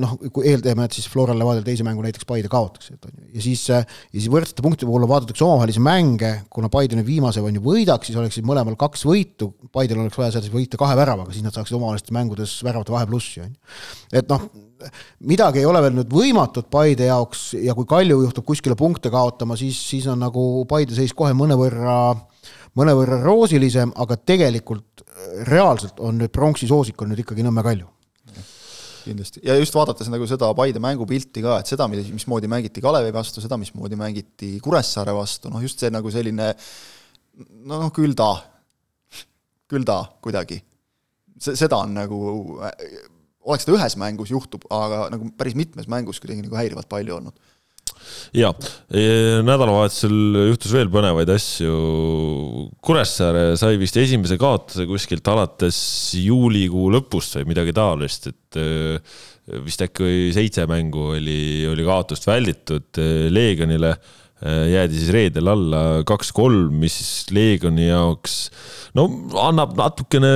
noh, 0.00 0.14
kui 0.32 0.46
eeldame, 0.48 0.86
et 0.86 0.96
siis 0.96 1.06
Floral 1.12 1.36
Levadial 1.36 1.64
teise 1.66 1.84
mängu 1.84 2.02
näiteks 2.04 2.24
Paide 2.28 2.48
kaotaks, 2.52 2.88
et 2.94 3.04
on 3.04 3.12
ju, 3.12 3.26
ja 3.36 3.42
siis, 3.44 3.62
ja 3.68 3.82
siis 4.14 4.30
võrdsete 4.32 4.64
punktide 4.64 4.88
puhul 4.88 5.04
vaadatakse 5.10 5.44
omavahelisi 5.44 5.82
mänge, 5.84 6.30
kuna 6.52 6.70
Paide 6.72 6.96
nüüd 6.96 7.08
viimase 7.08 7.42
on 7.44 7.58
ju 7.58 7.62
võidaks, 7.64 8.08
siis 8.08 8.18
oleksid 8.20 8.48
mõlemal 8.48 8.78
kaks 8.80 9.04
võitu, 9.04 9.50
Paidel 9.74 10.00
oleks 10.00 10.16
vaja 10.16 10.32
seal 10.32 10.46
siis 10.46 10.54
võita 10.54 10.80
kahe 10.80 10.96
väravaga, 10.96 11.34
siis 11.36 11.44
nad 11.44 11.56
saaksid 11.56 11.76
omavahelistes 11.76 12.16
mängudes 12.16 12.56
väravate 12.64 12.94
vaheplussi, 12.96 13.44
on 13.44 13.52
ju. 13.52 13.76
et 14.22 14.32
noh, 14.32 14.48
midagi 15.28 15.60
ei 15.60 15.68
ole 15.68 15.84
veel 15.84 15.98
nüüd 16.00 16.12
võimatut 16.12 16.72
Paide 16.72 17.10
jaoks 17.10 17.50
ja 17.60 17.76
kui 17.76 17.88
Kalju 17.90 18.22
juhtub 18.24 18.48
kuskile 18.48 18.76
punkte 18.78 19.12
kaotama, 19.12 19.58
siis, 19.60 19.76
siis 19.84 20.08
on 20.08 20.24
nagu 20.24 20.64
Paide 20.70 20.96
seis 20.96 21.12
kohe 21.12 21.36
mõnevõrra, 21.36 22.14
mõnevõrra 22.80 23.20
roosilisem, 23.20 23.92
aga 24.00 24.16
tegelikult 24.16 25.04
reaalselt 25.44 26.00
on 26.00 26.22
nüüd 26.22 26.32
pronksi 26.32 26.70
soosik 26.72 27.04
on 27.04 27.12
nüüd 27.12 27.20
ikkagi 27.20 27.44
Nõmme 27.44 27.64
Kalju 27.66 27.93
kindlasti, 29.04 29.42
ja 29.46 29.56
just 29.58 29.74
vaadates 29.76 30.08
nagu 30.12 30.26
seda 30.28 30.50
Paide 30.56 30.82
mängupilti 30.82 31.42
ka, 31.44 31.58
et 31.62 31.70
seda, 31.70 31.86
mismoodi 31.88 32.50
mängiti 32.50 32.82
Kalevi 32.84 33.12
vastu, 33.14 33.42
seda, 33.44 33.58
mismoodi 33.60 33.98
mängiti 34.00 34.54
Kuressaare 34.64 35.14
vastu, 35.16 35.52
noh 35.52 35.62
just 35.64 35.82
see 35.82 35.92
nagu 35.94 36.12
selline 36.12 36.52
noh, 37.70 37.88
küll 37.94 38.16
ta, 38.18 38.30
küll 39.70 39.86
ta 39.86 40.00
kuidagi. 40.24 40.60
see, 41.38 41.56
seda 41.58 41.82
on 41.84 41.96
nagu, 41.96 42.20
oleks 43.44 43.66
ta 43.66 43.74
ühes 43.74 43.98
mängus, 44.00 44.32
juhtub, 44.32 44.66
aga 44.72 45.08
nagu 45.14 45.28
päris 45.38 45.56
mitmes 45.58 45.90
mängus 45.90 46.22
kuidagi 46.22 46.46
nagu 46.46 46.60
häirivalt 46.60 46.90
palju 46.90 47.18
olnud 47.20 47.53
ja 48.36 48.50
nädalavahetusel 49.44 50.16
juhtus 50.50 50.74
veel 50.74 50.90
põnevaid 50.92 51.30
asju. 51.34 51.76
Kuressaare 52.84 53.54
sai 53.60 53.78
vist 53.80 53.98
esimese 54.00 54.38
kaotuse 54.40 54.88
kuskilt 54.90 55.28
alates 55.32 55.78
juulikuu 56.18 56.90
lõpust 56.94 57.38
või 57.40 57.52
midagi 57.54 57.76
taolist, 57.76 58.28
et 58.32 58.60
äh, 58.60 59.16
vist 59.64 59.84
äkki 59.84 60.32
seitse 60.34 60.66
mängu 60.70 61.10
oli, 61.14 61.64
oli 61.70 61.86
kaotust 61.86 62.28
välditud 62.30 63.02
äh, 63.02 63.26
Leegionile 63.32 63.96
jäädi 64.44 64.98
siis 64.98 65.12
reedel 65.14 65.48
alla 65.48 65.80
kaks-kolm, 66.04 66.74
mis 66.82 66.96
Leegioni 67.32 67.86
jaoks 67.86 68.34
no 68.98 69.06
annab 69.40 69.72
natukene 69.78 70.32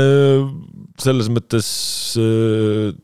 selles 0.98 1.28
mõttes 1.30 1.68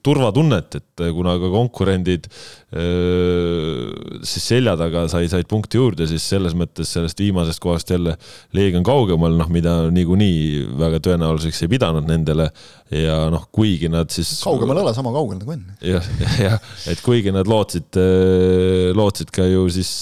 turvatunnet, 0.07 0.79
et 0.81 1.05
kuna 1.14 1.37
ka 1.43 1.51
konkurendid 1.53 2.27
siis 2.75 4.47
selja 4.49 4.75
taga 4.79 5.05
sai, 5.11 5.29
said 5.31 5.47
punkti 5.51 5.79
juurde, 5.79 6.09
siis 6.11 6.25
selles 6.27 6.57
mõttes 6.59 6.91
sellest 6.97 7.20
viimasest 7.22 7.62
kohast 7.62 7.93
jälle 7.93 8.16
Leegion 8.57 8.83
kaugemal, 8.87 9.37
noh, 9.39 9.51
mida 9.53 9.77
niikuinii 9.95 10.64
väga 10.81 10.99
tõenäoliseks 11.05 11.62
ei 11.64 11.70
pidanud 11.77 12.09
nendele 12.09 12.49
ja 12.95 13.29
noh, 13.33 13.47
kuigi 13.55 13.89
nad 13.93 14.11
siis. 14.12 14.33
kaugemal 14.45 14.81
ei 14.81 14.87
ole 14.87 14.95
sama 14.97 15.12
kaugel 15.14 15.39
nagu 15.39 15.55
enne. 15.55 15.77
jah, 15.87 16.09
jah, 16.47 16.59
et 16.91 17.03
kuigi 17.05 17.33
nad 17.35 17.49
lootsid, 17.51 18.01
äh, 18.01 18.91
lootsid 18.97 19.31
ka 19.35 19.47
ju 19.49 19.66
siis 19.72 19.93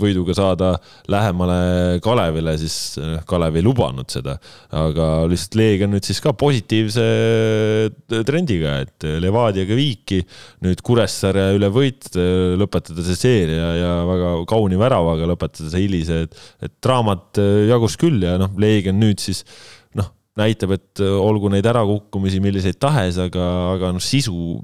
võiduga 0.00 0.36
saada 0.38 0.74
lähemale 1.10 1.98
Kalevile, 2.04 2.56
siis 2.60 2.98
Kalev 3.28 3.58
ei 3.58 3.66
lubanud 3.66 4.10
seda, 4.12 4.36
aga 4.74 5.10
lihtsalt 5.30 5.58
Leegion 5.58 5.94
nüüd 5.94 6.06
siis 6.06 6.22
ka 6.24 6.34
positiivse 6.38 7.04
trendiga, 8.26 8.78
et 8.84 9.06
Levadiaga 9.22 9.76
viiki, 9.78 10.22
nüüd 10.64 10.82
Kuressaare 10.84 11.50
üle 11.58 11.70
võit, 11.74 12.03
lõpetada 12.60 13.04
see 13.06 13.18
seeria 13.18 13.68
ja 13.78 13.92
väga 14.08 14.32
kauni 14.50 14.78
väravaga 14.80 15.28
lõpetada 15.30 15.70
see 15.72 15.86
hilise, 15.86 16.24
et, 16.26 16.40
et 16.64 16.74
draamat 16.84 17.40
jagus 17.70 17.96
küll 18.00 18.24
ja 18.26 18.36
noh, 18.40 18.52
Leegion 18.60 18.98
nüüd 19.00 19.22
siis 19.22 19.44
noh, 19.98 20.10
näitab, 20.40 20.74
et 20.76 21.04
olgu 21.04 21.52
neid 21.52 21.66
ärakukkumisi 21.70 22.42
milliseid 22.44 22.80
tahes, 22.82 23.20
aga, 23.22 23.46
aga 23.76 23.94
noh, 23.96 24.04
sisu 24.04 24.56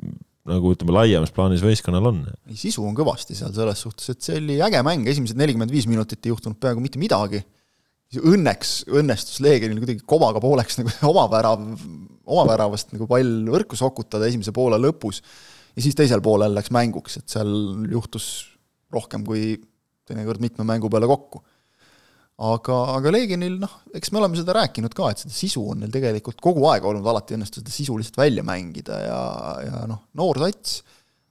nagu 0.50 0.74
ütleme, 0.74 0.94
laiemas 0.96 1.32
plaanis 1.34 1.62
võistkonnal 1.64 2.10
on. 2.10 2.20
sisu 2.56 2.84
on 2.86 2.96
kõvasti 2.96 3.36
seal 3.38 3.52
selles 3.54 3.82
suhtes, 3.84 4.10
et 4.12 4.24
see 4.24 4.38
oli 4.40 4.58
äge 4.64 4.82
mäng, 4.86 5.08
esimesed 5.10 5.38
nelikümmend 5.38 5.72
viis 5.72 5.88
minutit 5.90 6.24
ei 6.24 6.32
juhtunud 6.34 6.58
peaaegu 6.60 6.82
mitte 6.82 7.00
midagi. 7.00 7.42
Õnneks 8.10 8.88
õnnestus 8.90 9.38
Leegionil 9.44 9.78
kuidagi 9.78 10.02
komaga 10.08 10.40
pooleks 10.42 10.80
nagu 10.80 10.90
oma 11.12 11.28
värav 11.30 11.60
oma 12.30 12.46
väravast 12.48 12.94
nagu 12.94 13.06
pall 13.10 13.48
võrku 13.50 13.78
sokutada 13.78 14.28
esimese 14.30 14.54
poole 14.54 14.78
lõpus 14.80 15.20
ja 15.80 15.86
siis 15.86 15.96
teisel 15.96 16.20
poolel 16.24 16.52
läks 16.52 16.72
mänguks, 16.76 17.16
et 17.20 17.32
seal 17.32 17.48
juhtus 17.88 18.26
rohkem 18.92 19.24
kui 19.24 19.54
teinekord 20.08 20.42
mitme 20.42 20.66
mängu 20.68 20.90
peale 20.92 21.08
kokku. 21.08 21.40
aga, 22.40 22.76
aga 22.96 23.12
Leegionil 23.12 23.58
noh, 23.60 23.72
eks 23.96 24.12
me 24.12 24.20
oleme 24.20 24.38
seda 24.38 24.54
rääkinud 24.56 24.94
ka, 24.96 25.10
et 25.12 25.22
seda 25.24 25.32
sisu 25.34 25.62
on 25.72 25.82
neil 25.82 25.92
tegelikult 25.92 26.40
kogu 26.40 26.64
aeg 26.70 26.84
olnud, 26.88 27.04
alati 27.04 27.36
õnnestus 27.36 27.62
seda 27.62 27.72
sisu 27.72 27.96
lihtsalt 28.00 28.20
välja 28.20 28.44
mängida 28.46 29.00
ja, 29.04 29.20
ja 29.66 29.82
noh, 29.88 30.06
noor 30.16 30.40
sats, 30.40 30.82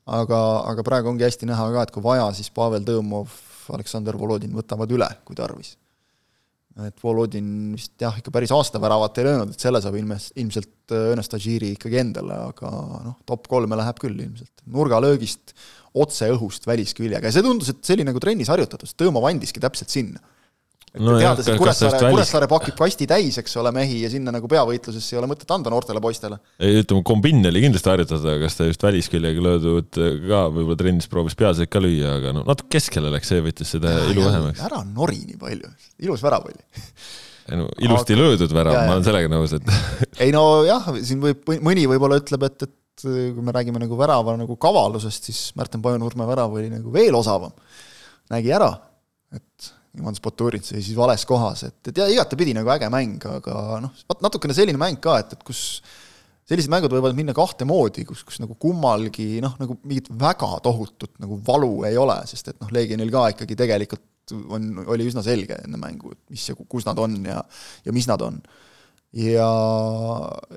aga, 0.06 0.40
aga 0.70 0.86
praegu 0.86 1.10
ongi 1.14 1.26
hästi 1.26 1.50
näha 1.50 1.70
ka, 1.74 1.86
et 1.86 1.94
kui 1.94 2.06
vaja, 2.06 2.30
siis 2.38 2.54
Pavel 2.54 2.86
Tõõmov, 2.86 3.34
Aleksandr 3.74 4.18
Volodin 4.18 4.54
võtavad 4.58 4.90
üle, 4.94 5.10
kui 5.26 5.38
tarvis 5.38 5.76
et 6.88 7.04
Volodin 7.04 7.50
vist 7.76 7.94
jah, 8.02 8.16
ikka 8.20 8.32
päris 8.34 8.54
aastaväravat 8.56 9.20
ei 9.20 9.28
löönud, 9.28 9.54
et 9.54 9.66
selle 9.66 9.82
saab 9.84 9.98
ilmes, 10.00 10.30
ilmselt 10.40 10.94
Õnnes 10.96 11.30
Tadžiri 11.30 11.74
ikkagi 11.76 12.00
endale, 12.02 12.38
aga 12.54 12.72
noh, 13.10 13.18
top 13.30 13.50
kolme 13.52 13.78
läheb 13.78 14.00
küll 14.02 14.18
ilmselt. 14.18 14.64
nurgalöögist 14.70 15.54
otse 16.00 16.30
õhust 16.34 16.68
välisküljega 16.70 17.30
ja 17.30 17.36
see 17.36 17.46
tundus, 17.46 17.72
et 17.74 17.82
see 17.86 17.98
oli 17.98 18.08
nagu 18.08 18.22
trennis 18.22 18.52
harjutatud, 18.52 18.92
Tõõmov 18.98 19.28
andiski 19.30 19.62
täpselt 19.64 19.94
sinna 19.94 20.22
et 20.94 21.04
no 21.06 21.16
teades, 21.20 21.48
et 21.52 21.60
Kuressaare, 21.60 22.10
Kuressaare 22.10 22.50
pakib 22.50 22.78
kasti 22.80 23.08
täis, 23.10 23.38
eks 23.42 23.56
ole, 23.62 23.72
mehi 23.76 24.02
ja 24.04 24.10
sinna 24.12 24.34
nagu 24.34 24.50
peavõitlusesse 24.52 25.16
ei 25.16 25.22
ole 25.22 25.30
mõtet 25.32 25.54
anda 25.54 25.72
noortele 25.74 26.02
poistele. 26.04 26.40
ei, 26.58 26.82
ütleme, 26.82 27.06
kombinn 27.08 27.46
oli 27.50 27.64
kindlasti 27.66 27.92
harjutatud, 27.92 28.28
aga 28.34 28.44
kas 28.48 28.58
ta 28.58 28.68
just 28.70 28.86
välisküljega 28.88 29.46
löödud 29.46 30.02
ka 30.26 30.44
võib-olla 30.50 30.80
trennis 30.80 31.10
proovis 31.12 31.38
peaseid 31.40 31.72
ka 31.72 31.84
lüüa, 31.84 32.18
aga 32.20 32.34
no 32.40 32.44
natuke 32.48 32.78
keskele 32.80 33.14
läks, 33.14 33.30
see 33.32 33.46
võttis 33.46 33.76
seda 33.78 33.94
ja, 33.96 34.10
ilu 34.14 34.26
vähemaks. 34.26 34.66
ära 34.66 34.84
nori 34.88 35.22
nii 35.28 35.40
palju, 35.42 35.72
ilus 36.08 36.26
värav 36.26 36.50
oli 36.50 36.62
ei 37.50 37.58
no 37.58 37.70
ilusti 37.82 38.16
aga... 38.16 38.22
löödud 38.24 38.54
värav, 38.54 38.78
ma 38.86 38.98
olen 38.98 39.06
sellega 39.06 39.32
nõus, 39.32 39.56
et 39.58 39.74
ei 40.26 40.34
no 40.34 40.44
jah, 40.68 40.92
siin 41.06 41.22
võib, 41.24 41.46
mõni 41.66 41.86
võib-olla 41.90 42.20
ütleb, 42.22 42.46
et, 42.50 42.68
et 42.68 43.06
kui 43.06 43.46
me 43.46 43.54
räägime 43.56 43.80
nagu 43.82 43.98
värava 44.00 44.36
nagu 44.40 44.58
kavalusest, 44.60 45.30
siis 45.30 45.42
Märten 45.58 45.82
Pajunurme 45.84 46.28
värav 46.28 46.58
oli 46.58 46.68
nagu 46.72 46.92
veel 46.94 47.16
osavam. 47.16 47.54
nägi 48.30 48.52
ära, 48.54 48.74
et 49.34 49.72
Ivan 49.98 50.18
Spoturit 50.18 50.68
seisis 50.68 50.94
vales 50.98 51.24
kohas, 51.26 51.64
et, 51.66 51.80
et 51.90 51.98
ja 51.98 52.06
igatepidi 52.12 52.54
nagu 52.58 52.70
äge 52.76 52.92
mäng, 52.94 53.24
aga 53.26 53.80
noh, 53.82 54.06
natukene 54.22 54.54
selline 54.54 54.78
mäng 54.82 55.00
ka, 55.02 55.18
et, 55.24 55.34
et 55.34 55.48
kus 55.48 55.82
sellised 56.50 56.72
mängud 56.72 56.94
võivad 56.94 57.18
minna 57.18 57.34
kahte 57.38 57.66
moodi, 57.70 58.06
kus, 58.10 58.24
kus 58.26 58.40
nagu 58.42 58.56
kummalgi 58.62 59.42
noh, 59.44 59.56
nagu 59.62 59.78
mingit 59.84 60.10
väga 60.10 60.56
tohutut 60.66 61.18
nagu 61.22 61.38
valu 61.46 61.74
ei 61.90 61.98
ole, 62.02 62.18
sest 62.30 62.54
et 62.54 62.62
noh, 62.62 62.72
Legionil 62.74 63.12
ka 63.14 63.28
ikkagi 63.34 63.58
tegelikult 63.58 64.06
on, 64.54 64.72
oli 64.94 65.10
üsna 65.10 65.24
selge 65.26 65.58
enne 65.64 65.78
mängu, 65.82 66.14
et 66.14 66.22
mis 66.34 66.48
ja 66.50 66.58
kus 66.58 66.86
nad 66.86 67.00
on 67.02 67.18
ja, 67.26 67.42
ja 67.86 67.96
mis 67.96 68.08
nad 68.10 68.22
on. 68.26 68.40
ja, 69.18 69.50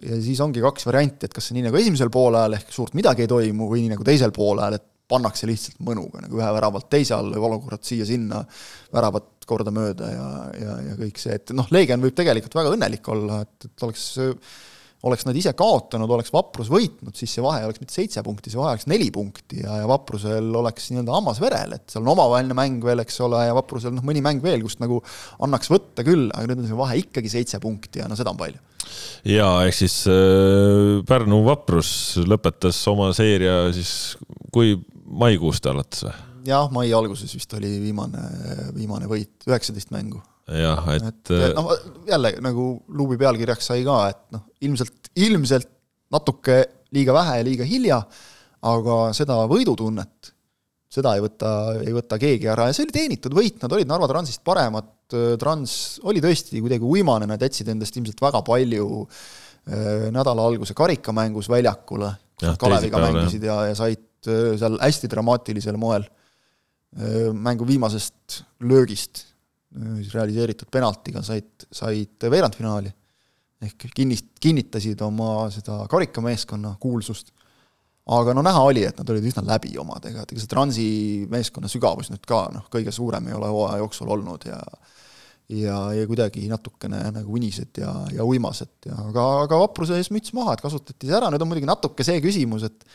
ja 0.04 0.22
siis 0.24 0.40
ongi 0.44 0.64
kaks 0.64 0.88
varianti, 0.88 1.28
et 1.28 1.36
kas 1.36 1.48
see 1.48 1.56
nii 1.58 1.68
nagu 1.68 1.80
esimesel 1.80 2.12
poolajal 2.12 2.58
ehk 2.58 2.72
suurt 2.72 2.96
midagi 2.98 3.24
ei 3.24 3.32
toimu 3.32 3.68
või 3.70 3.84
nii 3.84 3.94
nagu 3.94 4.04
teisel 4.06 4.32
poolajal, 4.36 4.76
et 4.76 4.88
pannakse 5.12 5.48
lihtsalt 5.50 5.78
mõnuga 5.84 6.24
nagu 6.24 6.40
ühe 6.40 6.50
väravalt 6.58 6.90
teise 6.92 7.16
alla 7.18 7.38
olukorrad 7.38 7.84
siia-sinna, 7.86 8.42
väravat 8.94 9.46
kordamööda 9.48 10.10
ja, 10.10 10.26
ja, 10.58 10.76
ja 10.90 10.98
kõik 10.98 11.20
see, 11.20 11.38
et 11.38 11.54
noh, 11.56 11.68
Leegion 11.74 12.02
võib 12.02 12.16
tegelikult 12.18 12.60
väga 12.60 12.76
õnnelik 12.76 13.08
olla, 13.12 13.42
et, 13.46 13.70
et 13.70 13.88
oleks 13.88 14.12
oleks 15.08 15.24
nad 15.26 15.36
ise 15.38 15.50
kaotanud, 15.58 16.10
oleks 16.14 16.30
Vaprus 16.34 16.68
võitnud, 16.70 17.14
siis 17.18 17.32
see 17.34 17.42
vahe 17.42 17.64
oleks 17.66 17.82
mitte 17.82 17.94
seitse 17.94 18.22
punkti, 18.22 18.52
see 18.52 18.60
vahe 18.60 18.76
oleks 18.76 18.86
neli 18.90 19.08
punkti 19.14 19.62
ja, 19.64 19.80
ja 19.82 19.88
Vaprusel 19.90 20.52
oleks 20.60 20.90
nii-öelda 20.92 21.16
hammas 21.16 21.40
verel, 21.42 21.74
et 21.74 21.90
seal 21.90 22.04
on 22.04 22.12
omavaheline 22.14 22.56
mäng 22.56 22.84
veel, 22.86 23.02
eks 23.02 23.18
ole, 23.26 23.40
ja 23.48 23.56
Vaprusel 23.56 23.94
noh, 23.96 24.04
mõni 24.06 24.22
mäng 24.24 24.42
veel, 24.44 24.62
kust 24.62 24.82
nagu 24.82 25.00
annaks 25.42 25.72
võtta 25.72 26.06
küll, 26.06 26.28
aga 26.30 26.46
nüüd 26.50 26.62
on 26.62 26.70
see 26.70 26.78
vahe 26.78 27.00
ikkagi 27.02 27.32
seitse 27.34 27.58
punkti 27.62 28.02
ja 28.02 28.06
no 28.10 28.18
seda 28.18 28.30
on 28.30 28.38
palju. 28.38 28.62
ja 29.26 29.48
ehk 29.66 29.78
siis 29.80 29.98
äh, 30.10 31.02
Pärnu 31.08 31.42
Vaprus 31.48 31.92
lõpetas 32.22 32.78
oma 32.92 33.10
seeria 33.16 33.64
siis 33.74 34.14
kui 34.54 34.76
maikuust 35.12 35.66
alates 35.70 36.06
või? 36.06 36.14
jah, 36.46 36.68
mai 36.74 36.90
alguses 36.94 37.32
vist 37.36 37.54
oli 37.58 37.70
viimane, 37.82 38.22
viimane 38.76 39.08
võit, 39.10 39.34
üheksateist 39.46 39.92
mängu. 39.94 40.20
Jah, 40.52 40.88
et, 40.96 41.30
et 41.30 41.54
noh, 41.54 41.70
jälle 42.08 42.32
nagu 42.42 42.66
luubi 42.98 43.16
pealkirjaks 43.20 43.70
sai 43.70 43.84
ka, 43.86 43.98
et 44.10 44.22
noh, 44.34 44.42
ilmselt, 44.66 45.12
ilmselt 45.22 45.70
natuke 46.12 46.58
liiga 46.92 47.14
vähe 47.16 47.38
ja 47.38 47.46
liiga 47.46 47.66
hilja, 47.66 48.00
aga 48.68 48.96
seda 49.16 49.38
võidutunnet, 49.50 50.32
seda 50.92 51.14
ei 51.16 51.22
võta, 51.24 51.52
ei 51.80 51.94
võta 51.94 52.18
keegi 52.20 52.50
ära 52.52 52.66
ja 52.68 52.74
see 52.76 52.84
oli 52.88 52.96
teenitud 52.98 53.38
võit, 53.38 53.62
nad 53.62 53.72
olid 53.78 53.88
Narva 53.88 54.10
Transist 54.10 54.42
paremad, 54.44 54.90
Trans 55.40 55.76
oli 56.08 56.20
tõesti 56.24 56.60
kuidagi 56.60 56.86
uimane, 56.88 57.28
nad 57.28 57.42
jätsid 57.42 57.70
endast 57.72 57.96
ilmselt 57.96 58.20
väga 58.22 58.42
palju 58.44 58.86
äh, 59.06 60.10
nädala 60.12 60.50
alguse 60.50 60.76
karikamängus 60.76 61.50
väljakule, 61.52 62.16
Kaleviga 62.58 62.98
mängisid 62.98 63.44
ja, 63.46 63.60
ja 63.68 63.74
said 63.78 64.00
seal 64.28 64.78
hästi 64.80 65.10
dramaatilisel 65.10 65.78
moel 65.80 66.06
äh, 66.06 67.30
mängu 67.32 67.66
viimasest 67.68 68.42
löögist 68.62 69.26
siis 69.72 70.14
realiseeritud 70.14 70.70
penaltiga 70.72 71.22
said, 71.24 71.68
said 71.72 72.30
veerandfinaali. 72.30 72.92
ehk 73.62 73.86
kinnist-, 73.94 74.32
kinnitasid 74.42 75.00
oma 75.06 75.46
seda 75.54 75.84
karikameeskonna 75.90 76.76
kuulsust. 76.80 77.32
aga 78.06 78.34
no 78.34 78.42
näha 78.42 78.62
oli, 78.66 78.82
et 78.84 78.98
nad 78.98 79.10
olid 79.14 79.28
üsna 79.30 79.44
läbi 79.46 79.76
omadega, 79.78 80.24
et 80.24 80.32
ega 80.32 80.42
see 80.42 80.50
Transi 80.50 80.86
meeskonna 81.30 81.70
sügavus 81.70 82.10
nüüd 82.10 82.24
ka 82.26 82.48
noh, 82.52 82.66
kõige 82.72 82.92
suurem 82.92 83.28
ei 83.30 83.36
ole 83.38 83.50
hooaja 83.52 83.78
jooksul 83.84 84.10
olnud 84.10 84.48
ja 84.50 84.58
ja, 85.52 85.76
ja 85.94 86.06
kuidagi 86.08 86.46
natukene 86.48 86.98
nagu 87.12 87.34
unised 87.36 87.78
ja, 87.78 87.92
ja 88.14 88.24
uimased 88.24 88.88
ja 88.88 88.96
aga, 89.06 89.24
aga 89.46 89.58
vapruse 89.66 89.98
ees 90.00 90.10
müts 90.14 90.34
maha, 90.34 90.56
et 90.56 90.64
kasutati 90.64 91.08
see 91.08 91.16
ära, 91.16 91.30
nüüd 91.30 91.44
on 91.44 91.50
muidugi 91.50 91.68
natuke 91.68 92.06
see 92.06 92.20
küsimus, 92.24 92.66
et 92.66 92.86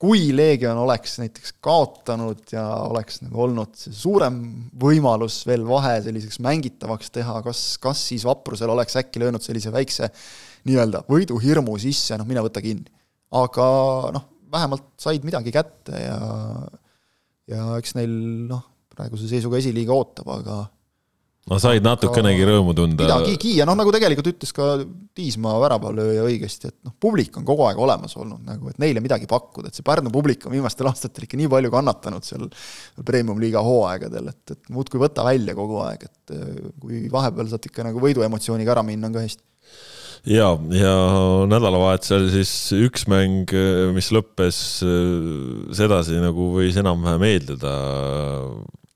kui 0.00 0.28
Leegion 0.34 0.78
oleks 0.82 1.18
näiteks 1.22 1.54
kaotanud 1.64 2.42
ja 2.52 2.64
oleks 2.88 3.22
nagu 3.22 3.44
olnud 3.46 3.76
suurem 3.78 4.40
võimalus 4.80 5.42
veel 5.48 5.64
vahe 5.68 5.96
selliseks 6.04 6.40
mängitavaks 6.44 7.12
teha, 7.14 7.38
kas, 7.46 7.62
kas 7.82 8.02
siis 8.10 8.26
Vaprusel 8.26 8.72
oleks 8.74 8.98
äkki 9.00 9.22
löönud 9.22 9.44
sellise 9.44 9.72
väikse 9.74 10.10
nii-öelda 10.68 11.04
võiduhirmu 11.08 11.76
sisse, 11.80 12.18
noh 12.18 12.28
mine 12.28 12.42
võta 12.44 12.62
kinni. 12.64 12.90
aga 13.34 13.66
noh, 14.14 14.28
vähemalt 14.52 14.90
said 15.00 15.24
midagi 15.26 15.52
kätte 15.54 16.00
ja 16.00 16.18
ja 17.50 17.74
eks 17.78 17.94
neil 17.98 18.12
noh, 18.48 18.62
praeguse 18.94 19.28
seisuga 19.28 19.58
esiliiga 19.60 19.94
ootab, 19.94 20.30
aga 20.32 20.60
no 21.50 21.58
said 21.60 21.84
natukenegi 21.84 22.46
rõõmu 22.48 22.72
tunda. 22.76 23.04
midagigi 23.04 23.54
ja 23.58 23.66
noh, 23.68 23.76
nagu 23.76 23.92
tegelikult 23.94 24.30
ütles 24.32 24.52
ka 24.56 24.68
Tiismaa 25.14 25.58
väravalööja 25.62 26.24
õigesti, 26.26 26.70
et 26.72 26.76
noh, 26.86 26.94
publik 27.00 27.36
on 27.38 27.44
kogu 27.46 27.66
aeg 27.68 27.80
olemas 27.84 28.16
olnud 28.18 28.42
nagu, 28.46 28.70
et 28.72 28.80
neile 28.82 29.02
midagi 29.04 29.28
pakkuda, 29.30 29.70
et 29.70 29.78
see 29.78 29.86
Pärnu 29.86 30.12
publik 30.14 30.46
on 30.48 30.54
viimastel 30.56 30.88
aastatel 30.90 31.26
ikka 31.28 31.38
nii 31.38 31.50
palju 31.52 31.72
kannatanud 31.74 32.26
seal 32.26 32.46
premium-liiga 33.06 33.62
hooaegadel, 33.64 34.30
et, 34.32 34.56
et 34.56 34.72
muudkui 34.74 35.02
võta 35.02 35.26
välja 35.26 35.56
kogu 35.58 35.82
aeg, 35.84 36.06
et 36.08 36.36
eh, 36.36 36.70
kui 36.80 37.04
vahepeal 37.12 37.50
saad 37.52 37.68
ikka 37.68 37.86
nagu 37.90 38.02
võiduemotsiooniga 38.02 38.74
ära 38.74 38.86
minna, 38.86 39.10
on 39.10 39.18
ka 39.18 39.26
hästi. 39.26 39.44
Ja, 40.24 40.54
ja 40.72 40.94
nädalavahetusel 41.50 42.30
siis 42.32 42.52
üks 42.72 43.04
mäng, 43.12 43.52
mis 43.92 44.08
lõppes 44.16 44.58
eh, 44.86 45.18
sedasi, 45.76 46.16
nagu 46.24 46.54
võis 46.56 46.80
enam-vähem 46.80 47.28
eeldada, 47.28 47.74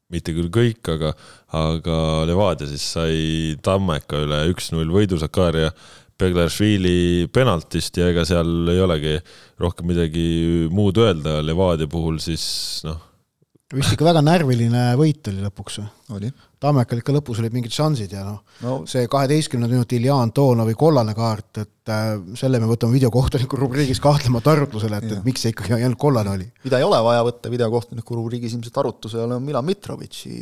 mitte 0.09 0.33
küll 0.33 0.49
kõik, 0.49 0.81
aga 0.97 1.13
aga 1.57 1.99
Levadia 2.29 2.69
siis 2.69 2.85
sai 2.97 3.57
Tammeka 3.65 4.21
üle 4.27 4.43
üks-null 4.53 4.91
võidu 4.93 5.19
Sakaria 5.21 5.71
Beglaršvili 6.19 7.29
penaltist 7.33 7.97
ja 7.97 8.09
ega 8.11 8.25
seal 8.27 8.69
ei 8.73 8.81
olegi 8.83 9.15
rohkem 9.63 9.87
midagi 9.93 10.67
muud 10.75 10.99
öelda, 10.99 11.39
Levadia 11.47 11.89
puhul 11.91 12.19
siis 12.23 12.83
noh. 12.85 12.99
vist 13.75 13.95
ikka 13.95 14.11
väga 14.11 14.25
närviline 14.27 14.91
võit 14.99 15.31
oli 15.31 15.47
lõpuks 15.47 15.81
või? 15.81 15.93
Oli 16.17 16.33
Tammekal 16.59 16.99
ikka 16.99 17.15
lõpus 17.15 17.39
olid 17.39 17.55
mingid 17.55 17.75
šansid 17.75 18.13
ja 18.17 18.25
noh 18.27 18.41
no., 18.65 18.79
see 18.91 19.07
kaheteistkümnendal 19.11 19.79
minutil 19.79 20.07
Jaan 20.09 20.33
Toonovi 20.35 20.75
kollane 20.79 21.13
kaart, 21.15 21.61
et 21.63 21.93
äh, 21.95 22.09
selle 22.39 22.59
me 22.59 22.67
võtame 22.67 22.97
videokohtuniku 22.97 23.61
rubriigis 23.61 24.01
kahtlemata 24.03 24.57
arutlusele, 24.57 24.99
et, 24.99 25.13
et 25.15 25.27
miks 25.27 25.45
see 25.45 25.53
ikkagi 25.55 25.77
ainult 25.77 26.01
kollane 26.03 26.33
oli. 26.35 26.49
mida 26.67 26.81
ei 26.81 26.87
ole 26.87 26.99
vaja 27.07 27.23
võtta 27.29 27.53
videokohtuniku 27.53 28.19
rubriigis 28.19 28.57
ilmselt 28.57 28.81
arutlusele, 28.83 29.29
on 29.39 29.45
Milan 29.47 29.69
Mitrovitši 29.69 30.33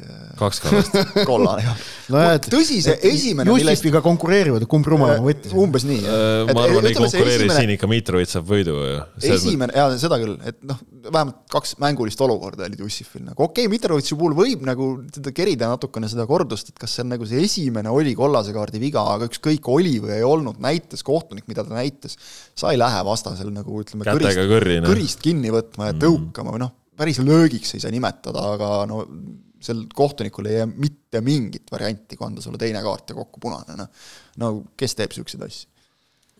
äh, 0.00 0.24
kaks 0.40 0.62
kallast 0.64 0.98
kollane, 1.30 1.68
jah 1.68 1.84
no,. 2.16 2.24
tõsi, 2.48 2.80
see 2.88 2.98
esimene 3.12 3.54
Jussifiga 3.54 4.00
millest... 4.00 4.08
konkureerivad, 4.08 4.66
kumb 4.74 4.90
rumalama 4.90 5.22
võttis? 5.28 5.54
umbes 5.54 5.86
nii, 5.86 6.02
jah. 6.02 6.50
ma 6.50 6.66
arvan, 6.66 6.90
ei 6.90 6.98
konkureeri 6.98 7.44
esimene... 7.44 7.60
siin 7.60 7.74
ikka 7.76 7.92
Mitrovitš 7.94 8.36
saab 8.40 8.50
võidu 8.50 8.74
ju. 8.74 8.98
esimene, 9.36 9.78
jaa, 9.78 9.94
seda 10.02 10.18
küll, 10.18 10.34
et 10.50 10.58
noh, 10.66 10.82
vähemalt 11.06 11.46
kaks 11.54 11.78
mängulist 11.78 12.26
olukorda 12.26 12.66
olid 12.66 12.82
Jussifil 12.82 13.22
nagu, 13.22 13.38
okei 13.46 13.68
okay,, 13.68 13.74
Mitrovitši 13.78 14.18
puhul 14.18 14.34
võib 14.34 14.66
nagu 14.66 14.90
seda 15.16 15.32
kerida 15.34 15.68
natukene 15.70 16.08
seda 16.10 16.26
kordust, 16.28 16.72
et 16.72 16.80
kas 16.80 16.94
see 16.96 17.04
on 17.04 17.12
nagu 17.14 17.26
see 17.28 17.42
esimene 17.46 17.92
oli 17.92 18.14
kollase 18.18 18.54
kaardi 18.56 18.80
viga, 18.82 19.02
aga 19.14 19.28
ükskõik, 19.30 19.68
oli 19.72 19.96
või 20.02 20.14
ei 20.18 20.26
olnud, 20.26 20.60
näitas 20.62 21.04
kohtunik, 21.06 21.46
mida 21.50 21.64
ta 21.66 21.76
näitas, 21.76 22.16
sa 22.58 22.72
ei 22.74 22.80
lähe 22.80 23.02
vastasel 23.06 23.52
nagu 23.54 23.82
ütleme, 23.82 24.06
kõrist, 24.08 24.42
kõrri, 24.50 24.80
no. 24.82 24.90
kõrist 24.92 25.24
kinni 25.24 25.52
võtma 25.54 25.90
ja 25.90 25.96
mm. 25.96 26.02
tõukama 26.04 26.56
või 26.56 26.64
noh, 26.64 26.74
päris 27.00 27.20
löögiks 27.24 27.74
ei 27.76 27.84
saa 27.84 27.94
nimetada, 27.94 28.44
aga 28.56 28.70
no 28.90 29.04
sel 29.60 29.84
kohtunikul 29.94 30.48
ei 30.48 30.60
jää 30.60 30.70
mitte 30.70 31.20
mingit 31.24 31.68
varianti, 31.72 32.16
kui 32.16 32.28
anda 32.28 32.44
sulle 32.44 32.60
teine 32.60 32.80
kaart 32.84 33.12
ja 33.12 33.18
kokku 33.18 33.42
punane, 33.42 33.76
noh. 33.80 33.90
no 34.40 34.54
kes 34.78 34.96
teeb 34.98 35.12
niisuguseid 35.12 35.44
asju? 35.48 35.66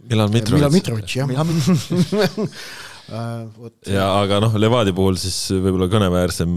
Milan 0.09 0.31
Mitrovitš. 0.33 0.57
Milan 0.57 0.73
Mitrovitš, 0.73 1.19
jah 1.21 1.29
Äh, 3.11 3.71
ja 3.91 4.07
aga 4.21 4.39
noh, 4.45 4.55
Levadia 4.61 4.95
puhul 4.95 5.19
siis 5.19 5.37
võib-olla 5.51 5.89
kõneväärsem 5.91 6.53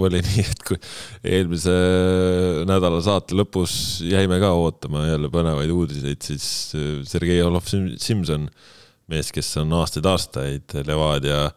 oli 0.00 0.22
nii, 0.26 0.44
et 0.44 0.64
kui 0.64 0.78
eelmise 1.26 1.74
nädala 2.68 3.02
saate 3.04 3.36
lõpus 3.36 4.00
jäime 4.08 4.40
ka 4.40 4.54
ootama 4.56 5.04
jälle 5.10 5.30
põnevaid 5.32 5.72
uudiseid, 5.74 6.20
siis 6.24 6.48
äh, 6.78 6.90
Sergei 7.08 7.42
Olov-Simson, 7.44 8.48
mees, 9.12 9.32
kes 9.34 9.52
on 9.60 9.76
aastaid-aastaid 9.82 10.80
Levadia 10.88 11.48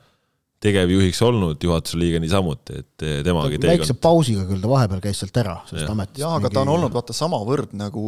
tegevjuhiks 0.61 1.23
olnud, 1.25 1.57
juhatuse 1.63 1.97
liige 1.97 2.19
niisamuti, 2.21 2.83
et 2.83 3.05
temagi 3.25 3.57
väikse 3.63 3.95
pausiga 3.97 4.43
küll 4.45 4.61
ta 4.61 4.69
vahepeal 4.69 5.01
käis 5.01 5.23
sealt 5.23 5.39
ära 5.41 5.55
sellest 5.65 5.89
ametist. 5.89 6.21
jah, 6.21 6.35
aga 6.37 6.51
ta 6.53 6.61
on 6.61 6.75
olnud 6.75 6.93
vaata 6.93 7.15
samavõrd 7.17 7.73
nagu 7.79 8.03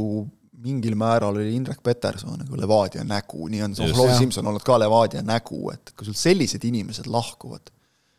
mingil 0.64 0.96
määral 1.00 1.36
oli 1.36 1.54
Indrek 1.58 1.82
Peterson 1.84 2.40
nagu 2.40 2.58
Levadia 2.60 3.04
nägu, 3.08 3.48
nii 3.52 3.62
on 3.66 3.76
Lois 3.98 4.18
Simson 4.20 4.48
olnud 4.50 4.64
ka 4.66 4.78
Levadia 4.82 5.24
nägu, 5.26 5.68
et 5.74 5.94
kui 5.98 6.08
sul 6.08 6.18
sellised 6.18 6.64
inimesed 6.68 7.10
lahkuvad, 7.12 7.72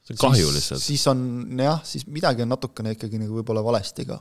see 0.04 0.16
on 0.16 0.20
kahju 0.26 0.52
lihtsalt. 0.54 0.84
siis 0.84 1.06
on 1.10 1.24
jah, 1.60 1.82
siis 1.86 2.06
midagi 2.06 2.44
on 2.44 2.52
natukene 2.52 2.94
ikkagi 2.96 3.20
nagu 3.22 3.40
võib-olla 3.40 3.64
valesti 3.64 4.06
ka. 4.08 4.20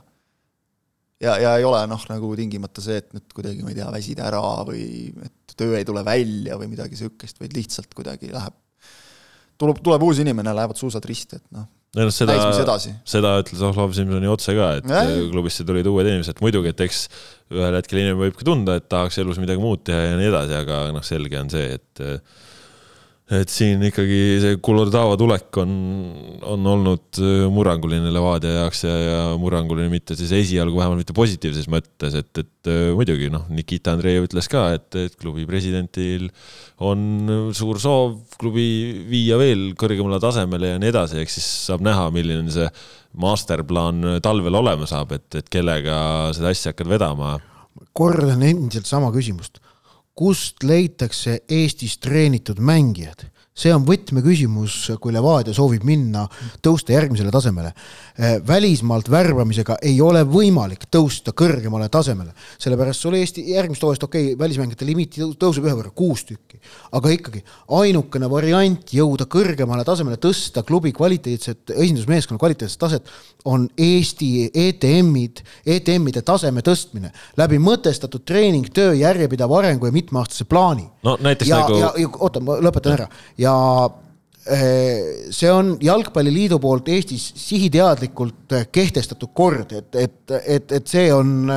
ja, 1.24 1.36
ja 1.42 1.54
ei 1.60 1.68
ole 1.68 1.84
noh, 1.90 2.08
nagu 2.10 2.32
tingimata 2.40 2.84
see, 2.84 2.98
et 3.02 3.14
nüüd 3.16 3.36
kuidagi, 3.36 3.62
ma 3.64 3.72
ei 3.74 3.78
tea, 3.80 3.92
väsid 3.98 4.24
ära 4.24 4.42
või 4.68 4.84
et 5.24 5.56
töö 5.56 5.78
ei 5.78 5.86
tule 5.86 6.04
välja 6.06 6.58
või 6.60 6.72
midagi 6.72 6.96
niisugust, 6.96 7.40
vaid 7.40 7.56
lihtsalt 7.56 7.94
kuidagi 7.94 8.32
läheb, 8.32 8.56
tuleb, 9.60 9.84
tuleb 9.84 10.08
uus 10.08 10.24
inimene, 10.24 10.56
lähevad 10.56 10.80
suusad 10.80 11.04
risti, 11.08 11.42
et 11.42 11.56
noh 11.56 11.68
no 11.98 12.08
seda, 12.14 12.36
seda 13.08 13.34
ütles 13.42 13.62
Ohlov 13.68 13.94
Simsoni 13.96 14.30
otse 14.30 14.54
ka, 14.56 14.70
et 14.80 14.88
ja, 14.90 15.04
klubisse 15.32 15.66
tulid 15.66 15.86
uued 15.90 16.08
inimesed, 16.10 16.40
muidugi, 16.44 16.72
et 16.74 16.82
eks 16.86 17.04
ühel 17.54 17.78
hetkel 17.78 18.00
inimene 18.00 18.20
võib 18.26 18.38
ka 18.38 18.46
tunda, 18.48 18.78
et 18.80 18.88
tahaks 18.90 19.20
elus 19.22 19.38
midagi 19.42 19.62
muud 19.62 19.84
teha 19.86 20.08
ja 20.10 20.18
nii 20.18 20.32
edasi, 20.32 20.56
aga 20.58 20.80
noh, 20.94 21.04
selge 21.06 21.38
on 21.40 21.52
see, 21.54 21.78
et 21.78 22.04
et 23.32 23.48
siin 23.48 23.80
ikkagi 23.88 24.16
see 24.42 24.56
Kulordava 24.64 25.14
tulek 25.16 25.56
on, 25.62 25.70
on 26.44 26.66
olnud 26.74 27.20
äh, 27.24 27.46
murranguline 27.48 28.10
Levadia 28.12 28.58
jaoks 28.58 28.84
ja, 28.84 28.92
ja 29.00 29.22
murranguline 29.40 29.88
mitte 29.88 30.16
siis 30.18 30.34
esialgu 30.36 30.76
vähemalt 30.76 31.00
mitte 31.00 31.16
positiivses 31.16 31.70
mõttes, 31.72 32.18
et, 32.20 32.42
et 32.42 32.68
äh, 32.68 32.90
muidugi 32.92 33.30
noh, 33.32 33.46
Nikita 33.48 33.94
Andreev 33.96 34.28
ütles 34.28 34.50
ka, 34.52 34.66
et, 34.76 34.90
et 35.00 35.16
klubi 35.16 35.46
presidendil 35.48 36.28
on 36.84 37.50
suur 37.56 37.80
soov 37.80 38.18
klubi 38.36 38.68
viia 39.08 39.40
veel 39.40 39.70
kõrgemale 39.80 40.20
tasemele 40.20 40.74
ja 40.74 40.82
nii 40.82 40.92
edasi, 40.92 41.22
ehk 41.24 41.32
siis 41.32 41.48
saab 41.70 41.84
näha, 41.86 42.10
milline 42.12 42.52
see 42.52 42.68
masterplaan 43.24 44.18
talvel 44.20 44.60
olema 44.60 44.84
saab, 44.90 45.16
et, 45.16 45.30
et 45.40 45.48
kellega 45.48 46.28
seda 46.36 46.52
asja 46.52 46.74
hakkad 46.74 46.92
vedama. 46.92 47.38
kordan 47.96 48.44
endiselt 48.44 48.90
sama 48.90 49.08
küsimust 49.16 49.63
kust 50.14 50.62
leitakse 50.62 51.38
Eestis 51.48 51.98
treenitud 51.98 52.58
mängijad? 52.58 53.26
See 53.54 53.70
on 53.70 53.84
võtmeküsimus, 53.86 54.76
kui 54.98 55.12
Levadia 55.14 55.54
soovib 55.54 55.84
minna, 55.86 56.24
tõusta 56.64 56.90
järgmisele 56.90 57.30
tasemele. 57.30 57.70
Eh, 58.18 58.40
välismaalt 58.46 59.06
värbamisega 59.10 59.76
ei 59.86 60.00
ole 60.02 60.24
võimalik 60.26 60.88
tõusta 60.90 61.30
kõrgemale 61.38 61.86
tasemele, 61.92 62.34
sellepärast 62.58 63.06
sul 63.06 63.14
Eesti 63.14 63.44
järgmist 63.52 63.86
hooajast, 63.86 64.08
okei 64.08 64.32
okay,, 64.32 64.38
välismängijate 64.40 64.88
limiit 64.88 65.18
tõuseb 65.38 65.68
ühe 65.68 65.76
võrra, 65.78 65.92
kuus 65.94 66.24
tükki, 66.26 66.58
aga 66.98 67.12
ikkagi 67.14 67.44
ainukene 67.78 68.30
variant 68.30 68.90
jõuda 68.90 69.28
kõrgemale 69.30 69.86
tasemele, 69.86 70.18
tõsta 70.18 70.66
klubi 70.66 70.90
kvaliteetset, 70.96 71.76
esindusmeeskonna 71.76 72.42
kvaliteetset 72.42 72.82
taset 72.82 73.14
on 73.46 73.68
Eesti 73.78 74.48
ETM-id, 74.50 75.44
ETM-ide 75.76 76.24
taseme 76.26 76.64
tõstmine 76.66 77.12
läbi 77.38 77.62
mõtestatud 77.62 78.26
treening, 78.26 78.66
töö, 78.74 78.96
järjepidev 78.98 79.54
arengu 79.60 79.86
ja 79.86 79.94
mitmeaastase 79.94 80.50
plaani. 80.50 80.88
No 81.04 81.16
näiteks 81.20 81.50
ja, 81.50 81.60
nagu. 81.62 81.78
ja, 81.78 81.92
ja 82.00 82.10
oota, 82.18 82.42
ma 82.44 82.58
lõpetan 82.64 82.96
ära 82.96 83.08
ja 83.40 83.54
eh, 84.50 85.26
see 85.34 85.50
on 85.52 85.74
Jalgpalliliidu 85.82 86.60
poolt 86.62 86.88
Eestis 86.94 87.26
sihiteadlikult 87.46 88.56
kehtestatud 88.72 89.34
kord, 89.36 89.72
et, 89.72 89.90
et, 89.94 90.38
et, 90.40 90.78
et 90.80 90.88
see 90.88 91.10
on, 91.14 91.50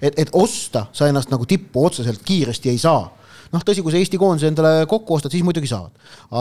et, 0.00 0.14
et 0.16 0.32
osta 0.32 0.86
sa 0.92 1.10
ennast 1.10 1.32
nagu 1.32 1.48
tippu 1.48 1.86
otseselt 1.88 2.22
kiiresti 2.26 2.72
ei 2.72 2.80
saa 2.82 3.04
noh, 3.52 3.64
tõsi, 3.66 3.84
kui 3.84 3.92
sa 3.94 4.00
Eesti 4.00 4.20
koondise 4.20 4.50
endale 4.50 4.86
kokku 4.90 5.16
ostad, 5.16 5.32
siis 5.34 5.44
muidugi 5.46 5.70
saad. 5.70 5.92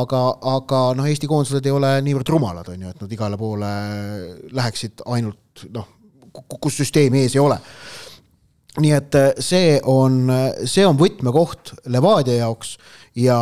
aga, 0.01 0.21
aga 0.53 0.83
noh, 0.97 1.07
Eesti 1.09 1.29
koondised 1.29 1.65
ei 1.65 1.73
ole 1.75 1.95
niivõrd 2.05 2.29
rumalad, 2.31 2.69
on 2.71 2.85
ju, 2.85 2.93
et 2.93 3.01
nad 3.03 3.17
igale 3.17 3.39
poole 3.39 3.71
läheksid 4.55 5.03
ainult 5.11 5.65
noh, 5.75 5.89
kus 6.31 6.79
süsteemi 6.79 7.25
ees 7.25 7.35
ei 7.35 7.43
ole 7.43 7.57
nii 8.79 8.93
et 8.95 9.17
äh, 9.19 9.33
see 9.43 9.75
on, 9.89 10.23
see 10.63 10.85
on 10.87 10.99
võtmekoht 10.99 11.73
Levadia 11.91 12.39
jaoks 12.43 12.77
ja 13.19 13.39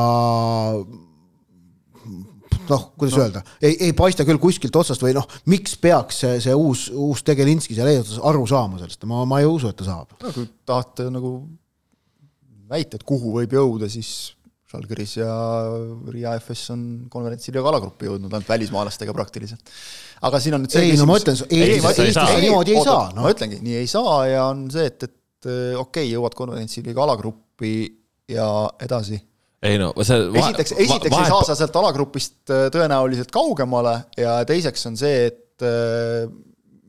noh, 2.69 2.85
kuidas 2.97 3.17
no. 3.17 3.23
öelda, 3.25 3.43
ei, 3.61 3.75
ei 3.87 3.93
paista 3.97 4.25
küll 4.27 4.41
kuskilt 4.41 4.75
otsast 4.79 5.03
või 5.03 5.13
noh, 5.17 5.27
miks 5.51 5.75
peaks 5.81 6.23
see, 6.23 6.41
see 6.43 6.55
uus, 6.55 6.87
uus 6.93 7.23
Tegelinski 7.27 7.77
seal 7.77 7.91
eesotsas 7.91 8.21
aru 8.29 8.45
saama 8.49 8.81
sellest, 8.81 9.05
ma, 9.09 9.23
ma 9.29 9.41
ei 9.41 9.47
usu, 9.49 9.71
et 9.71 9.79
ta 9.79 9.87
saab. 9.87 10.17
no 10.23 10.33
kui 10.35 10.49
tahate 10.69 11.09
nagu 11.13 11.33
väita, 12.69 12.99
et 12.99 13.07
kuhu 13.07 13.33
võib 13.39 13.55
jõuda, 13.57 13.89
siis 13.91 14.35
Žalgiris 14.69 15.15
ja 15.17 15.29
Riia 16.13 16.35
FS 16.37 16.75
on 16.75 16.81
konverentsiliiga 17.09 17.71
alagruppi 17.71 18.05
jõudnud 18.05 18.29
ainult 18.29 18.51
välismaalastega 18.51 19.15
praktiliselt. 19.17 19.71
aga 20.21 20.41
siin 20.43 20.59
on 20.59 20.65
nüüd 20.65 20.75
see 20.75 20.91
ei, 20.91 20.99
no 20.99 21.07
ma 21.09 21.17
ütlen, 21.17 21.39
Eestis 21.49 22.19
niimoodi 22.43 22.75
ei 22.75 22.83
saa 22.85 23.07
no.. 23.15 23.23
ma 23.23 23.31
ütlengi, 23.33 23.63
nii 23.65 23.79
ei 23.81 23.89
saa 23.89 24.19
ja 24.29 24.43
on 24.51 24.67
see, 24.73 24.85
et, 24.91 25.07
et 25.09 25.15
okei 25.47 25.77
okay,, 25.79 26.11
jõuad 26.11 26.35
konverentsiliiga 26.37 27.03
alagruppi 27.05 27.73
ja 28.29 28.47
edasi. 28.81 29.19
ei 29.63 29.79
no 29.81 29.91
see 30.01 30.19
esiteks, 30.41 30.75
esiteks 30.75 31.15
vahe... 31.15 31.25
ei 31.25 31.33
saa 31.33 31.47
sa 31.49 31.57
sealt 31.59 31.79
alagrupist 31.81 32.53
äh, 32.53 32.67
tõenäoliselt 32.73 33.31
kaugemale 33.33 33.95
ja 34.17 34.39
teiseks 34.47 34.85
on 34.89 34.99
see, 34.99 35.25
et 35.31 35.65
äh, 35.65 36.29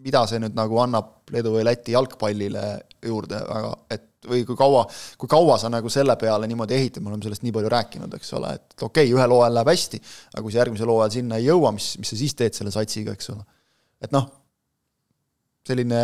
mida 0.05 0.24
see 0.30 0.40
nüüd 0.42 0.57
nagu 0.57 0.78
annab 0.82 1.18
Leedu 1.30 1.55
või 1.55 1.66
Läti 1.66 1.94
jalgpallile 1.94 2.64
juurde 3.07 3.38
väga, 3.46 3.74
et 3.94 4.07
või 4.28 4.42
kui 4.44 4.57
kaua, 4.59 4.82
kui 5.20 5.30
kaua 5.30 5.57
sa 5.61 5.70
nagu 5.72 5.88
selle 5.92 6.16
peale 6.20 6.48
niimoodi 6.51 6.76
ehitad, 6.76 7.05
me 7.05 7.09
oleme 7.12 7.24
sellest 7.24 7.44
nii 7.44 7.55
palju 7.57 7.70
rääkinud, 7.72 8.16
eks 8.18 8.34
ole, 8.36 8.53
et 8.59 8.74
okei 8.76 9.07
okay,, 9.07 9.14
ühel 9.14 9.32
hooajal 9.32 9.57
läheb 9.57 9.70
hästi, 9.72 10.01
aga 10.34 10.42
kui 10.44 10.53
sa 10.53 10.61
järgmisel 10.61 10.92
hooajal 10.92 11.14
sinna 11.14 11.38
ei 11.40 11.46
jõua, 11.48 11.72
mis, 11.76 11.94
mis 12.03 12.12
sa 12.12 12.18
siis 12.20 12.36
teed 12.36 12.59
selle 12.59 12.72
satsiga, 12.74 13.14
eks 13.16 13.32
ole. 13.32 13.46
et 14.05 14.12
noh, 14.12 14.28
selline, 15.70 16.03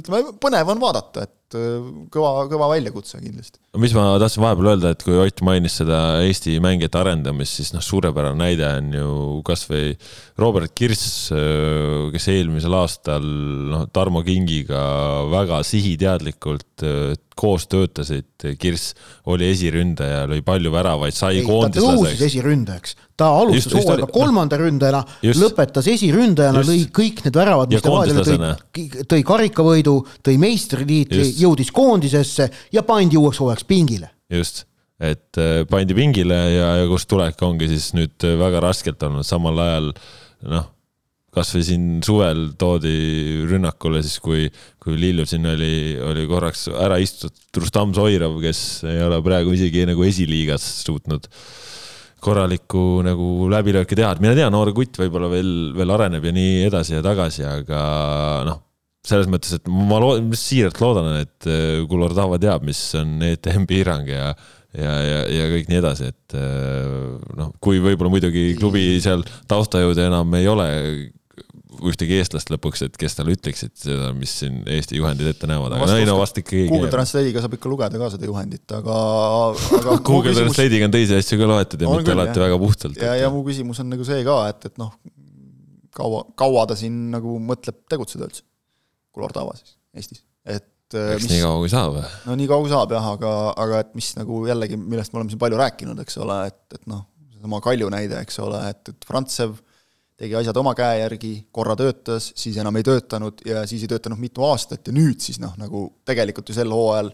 ütleme, 0.00 0.36
põnev 0.40 0.72
on 0.72 0.80
vaadata, 0.80 1.26
et 1.26 1.43
et 1.44 1.58
äh, 1.58 1.88
kõva, 2.12 2.46
kõva 2.50 2.68
väljakutse 2.72 3.20
kindlasti. 3.20 3.60
mis 3.80 3.94
ma 3.96 4.06
tahtsin 4.20 4.42
vahepeal 4.44 4.70
öelda, 4.72 4.92
et 4.94 5.04
kui 5.04 5.16
Ott 5.18 5.42
mainis 5.46 5.78
seda 5.80 6.00
Eesti 6.24 6.56
mängijate 6.62 7.00
arendamist, 7.00 7.58
siis 7.58 7.72
noh, 7.74 7.84
suurepärane 7.84 8.38
näide 8.40 8.68
on 8.78 8.92
ju 8.94 9.10
kasvõi 9.46 9.94
Robert 10.40 10.74
Kirss, 10.76 11.30
äh, 11.34 12.10
kes 12.14 12.30
eelmisel 12.32 12.74
aastal 12.78 13.24
noh, 13.70 13.86
Tarmo 13.92 14.24
Kingiga 14.26 14.84
väga 15.32 15.62
sihiteadlikult 15.66 16.86
äh, 16.86 17.14
koos 17.34 17.66
töötasid, 17.70 18.30
Kirss 18.60 18.94
oli 19.30 19.48
esiründaja, 19.50 20.24
lõi 20.30 20.40
palju 20.46 20.70
väravaid, 20.74 21.14
sai 21.16 21.42
koondislaseks. 21.42 21.98
ta 21.98 22.04
tõusis 22.04 22.22
esiründajaks, 22.28 22.94
ta 23.18 23.30
alustas 23.40 23.74
hooaega 23.78 24.08
kolmanda 24.14 24.58
ründajana, 24.60 25.00
lõpetas 25.40 25.88
esiründajana, 25.90 26.62
lõi 26.66 26.84
kõik 26.94 27.24
need 27.26 27.38
väravad, 27.40 27.72
mis 27.74 27.82
ta 27.84 27.94
vahele 27.94 28.24
tõi, 28.26 28.86
tõi 29.10 29.26
karikavõidu, 29.26 29.96
tõi 30.26 30.36
meistritiitli, 30.44 31.26
jõudis 31.40 31.72
koondisesse 31.74 32.48
ja 32.72 32.84
pandi 32.86 33.18
uueks 33.20 33.40
hooajaks 33.42 33.66
pingile. 33.68 34.10
just, 34.32 34.64
et 35.00 35.40
äh, 35.40 35.64
pandi 35.70 35.96
pingile 35.96 36.38
ja, 36.54 36.70
ja 36.82 36.86
kust 36.90 37.08
tulek 37.10 37.42
ongi 37.42 37.68
siis 37.72 37.92
nüüd 37.96 38.26
äh, 38.26 38.38
väga 38.40 38.62
raskelt 38.64 39.02
olnud, 39.02 39.26
samal 39.26 39.58
ajal 39.66 39.92
noh, 40.50 40.70
kasvõi 41.34 41.64
siin 41.66 41.86
suvel 42.06 42.46
toodi 42.58 42.94
rünnakule 43.48 44.02
siis, 44.04 44.20
kui, 44.22 44.46
kui 44.82 44.96
Lillu 45.00 45.26
siin 45.26 45.46
oli, 45.50 45.96
oli 45.98 46.26
korraks 46.30 46.68
ära 46.70 47.00
istutud 47.02 47.62
Rustam 47.62 47.94
Soirov, 47.96 48.38
kes 48.42 48.84
ei 48.90 49.02
ole 49.02 49.20
praegu 49.24 49.54
isegi 49.56 49.86
nagu 49.90 50.06
esiliigas 50.06 50.66
suutnud 50.86 51.28
korralikku 52.24 53.02
nagu 53.04 53.48
läbilööki 53.52 53.98
teha, 53.98 54.14
et 54.14 54.22
mine 54.24 54.36
tea, 54.38 54.46
noor 54.52 54.70
kutt 54.76 54.96
võib-olla 55.02 55.28
veel, 55.32 55.50
veel 55.76 55.92
areneb 55.92 56.24
ja 56.24 56.32
nii 56.32 56.62
edasi 56.70 56.96
ja 56.96 57.02
tagasi, 57.04 57.44
aga 57.44 57.80
noh 58.48 58.62
selles 59.04 59.28
mõttes, 59.30 59.56
et 59.58 59.70
ma 59.70 60.00
loo-, 60.02 60.18
siiralt 60.38 60.80
loodan, 60.80 61.10
et 61.22 61.48
Kulor 61.90 62.14
Tava 62.16 62.38
teab, 62.42 62.64
mis 62.66 62.80
on 63.00 63.18
ETM 63.24 63.68
piirang 63.70 64.08
ja 64.10 64.30
ja, 64.74 64.94
ja, 65.06 65.18
ja 65.30 65.50
kõik 65.52 65.68
nii 65.70 65.78
edasi, 65.78 66.08
et 66.10 66.34
noh, 66.34 67.52
kui 67.62 67.78
võib-olla 67.82 68.10
muidugi 68.10 68.54
klubi 68.58 68.96
seal 69.02 69.22
taustajõude 69.50 70.08
enam 70.08 70.34
ei 70.34 70.48
ole 70.50 70.66
ühtegi 71.84 72.18
eestlast 72.20 72.50
lõpuks, 72.52 72.84
et 72.86 72.96
kes 72.98 73.16
talle 73.18 73.34
ütleksid 73.34 73.72
seda, 73.78 74.12
mis 74.16 74.32
siin 74.40 74.60
Eesti 74.70 74.98
juhendid 75.00 75.30
ette 75.30 75.48
näevad, 75.50 75.74
aga 75.74 75.98
ei 75.98 76.06
no 76.08 76.16
vast 76.20 76.38
ikkagi. 76.40 76.68
Google 76.70 76.90
Translate'iga 76.92 77.42
saab 77.42 77.56
ikka 77.58 77.70
lugeda 77.70 78.00
ka 78.00 78.10
seda 78.14 78.28
juhendit, 78.28 78.64
aga, 78.76 78.96
aga 79.80 79.98
Google 80.06 80.30
küsimus... 80.30 80.54
Translate'iga 80.54 80.88
on 80.88 80.94
teisi 80.94 81.18
asju 81.18 81.40
ka 81.40 81.50
loetud 81.50 81.84
ja 81.84 81.90
on 81.90 82.00
mitte 82.00 82.10
küll, 82.10 82.20
alati 82.20 82.38
jah. 82.38 82.46
väga 82.46 82.60
puhtalt. 82.62 83.02
ja, 83.02 83.14
ja 83.24 83.30
mu 83.34 83.44
küsimus 83.46 83.82
on 83.82 83.90
nagu 83.90 84.06
see 84.06 84.22
ka, 84.26 84.38
et, 84.52 84.68
et 84.70 84.80
noh, 84.80 84.94
kaua, 85.98 86.24
kaua 86.38 86.66
ta 86.70 86.78
siin 86.78 87.08
nagu 87.14 87.38
mõtleb 87.42 87.82
tegutseda 87.90 88.28
üldse 88.30 88.46
Kulor-Tava 89.14 89.56
siis 89.58 89.76
Eestis, 89.94 90.24
et 90.44 90.96
äh, 90.98 91.14
eks 91.14 91.26
mis, 91.26 91.34
nii 91.36 91.42
kaua 91.44 91.60
kui 91.62 91.72
saab. 91.72 91.98
no 92.26 92.38
nii 92.38 92.48
kaua 92.50 92.64
kui 92.64 92.72
saab 92.72 92.94
jah, 92.96 93.10
aga, 93.16 93.34
aga 93.64 93.82
et 93.84 93.92
mis 93.98 94.10
nagu 94.18 94.44
jällegi, 94.48 94.78
millest 94.80 95.14
me 95.14 95.20
oleme 95.20 95.34
siin 95.34 95.42
palju 95.42 95.60
rääkinud, 95.60 96.00
eks 96.04 96.18
ole, 96.24 96.40
et, 96.50 96.64
et 96.74 96.90
noh, 96.90 97.06
seesama 97.34 97.60
Kalju 97.64 97.92
näide, 97.92 98.18
eks 98.24 98.40
ole, 98.44 98.60
et, 98.72 98.90
et 98.94 99.06
Frantsev 99.08 99.58
tegi 100.18 100.36
asjad 100.38 100.56
oma 100.60 100.74
käe 100.78 101.00
järgi, 101.00 101.32
korra 101.54 101.74
töötas, 101.78 102.30
siis 102.38 102.56
enam 102.62 102.76
ei 102.78 102.86
töötanud 102.86 103.42
ja 103.46 103.64
siis 103.68 103.82
ei 103.84 103.90
töötanud 103.90 104.20
mitu 104.22 104.44
aastat 104.46 104.86
ja 104.86 104.94
nüüd 104.94 105.22
siis 105.22 105.40
noh, 105.42 105.56
nagu 105.58 105.88
tegelikult 106.06 106.50
ju 106.50 106.56
sel 106.56 106.74
hooajal 106.74 107.10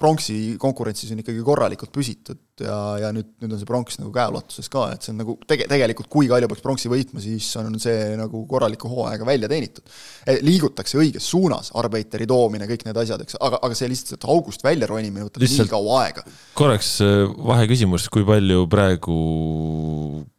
pronksi 0.00 0.36
konkurentsis 0.60 1.12
on 1.12 1.20
ikkagi 1.20 1.42
korralikult 1.44 1.92
püsitud 1.92 2.38
ja, 2.64 2.76
ja 3.02 3.10
nüüd, 3.14 3.28
nüüd 3.42 3.54
on 3.54 3.60
see 3.60 3.68
pronks 3.68 3.98
nagu 4.00 4.12
käeulatuses 4.14 4.70
ka, 4.72 4.86
et 4.94 5.04
see 5.04 5.12
on 5.12 5.20
nagu 5.20 5.34
tege-, 5.48 5.66
tegelikult 5.70 6.08
kui 6.12 6.28
Kalju 6.30 6.48
peaks 6.50 6.64
pronksi 6.64 6.90
võitma, 6.92 7.22
siis 7.22 7.48
on 7.60 7.76
see 7.82 8.14
nagu 8.18 8.42
korraliku 8.48 8.90
hooaega 8.90 9.26
välja 9.28 9.50
teenitud. 9.50 9.84
E, 10.24 10.38
liigutakse 10.46 10.98
õiges 11.00 11.26
suunas, 11.32 11.72
Arbeiteri 11.80 12.28
toomine, 12.30 12.68
kõik 12.70 12.86
need 12.88 13.00
asjad, 13.02 13.24
eks, 13.26 13.36
aga, 13.40 13.60
aga 13.66 13.78
see 13.78 13.90
lihtsalt 13.92 14.24
august 14.32 14.64
välja 14.66 14.88
ronimine 14.90 15.26
võtab 15.28 15.44
lihtsalt 15.44 15.68
nii 15.68 15.74
kaua 15.74 15.98
aega. 16.04 16.24
korraks 16.58 16.94
äh, 17.04 17.24
vaheküsimus, 17.50 18.08
kui 18.12 18.24
palju 18.28 18.64
praegu 18.72 19.18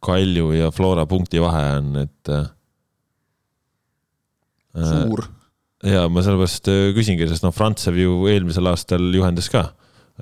Kalju 0.02 0.50
ja 0.56 0.72
Flora 0.74 1.06
punkti 1.10 1.42
vahe 1.42 1.62
on, 1.78 1.94
et 2.06 2.34
äh, 2.34 2.50
suur 4.74 5.26
ja 5.86 6.08
ma 6.12 6.24
sellepärast 6.24 6.68
äh, 6.70 6.90
küsingi, 6.96 7.28
sest 7.30 7.46
noh, 7.46 7.54
Frantsev 7.54 7.98
ju 7.98 8.18
eelmisel 8.30 8.70
aastal 8.70 9.08
juhendas 9.16 9.48
ka 9.52 9.64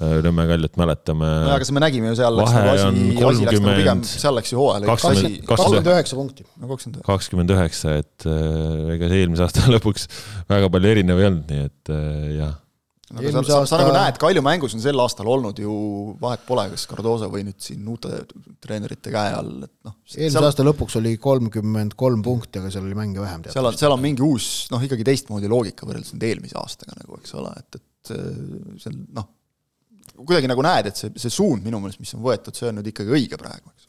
äh, 0.01 0.17
Nõmme 0.25 0.47
Kaljut 0.49 0.79
mäletame. 0.81 1.29
nojah, 1.45 1.59
aga 1.59 1.77
me 1.77 1.85
nägime 1.85 2.13
ju 2.13 2.21
seal 2.23 2.39
läks 2.39 2.55
nagu 2.57 2.73
asi, 2.73 2.87
asi 3.31 3.49
läks 3.49 3.61
nagu 3.61 3.77
pigem, 3.83 4.03
seal 4.09 4.39
läks 4.39 4.55
ju 4.55 4.63
hooajal 4.63 4.89
kakskümmend 5.51 5.93
üheksa 5.93 6.21
punkti. 6.21 6.49
kakskümmend 7.07 7.55
üheksa, 7.57 7.99
et 8.05 8.29
äh, 8.31 8.97
ega 8.97 9.13
see 9.13 9.23
eelmise 9.27 9.47
aasta 9.47 9.69
lõpuks 9.77 10.09
väga 10.51 10.73
palju 10.73 10.95
erinev 10.97 11.23
ei 11.23 11.31
olnud, 11.31 11.47
nii 11.53 11.69
et 11.69 11.95
äh, 11.95 12.51
jah. 13.11 13.21
aga 13.21 13.33
sa, 13.35 13.43
sa, 13.47 13.59
sa 13.69 13.81
nagu 13.81 13.93
näed, 13.95 14.19
Kalju 14.23 14.43
mängus 14.45 14.77
on 14.77 14.83
sel 14.85 15.03
aastal 15.03 15.31
olnud 15.33 15.59
ju, 15.63 15.73
vahet 16.21 16.45
pole, 16.47 16.67
kas 16.75 16.87
Cardoso 16.91 17.31
või 17.33 17.45
nüüd 17.49 17.59
siin 17.63 17.89
uute 17.91 18.23
treenerite 18.63 19.13
käe 19.15 19.35
all, 19.39 19.67
et 19.67 19.75
noh. 19.87 19.97
eelmise 20.15 20.37
seal... 20.37 20.49
aasta 20.49 20.67
lõpuks 20.67 20.99
oli 21.01 21.17
kolmkümmend 21.23 21.97
kolm 22.01 22.23
punkti, 22.27 22.63
aga 22.63 22.73
seal 22.73 22.87
oli 22.87 22.99
mänge 22.99 23.23
vähem. 23.23 23.45
seal 23.51 23.71
on, 23.71 23.79
seal 23.81 23.97
on 23.97 24.03
mingi 24.05 24.25
uus, 24.27 24.49
noh 24.75 24.87
ikkagi 24.87 25.07
teistmoodi 25.11 25.51
loogika 25.51 25.89
võrreldes 25.89 26.15
nüüd 26.15 26.29
eelmise 26.31 26.59
aastaga 26.61 26.97
nagu, 27.01 27.21
eks 27.21 27.37
ole, 27.41 27.53
et, 27.59 27.81
et 27.81 28.15
see 28.15 28.93
on 28.95 29.05
noh, 29.19 29.31
kuidagi 30.21 30.51
nagu 30.51 30.65
näed, 30.65 30.91
et 30.91 30.99
see, 30.99 31.13
see 31.21 31.33
suund 31.33 31.67
minu 31.67 31.83
meelest, 31.83 32.03
mis 32.03 32.15
on 32.17 32.25
võetud, 32.25 32.57
see 32.57 32.71
on 32.71 32.81
nüüd 32.81 32.93
ikkagi 32.93 33.19
õige 33.19 33.41
praegu, 33.41 33.73
eks 33.75 33.89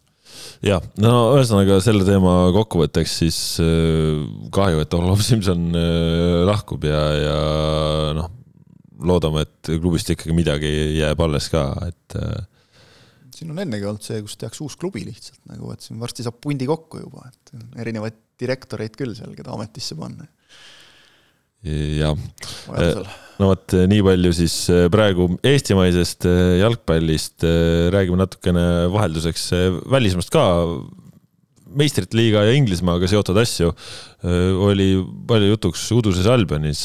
jah, 0.65 0.83
no 1.01 1.13
ühesõnaga 1.35 1.79
selle 1.83 2.05
teema 2.07 2.35
kokkuvõtteks 2.55 3.15
siis 3.23 3.39
äh, 3.63 4.21
kahju, 4.53 4.83
et 4.83 4.93
Olav 4.97 5.23
Simson 5.25 5.71
äh, 5.77 6.41
lahkub 6.47 6.85
ja, 6.87 7.01
ja 7.17 7.39
noh, 8.17 8.29
loodame, 9.07 9.45
et 9.45 9.71
klubist 9.81 10.11
ikkagi 10.13 10.35
midagi 10.35 10.71
jääb 10.99 11.21
alles 11.25 11.49
ka, 11.53 11.65
et. 11.87 12.17
Äh, 12.19 12.47
siin 13.35 13.53
on 13.53 13.61
ennegi 13.63 13.87
olnud 13.89 14.05
see, 14.05 14.19
kus 14.21 14.37
tehakse 14.37 14.61
uus 14.65 14.75
klubi 14.77 15.05
lihtsalt 15.07 15.39
nagu, 15.49 15.71
et 15.73 15.81
siin 15.85 16.01
varsti 16.01 16.25
saab 16.25 16.37
pundi 16.43 16.67
kokku 16.69 17.01
juba, 17.01 17.25
et 17.31 17.55
erinevaid 17.81 18.19
direktoreid 18.41 18.93
küll 18.97 19.15
seal, 19.17 19.33
keda 19.37 19.53
ametisse 19.55 19.97
panna. 19.97 20.27
jah, 21.61 22.17
no 23.41 23.51
vot, 23.51 23.75
nii 23.89 24.01
palju 24.05 24.31
siis 24.33 24.55
äh, 24.73 24.87
praegu 24.93 25.27
eestimaisest 25.45 26.25
äh, 26.29 26.55
jalgpallist, 26.61 27.45
räägime 27.93 28.17
natukene 28.21 28.65
vahelduseks 28.93 29.51
välismaast 29.93 30.33
ka 30.33 30.45
meistrite 31.77 32.17
liiga 32.17 32.45
ja 32.47 32.55
Inglismaaga 32.57 33.09
seotud 33.09 33.37
asju 33.41 33.71
oli 34.21 34.91
palju 35.27 35.47
jutuks 35.49 35.83
uduses 35.95 36.27
Albionis, 36.29 36.81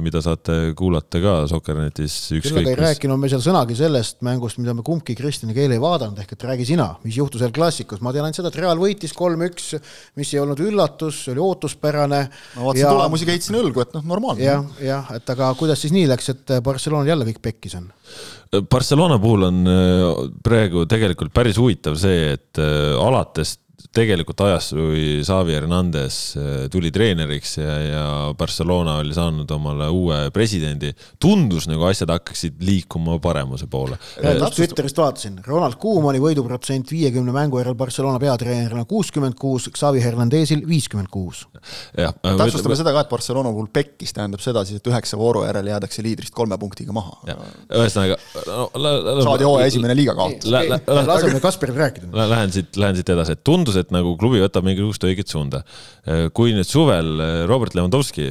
mida 0.00 0.22
saate 0.24 0.72
kuulata 0.76 1.20
ka 1.20 1.34
Soccernetis. 1.50 2.14
küll 2.40 2.62
aga 2.62 2.72
ei 2.72 2.78
rääkinud 2.78 3.20
me 3.20 3.28
seal 3.28 3.42
sõnagi 3.44 3.76
sellest 3.76 4.22
mängust, 4.24 4.56
mida 4.62 4.72
me 4.76 4.84
kumbki 4.86 5.16
Kristjan 5.18 5.52
ja 5.52 5.58
Keel 5.58 5.74
ei 5.76 5.82
vaadanud, 5.82 6.16
ehk 6.22 6.32
et 6.32 6.46
räägi 6.48 6.70
sina, 6.70 6.88
mis 7.04 7.18
juhtus 7.20 7.44
seal 7.44 7.52
klassikus, 7.52 8.00
ma 8.00 8.14
tean 8.16 8.24
ainult 8.24 8.40
seda, 8.40 8.48
et 8.48 8.56
Real 8.62 8.80
võitis 8.80 9.12
kolm-üks, 9.16 9.74
mis 10.16 10.32
ei 10.32 10.40
olnud 10.40 10.64
üllatus, 10.64 11.20
see 11.26 11.36
oli 11.36 11.44
ootuspärane. 11.44 12.22
ma 12.56 12.66
vaatasin 12.70 12.86
ja... 12.86 12.96
tulemusi, 12.96 13.28
keitsin 13.28 13.60
õlgu, 13.60 13.84
et 13.84 13.94
noh, 13.98 14.08
normaalne. 14.14 14.48
jah, 14.48 14.64
jah, 14.80 15.12
et 15.20 15.36
aga 15.36 15.52
kuidas 15.60 15.84
siis 15.84 15.92
nii 15.92 16.08
läks, 16.08 16.32
et 16.32 16.56
Barcelonal 16.64 17.12
jälle 17.12 17.28
kõik 17.28 17.44
pekkis 17.50 17.76
on? 17.82 17.92
Barcelona 18.64 19.20
puhul 19.20 19.50
on 19.50 19.72
praegu 20.40 20.88
tegelikult 20.88 21.36
päris 21.36 21.60
huvitav 21.60 22.00
see, 22.00 22.30
et 22.38 22.60
alates 22.96 23.58
tegelikult 23.94 24.40
ajast, 24.42 24.74
kui 24.74 25.20
Xavi 25.22 25.54
Hernandez 25.54 26.16
äh, 26.38 26.64
tuli 26.72 26.90
treeneriks 26.94 27.56
ja, 27.60 27.74
ja 27.82 28.04
Barcelona 28.38 28.98
oli 29.02 29.14
saanud 29.14 29.50
omale 29.54 29.88
uue 29.94 30.18
presidendi, 30.34 30.90
tundus 31.22 31.68
nagu 31.70 31.86
asjad 31.88 32.10
hakkaksid 32.12 32.58
liikuma 32.64 33.18
paremuse 33.22 33.68
poole. 33.70 33.98
Twitterist 34.54 34.98
vaatasin, 34.98 35.38
Ronald 35.46 35.78
Koemani 35.80 36.20
võiduprotsent 36.22 36.90
viiekümne 36.92 37.34
mängu 37.34 37.60
järel 37.62 37.76
Barcelona 37.78 38.20
peatreenerina 38.22 38.84
kuuskümmend 38.88 39.38
kuus, 39.38 39.68
Xavi 39.74 40.02
Hernandezil 40.02 40.64
viiskümmend 40.68 41.10
kuus. 41.12 41.44
täpsustame 41.94 42.78
seda 42.78 42.94
ka, 42.96 43.06
et 43.06 43.12
Barcelona 43.12 43.52
puhul 43.54 43.70
pekkis 43.72 44.14
tähendab 44.16 44.42
seda 44.44 44.64
siis, 44.68 44.82
et 44.82 44.90
üheksa 44.90 45.18
vooru 45.20 45.44
järel 45.46 45.70
jäädakse 45.70 46.04
liidrist 46.04 46.34
kolme 46.34 46.58
punktiga 46.58 46.94
maha. 46.96 47.18
ühesõnaga 47.26 48.18
no,. 48.48 48.68
saadi 49.22 49.48
hooaja 49.48 49.70
esimene 49.70 49.96
liiga 49.98 50.16
kaotus. 50.18 50.50
laseme 50.50 51.40
Kasparil 51.40 51.78
rääkida. 51.78 52.10
Lähen 52.28 52.52
siit, 52.52 52.76
lähen 52.76 52.98
siit 52.98 53.08
edasi, 53.14 53.38
et 53.38 53.44
tundus, 53.46 53.67
et 53.76 53.92
nagu 53.92 54.14
klubi 54.20 54.40
võtab 54.40 54.64
mingisugust 54.64 55.04
õiget 55.04 55.28
suunda. 55.28 55.62
kui 56.32 56.54
nüüd 56.56 56.64
suvel 56.64 57.20
Robert 57.50 57.74
Lewandowski 57.76 58.24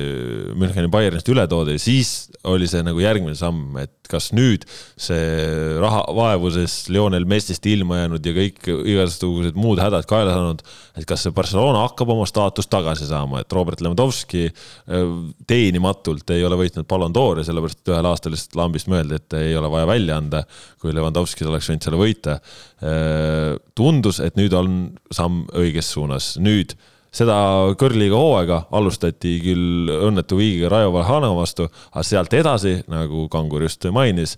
Müncheni 0.57 0.89
Bayernist 0.89 1.29
üle 1.29 1.45
toodi, 1.47 1.77
siis 1.77 2.31
oli 2.49 2.67
see 2.69 2.81
nagu 2.85 2.99
järgmine 3.03 3.35
samm, 3.38 3.77
et 3.77 3.93
kas 4.09 4.31
nüüd 4.35 4.65
see 4.99 5.77
raha 5.81 6.03
vaevuses 6.15 6.88
Lionel 6.93 7.27
Messist 7.29 7.65
ilma 7.69 8.01
jäänud 8.01 8.25
ja 8.25 8.33
kõik 8.35 8.69
igasugused 8.93 9.57
muud 9.59 9.81
hädad 9.81 10.07
kaela 10.09 10.35
saanud, 10.35 10.63
et 10.97 11.07
kas 11.09 11.25
see 11.25 11.35
Barcelona 11.35 11.83
hakkab 11.85 12.11
oma 12.13 12.27
staatust 12.29 12.71
tagasi 12.71 13.07
saama, 13.09 13.43
et 13.43 13.53
Robert 13.55 13.83
Lewandowski 13.83 14.47
äh, 14.47 15.11
teenimatult 15.49 16.35
ei 16.35 16.45
ole 16.47 16.59
võitnud 16.63 16.88
Ballon 16.89 17.15
d'Ori, 17.15 17.45
sellepärast 17.47 17.83
et 17.83 17.93
ühel 17.93 18.09
aastal 18.09 18.35
lihtsalt 18.35 18.57
lambist 18.59 18.91
mõeldi, 18.91 19.19
et 19.19 19.38
ei 19.41 19.55
ole 19.59 19.71
vaja 19.73 19.89
välja 19.89 20.19
anda, 20.21 20.43
kui 20.81 20.95
Lewandowski 20.95 21.47
oleks 21.47 21.69
võinud 21.71 21.88
selle 21.88 22.01
võita. 22.01 22.39
Äh, 22.77 23.57
tundus, 23.77 24.21
et 24.23 24.39
nüüd 24.39 24.55
on 24.57 24.77
samm 25.13 25.26
õiges 25.57 25.91
suunas, 25.93 26.36
nüüd 26.41 26.75
seda 27.17 27.38
kõrgliiga 27.80 28.17
hooaega 28.19 28.59
alustati 28.75 29.38
küll 29.43 29.91
õnnetu 30.09 30.39
viigiga 30.39 30.71
Raio 30.73 30.91
Valhanova 30.95 31.41
vastu, 31.41 31.67
aga 31.93 32.03
sealt 32.05 32.36
edasi, 32.38 32.78
nagu 32.91 33.25
Kangur 33.34 33.65
just 33.65 33.88
mainis, 33.93 34.36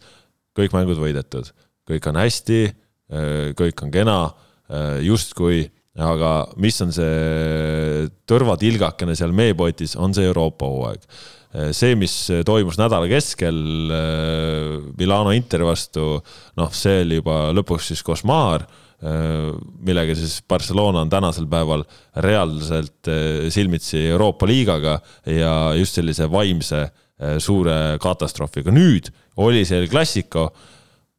kõik 0.57 0.75
mängud 0.75 0.99
võidetud, 1.01 1.49
kõik 1.89 2.07
on 2.11 2.21
hästi, 2.21 2.61
kõik 3.59 3.83
on 3.85 3.91
kena, 3.93 4.19
justkui, 5.03 5.63
aga 5.99 6.33
mis 6.61 6.77
on 6.85 6.93
see 6.95 8.05
tõrvatilgakene 8.29 9.17
seal 9.17 9.33
meepotis, 9.35 9.97
on 9.99 10.13
see 10.15 10.29
Euroopa 10.29 10.69
hooaeg. 10.69 11.03
See, 11.73 11.95
mis 11.97 12.13
toimus 12.45 12.77
nädala 12.77 13.09
keskel 13.09 13.57
Milano 14.99 15.33
Interi 15.33 15.65
vastu, 15.65 16.19
noh, 16.59 16.69
see 16.77 17.01
oli 17.01 17.17
juba 17.17 17.47
lõpuks 17.57 17.89
siis 17.89 18.05
košmaar 18.05 18.67
Äh, 18.69 18.88
millega 18.99 20.15
siis 20.15 20.41
Barcelona 20.47 21.05
on 21.05 21.09
tänasel 21.11 21.45
päeval 21.47 21.85
reaalselt 22.19 23.07
äh, 23.07 23.47
silmitsi 23.49 24.01
Euroopa 24.09 24.47
liigaga 24.47 24.99
ja 25.25 25.53
just 25.77 25.95
sellise 25.95 26.27
vaimse 26.31 26.81
äh, 26.83 27.37
suure 27.39 27.95
katastroofiga. 28.01 28.73
nüüd 28.75 29.07
oli 29.39 29.63
see 29.65 29.87
klassiko, 29.87 30.49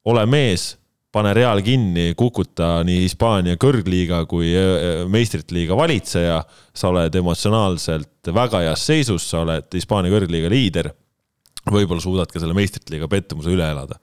ole 0.05 0.27
mees, 0.29 0.75
pane 1.13 1.33
Real 1.35 1.63
kinni, 1.65 2.13
kukuta 2.17 2.83
nii 2.87 3.01
Hispaania 3.07 3.57
kõrgliiga 3.61 4.27
kui 4.31 4.53
meistrite 5.11 5.57
liiga 5.57 5.77
valitseja. 5.77 6.43
sa 6.75 6.89
oled 6.89 7.15
emotsionaalselt 7.15 8.31
väga 8.35 8.61
heas 8.63 8.85
seisus, 8.87 9.25
sa 9.31 9.41
oled 9.41 9.73
Hispaania 9.75 10.13
kõrgliiga 10.13 10.53
liider. 10.53 10.93
võib-olla 11.71 12.01
suudad 12.01 12.31
ka 12.31 12.41
selle 12.41 12.55
meistrite 12.55 12.93
liiga 12.93 13.09
pettumuse 13.09 13.51
üle 13.51 13.65
elada 13.65 13.97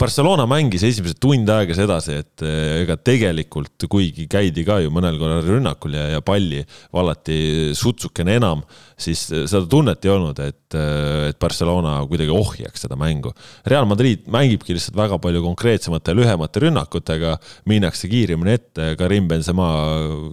Barcelona 0.00 0.46
mängis 0.48 0.84
esimesed 0.86 1.18
tund 1.20 1.50
aega 1.52 1.76
sedasi, 1.76 2.20
et 2.22 2.44
eh, 2.46 2.80
ega 2.84 2.96
tegelikult, 2.96 3.88
kuigi 3.90 4.24
käidi 4.30 4.64
ka 4.64 4.78
ju 4.80 4.92
mõnel 4.94 5.18
korral 5.20 5.44
rünnakul 5.44 5.96
ja, 5.98 6.06
ja 6.14 6.22
palli 6.24 6.62
vallati 6.94 7.74
sutsukene 7.76 8.38
enam, 8.40 8.64
siis 8.96 9.26
seda 9.28 9.66
tunnet 9.68 10.04
ei 10.06 10.14
olnud, 10.14 10.40
et, 10.44 10.59
eh, 10.78 11.30
et 11.30 11.38
Barcelona 11.40 11.98
kuidagi 12.08 12.32
ohjaks 12.34 12.86
seda 12.86 12.96
mängu. 12.98 13.32
Real 13.68 13.86
Madrid 13.88 14.26
mängibki 14.30 14.74
lihtsalt 14.76 14.98
väga 14.98 15.18
palju 15.22 15.42
konkreetsemate, 15.44 16.14
lühemate 16.16 16.62
rünnakutega, 16.64 17.36
minnakse 17.70 18.10
kiiremini 18.10 18.54
ette, 18.56 18.92
Karim 19.00 19.28
Benzema 19.30 19.68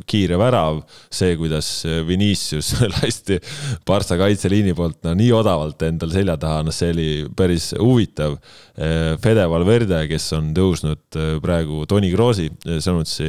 kiire 0.09 0.39
värav, 0.39 0.83
see, 1.13 1.35
kuidas 1.39 1.69
Vinicius 2.07 2.73
lasti 2.95 3.39
Barca 3.87 4.17
kaitseliini 4.19 4.75
poolt 4.77 5.01
no 5.07 5.15
nii 5.17 5.31
odavalt 5.35 5.81
endal 5.87 6.13
selja 6.13 6.37
taha, 6.41 6.63
noh, 6.67 6.75
see 6.75 6.93
oli 6.93 7.09
päris 7.37 7.71
huvitav. 7.77 8.37
Fede 8.77 9.47
Valverde, 9.49 10.03
kes 10.09 10.27
on 10.37 10.51
tõusnud 10.53 11.17
praegu 11.41 11.81
Toni 11.89 12.11
Kroosi 12.13 12.45
sõnutsi 12.83 13.27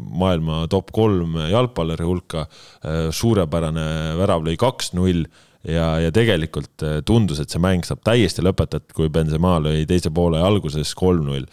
maailma 0.00 0.64
top 0.72 0.88
kolm 0.96 1.36
jalgpalluri 1.50 2.06
hulka. 2.06 2.46
Suurepärane 3.12 4.16
värav 4.20 4.44
lõi 4.46 4.56
kaks-null 4.60 5.26
ja, 5.68 5.86
ja 6.00 6.10
tegelikult 6.14 6.84
tundus, 7.06 7.40
et 7.42 7.52
see 7.52 7.60
mäng 7.62 7.84
saab 7.86 8.02
täiesti 8.06 8.44
lõpetatud, 8.44 8.94
kui 8.96 9.10
Benzema 9.12 9.58
lõi 9.62 9.84
teise 9.88 10.12
poole 10.14 10.40
alguses 10.40 10.94
kolm-null. 10.98 11.44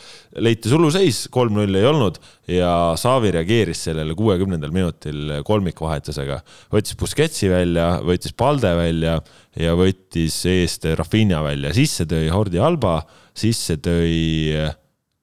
leiti 0.44 0.72
suluseis, 0.72 1.26
kolm-null 1.34 1.76
ei 1.80 1.88
olnud 1.90 2.20
ja 2.52 2.72
Saavi 3.00 3.34
reageeris 3.36 3.84
sellele 3.90 4.16
kuuekümnendal 4.16 4.72
minutil 4.76 5.38
kolmikvahetusega. 5.48 6.42
võttis 6.74 6.98
Busquetsi 7.00 7.52
välja, 7.52 7.98
võttis 8.06 8.36
Palde 8.38 8.76
välja 8.78 9.20
ja 9.60 9.76
võttis 9.76 10.40
eest 10.46 10.86
Rafinha 10.96 11.44
välja, 11.44 11.74
sisse 11.76 12.08
tõi 12.08 12.30
Hordi 12.32 12.60
Alba 12.64 13.02
sisse 13.38 13.78
tõi 13.84 14.56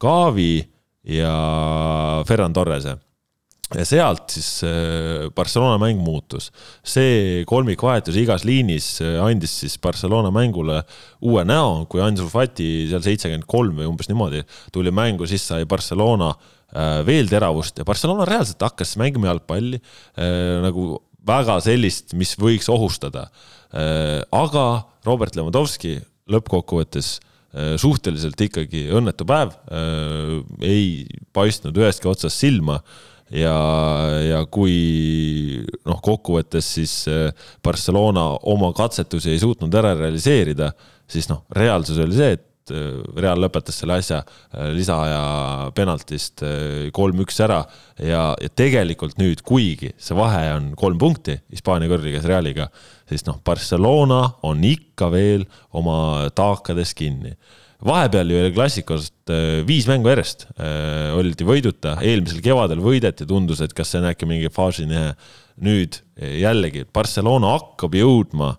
Kaavi 0.00 0.54
ja 1.14 1.34
Ferran 2.28 2.54
Torrese 2.54 2.98
ja 3.78 3.84
sealt 3.88 4.34
siis 4.34 4.48
äh, 4.66 5.28
Barcelona 5.34 5.78
mäng 5.82 6.00
muutus. 6.02 6.50
see 6.86 7.44
kolmikvahetus 7.48 8.16
igas 8.20 8.44
liinis 8.46 9.00
äh, 9.02 9.18
andis 9.24 9.56
siis 9.62 9.76
Barcelona 9.82 10.30
mängule 10.34 10.82
uue 11.24 11.44
näo, 11.46 11.84
kui 11.90 12.02
Ansu 12.04 12.28
Fati 12.30 12.86
seal 12.90 13.04
seitsekümmend 13.04 13.48
kolm 13.50 13.80
või 13.80 13.88
umbes 13.90 14.10
niimoodi 14.10 14.44
tuli 14.74 14.92
mängu, 14.94 15.28
siis 15.30 15.46
sai 15.48 15.66
Barcelona 15.68 16.32
äh, 16.34 17.00
veel 17.06 17.30
teravust 17.30 17.80
ja 17.80 17.88
Barcelona 17.88 18.26
reaalselt 18.28 18.62
hakkas 18.64 18.96
mängima 19.00 19.32
jalgpalli 19.32 19.80
nagu 20.64 20.98
väga 21.24 21.56
sellist, 21.64 22.12
mis 22.18 22.34
võiks 22.36 22.68
ohustada. 22.68 23.30
aga 23.72 24.64
Robert 25.06 25.34
Lewandowski 25.34 25.96
lõppkokkuvõttes 26.30 27.16
suhteliselt 27.80 28.40
ikkagi 28.44 28.82
õnnetu 28.92 29.24
päev, 29.26 29.54
ei 30.60 31.06
paistnud 31.32 31.80
ühestki 31.80 32.10
otsast 32.10 32.44
silma 32.44 32.76
ja, 33.34 33.58
ja 34.22 34.40
kui 34.52 35.60
noh, 35.84 36.00
kokkuvõttes 36.04 36.72
siis 36.78 36.96
äh, 37.10 37.28
Barcelona 37.64 38.30
oma 38.50 38.72
katsetusi 38.76 39.34
ei 39.34 39.42
suutnud 39.42 39.74
ära 39.74 39.94
realiseerida, 39.98 40.72
siis 41.10 41.28
noh, 41.30 41.44
reaalsus 41.54 42.00
oli 42.02 42.18
see, 42.18 42.34
et 42.38 42.50
Real 42.64 43.36
lõpetas 43.36 43.76
selle 43.76 43.98
asja 44.00 44.22
lisaaja 44.72 45.66
penaltist 45.76 46.40
kolm-üks 46.96 47.36
ära. 47.44 47.58
Ja, 48.00 48.22
ja 48.40 48.48
tegelikult 48.56 49.18
nüüd, 49.20 49.42
kuigi 49.44 49.90
see 50.00 50.16
vahe 50.16 50.46
on 50.54 50.70
kolm 50.80 50.96
punkti 50.96 51.36
Hispaania 51.52 51.92
kõrgligas 51.92 52.24
Realiga, 52.24 52.70
siis 53.04 53.26
noh, 53.28 53.36
Barcelona 53.44 54.22
on 54.48 54.64
ikka 54.64 55.10
veel 55.12 55.44
oma 55.76 56.30
taakades 56.32 56.96
kinni 56.96 57.34
vahepeal 57.84 58.30
ju 58.30 58.40
oli 58.40 58.52
klassikost 58.54 59.32
äh, 59.32 59.62
viis 59.66 59.86
mängu 59.90 60.10
järjest 60.12 60.46
äh, 60.56 61.12
oldi 61.16 61.46
võiduta, 61.46 61.98
eelmisel 62.02 62.42
kevadel 62.44 62.82
võideti, 62.84 63.26
tundus, 63.28 63.62
et 63.64 63.74
kas 63.76 63.92
see 63.92 64.00
on 64.02 64.10
äkki 64.12 64.28
mingi 64.28 64.52
faasinihe. 64.52 65.14
nüüd 65.64 66.00
jällegi, 66.18 66.82
Barcelona 66.90 67.52
hakkab 67.52 67.92
jõudma 67.94 68.56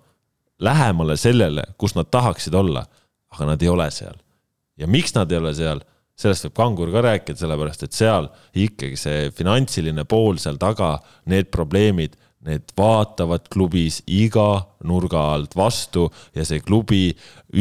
lähemale 0.64 1.18
sellele, 1.20 1.66
kus 1.78 1.96
nad 1.98 2.08
tahaksid 2.08 2.56
olla, 2.56 2.86
aga 3.34 3.50
nad 3.50 3.62
ei 3.62 3.70
ole 3.70 3.90
seal. 3.92 4.16
ja 4.78 4.88
miks 4.88 5.14
nad 5.16 5.32
ei 5.32 5.38
ole 5.38 5.54
seal, 5.56 5.82
sellest 6.16 6.48
võib 6.48 6.56
Kangur 6.56 6.92
ka 6.94 7.02
rääkida, 7.04 7.40
sellepärast 7.40 7.84
et 7.84 7.96
seal 7.96 8.30
ikkagi 8.54 8.96
see 9.00 9.30
finantsiline 9.36 10.06
pool 10.08 10.40
seal 10.40 10.58
taga, 10.60 11.00
need 11.28 11.52
probleemid 11.52 12.16
need 12.46 12.72
vaatavad 12.78 13.50
klubis 13.52 14.02
iga 14.06 14.66
nurga 14.86 15.22
alt 15.36 15.56
vastu 15.58 16.08
ja 16.36 16.46
see 16.48 16.62
klubi, 16.64 17.10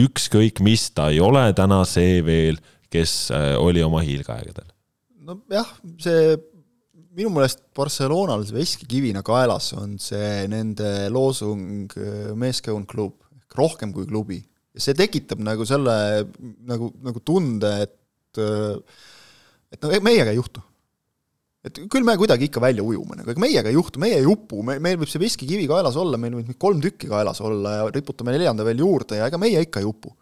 ükskõik 0.04 0.60
mis 0.64 0.90
ta 0.96 1.10
ei 1.12 1.20
ole 1.24 1.46
täna 1.56 1.82
see 1.88 2.20
veel, 2.26 2.60
kes 2.92 3.14
äh, 3.34 3.54
oli 3.58 3.82
oma 3.84 4.02
hiilgeaegadel. 4.04 4.68
nojah, 5.24 5.70
see 6.02 6.34
minu 7.14 7.30
meelest 7.34 7.62
Barcelonal 7.76 8.44
see 8.46 8.58
veskikivina 8.58 9.22
kaelas 9.26 9.72
on 9.78 9.96
see 10.02 10.44
nende 10.50 11.08
loosung 11.14 11.90
äh, 11.98 12.30
meeskond 12.38 12.88
klub, 12.90 13.16
ehk 13.40 13.58
rohkem 13.58 13.94
kui 13.94 14.06
klubi. 14.10 14.42
ja 14.74 14.82
see 14.82 14.96
tekitab 14.98 15.42
nagu 15.42 15.66
selle 15.68 15.96
nagu, 16.66 16.92
nagu 17.02 17.24
tunde, 17.24 17.74
et 17.86 18.42
äh, 18.42 19.02
et 19.74 19.82
no 19.82 19.90
meiega 20.06 20.30
ei 20.30 20.38
juhtu 20.38 20.62
et 21.64 21.80
küll 21.90 22.04
me 22.04 22.16
kuidagi 22.20 22.48
ikka 22.50 22.60
välja 22.62 22.84
ujume, 22.84 23.16
nagu 23.18 23.32
ega 23.32 23.40
meiega 23.40 23.70
ei 23.70 23.78
juhtu, 23.78 24.00
meie 24.02 24.18
ei 24.20 24.26
upu, 24.28 24.60
me, 24.66 24.76
meil 24.84 24.98
võib 25.00 25.10
see 25.10 25.22
veskikivi 25.22 25.68
kaelas 25.70 25.96
olla, 26.00 26.20
meil 26.20 26.36
võib 26.36 26.58
kolm 26.60 26.82
tükki 26.84 27.08
kaelas 27.08 27.40
olla 27.44 27.78
ja 27.78 27.86
riputame 27.94 28.34
neljanda 28.34 28.66
veel 28.66 28.84
juurde 28.84 29.20
ja 29.20 29.30
ega 29.30 29.40
meie 29.40 29.64
ikka 29.64 29.80
ei 29.80 29.88
upu 29.88 30.12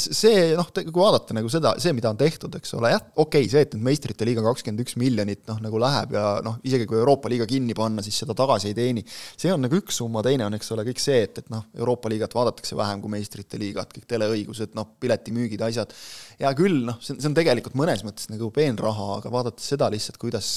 see 0.00 0.52
noh, 0.56 0.68
kui 0.74 0.94
vaadata 0.94 1.34
nagu 1.36 1.50
seda, 1.52 1.74
see, 1.82 1.92
mida 1.96 2.10
on 2.10 2.18
tehtud, 2.18 2.54
eks 2.58 2.72
ole, 2.78 2.90
jah, 2.94 3.02
okei 3.14 3.44
okay,, 3.44 3.50
see, 3.52 3.64
et 3.66 3.74
nüüd 3.76 3.84
meistrite 3.88 4.26
liiga 4.26 4.42
kakskümmend 4.46 4.82
üks 4.84 4.96
miljonit 5.00 5.42
noh, 5.50 5.60
nagu 5.64 5.80
läheb 5.82 6.14
ja 6.16 6.24
noh, 6.44 6.56
isegi 6.66 6.86
kui 6.88 6.98
Euroopa 7.00 7.30
liiga 7.32 7.46
kinni 7.48 7.76
panna, 7.78 8.04
siis 8.04 8.18
seda 8.22 8.36
tagasi 8.38 8.70
ei 8.70 8.76
teeni. 8.78 9.04
see 9.08 9.52
on 9.52 9.62
nagu 9.64 9.78
üks 9.78 10.00
summa, 10.00 10.22
teine 10.26 10.46
on, 10.48 10.56
eks 10.58 10.72
ole, 10.74 10.86
kõik 10.88 11.02
see, 11.02 11.20
et, 11.26 11.42
et 11.42 11.52
noh, 11.52 11.66
Euroopa 11.78 12.10
liigat 12.12 12.34
vaadatakse 12.38 12.78
vähem 12.78 13.02
kui 13.04 13.12
meistrite 13.12 13.60
liigat, 13.60 13.92
kõik 13.94 14.08
teleõigused, 14.10 14.72
noh, 14.78 14.88
piletimüügid, 15.02 15.64
asjad. 15.68 15.94
hea 16.40 16.52
küll, 16.58 16.80
noh, 16.88 17.00
see 17.04 17.14
on, 17.14 17.22
see 17.22 17.30
on 17.30 17.36
tegelikult 17.38 17.76
mõnes 17.78 18.04
mõttes 18.06 18.30
nagu 18.32 18.50
peenraha, 18.54 19.18
aga 19.20 19.32
vaadates 19.34 19.68
seda 19.74 19.90
lihtsalt, 19.92 20.20
kuidas, 20.22 20.52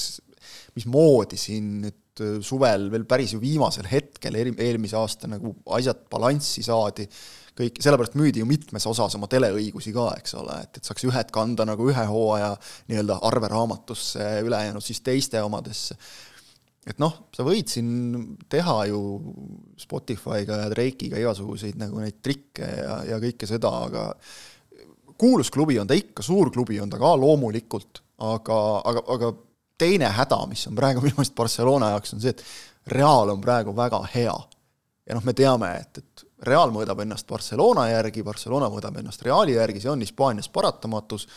mismoodi 0.76 1.38
siin 1.38 1.76
nüüd 1.84 2.00
suvel 2.44 2.88
veel 2.92 3.04
päris 3.08 3.32
ju 3.32 3.38
viimasel 3.40 3.86
hetkel 3.88 4.34
eelmise 4.36 4.98
aasta 4.98 5.30
nagu 5.30 5.54
asjad 5.78 6.02
balanssi 6.12 6.64
saadi 6.66 7.06
kõik, 7.58 7.78
sellepärast 7.84 8.16
müüdi 8.18 8.42
ju 8.42 8.48
mitmes 8.48 8.86
osas 8.88 9.16
oma 9.18 9.28
teleõigusi 9.30 9.92
ka, 9.94 10.08
eks 10.20 10.36
ole, 10.40 10.58
et, 10.64 10.78
et 10.78 10.88
saaks 10.88 11.04
ühed 11.08 11.32
kanda 11.34 11.66
nagu 11.68 11.88
ühe 11.90 12.04
hooaja 12.08 12.52
nii-öelda 12.90 13.18
arveraamatusse, 13.28 14.28
ülejäänud 14.46 14.84
siis 14.84 15.02
teiste 15.04 15.42
omadesse. 15.44 15.96
et 16.88 16.98
noh, 16.98 17.28
sa 17.34 17.44
võid 17.46 17.68
siin 17.70 17.90
teha 18.50 18.78
ju 18.90 19.02
Spotify'ga 19.78 20.64
ja 20.64 20.70
Drake'iga 20.72 21.20
igasuguseid 21.20 21.78
nagu 21.78 22.00
neid 22.02 22.18
trikke 22.24 22.66
ja, 22.66 22.96
ja 23.12 23.20
kõike 23.22 23.46
seda, 23.46 23.70
aga 23.86 24.08
kuulus 25.18 25.52
klubi 25.54 25.78
on 25.78 25.86
ta 25.86 25.94
ikka, 25.94 26.24
suur 26.24 26.50
klubi 26.50 26.80
on 26.82 26.90
ta 26.90 26.98
ka 26.98 27.14
loomulikult, 27.20 28.02
aga, 28.18 28.58
aga, 28.88 29.04
aga 29.14 29.32
teine 29.78 30.08
häda, 30.14 30.40
mis 30.50 30.64
on 30.70 30.78
praegu 30.78 31.02
minu 31.04 31.18
meelest 31.18 31.36
Barcelona 31.38 31.92
jaoks, 31.94 32.16
on 32.16 32.22
see, 32.24 32.34
et 32.34 32.44
Real 32.92 33.30
on 33.30 33.38
praegu 33.40 33.70
väga 33.76 34.00
hea. 34.14 34.34
ja 35.06 35.14
noh, 35.14 35.22
me 35.26 35.34
teame, 35.38 35.68
et, 35.78 35.98
et 35.98 36.11
Real 36.42 36.72
mõõdab 36.74 37.04
ennast 37.04 37.28
Barcelona 37.30 37.88
järgi, 37.90 38.24
Barcelona 38.26 38.70
mõõdab 38.72 38.98
ennast 38.98 39.22
Reali 39.22 39.54
järgi, 39.54 39.82
see 39.82 39.92
on 39.92 40.02
Hispaanias 40.02 40.48
paratamatus, 40.52 41.28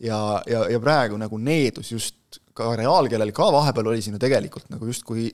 ja, 0.00 0.18
ja, 0.50 0.66
ja 0.70 0.80
praegu 0.82 1.18
nagu 1.20 1.38
needus 1.38 1.92
just 1.92 2.40
ka 2.54 2.74
Real, 2.76 3.08
kellel 3.10 3.32
ka 3.34 3.48
vahepeal 3.54 3.92
oli 3.92 4.02
siin 4.04 4.18
ju 4.18 4.22
tegelikult 4.22 4.68
nagu 4.72 4.86
justkui 4.90 5.30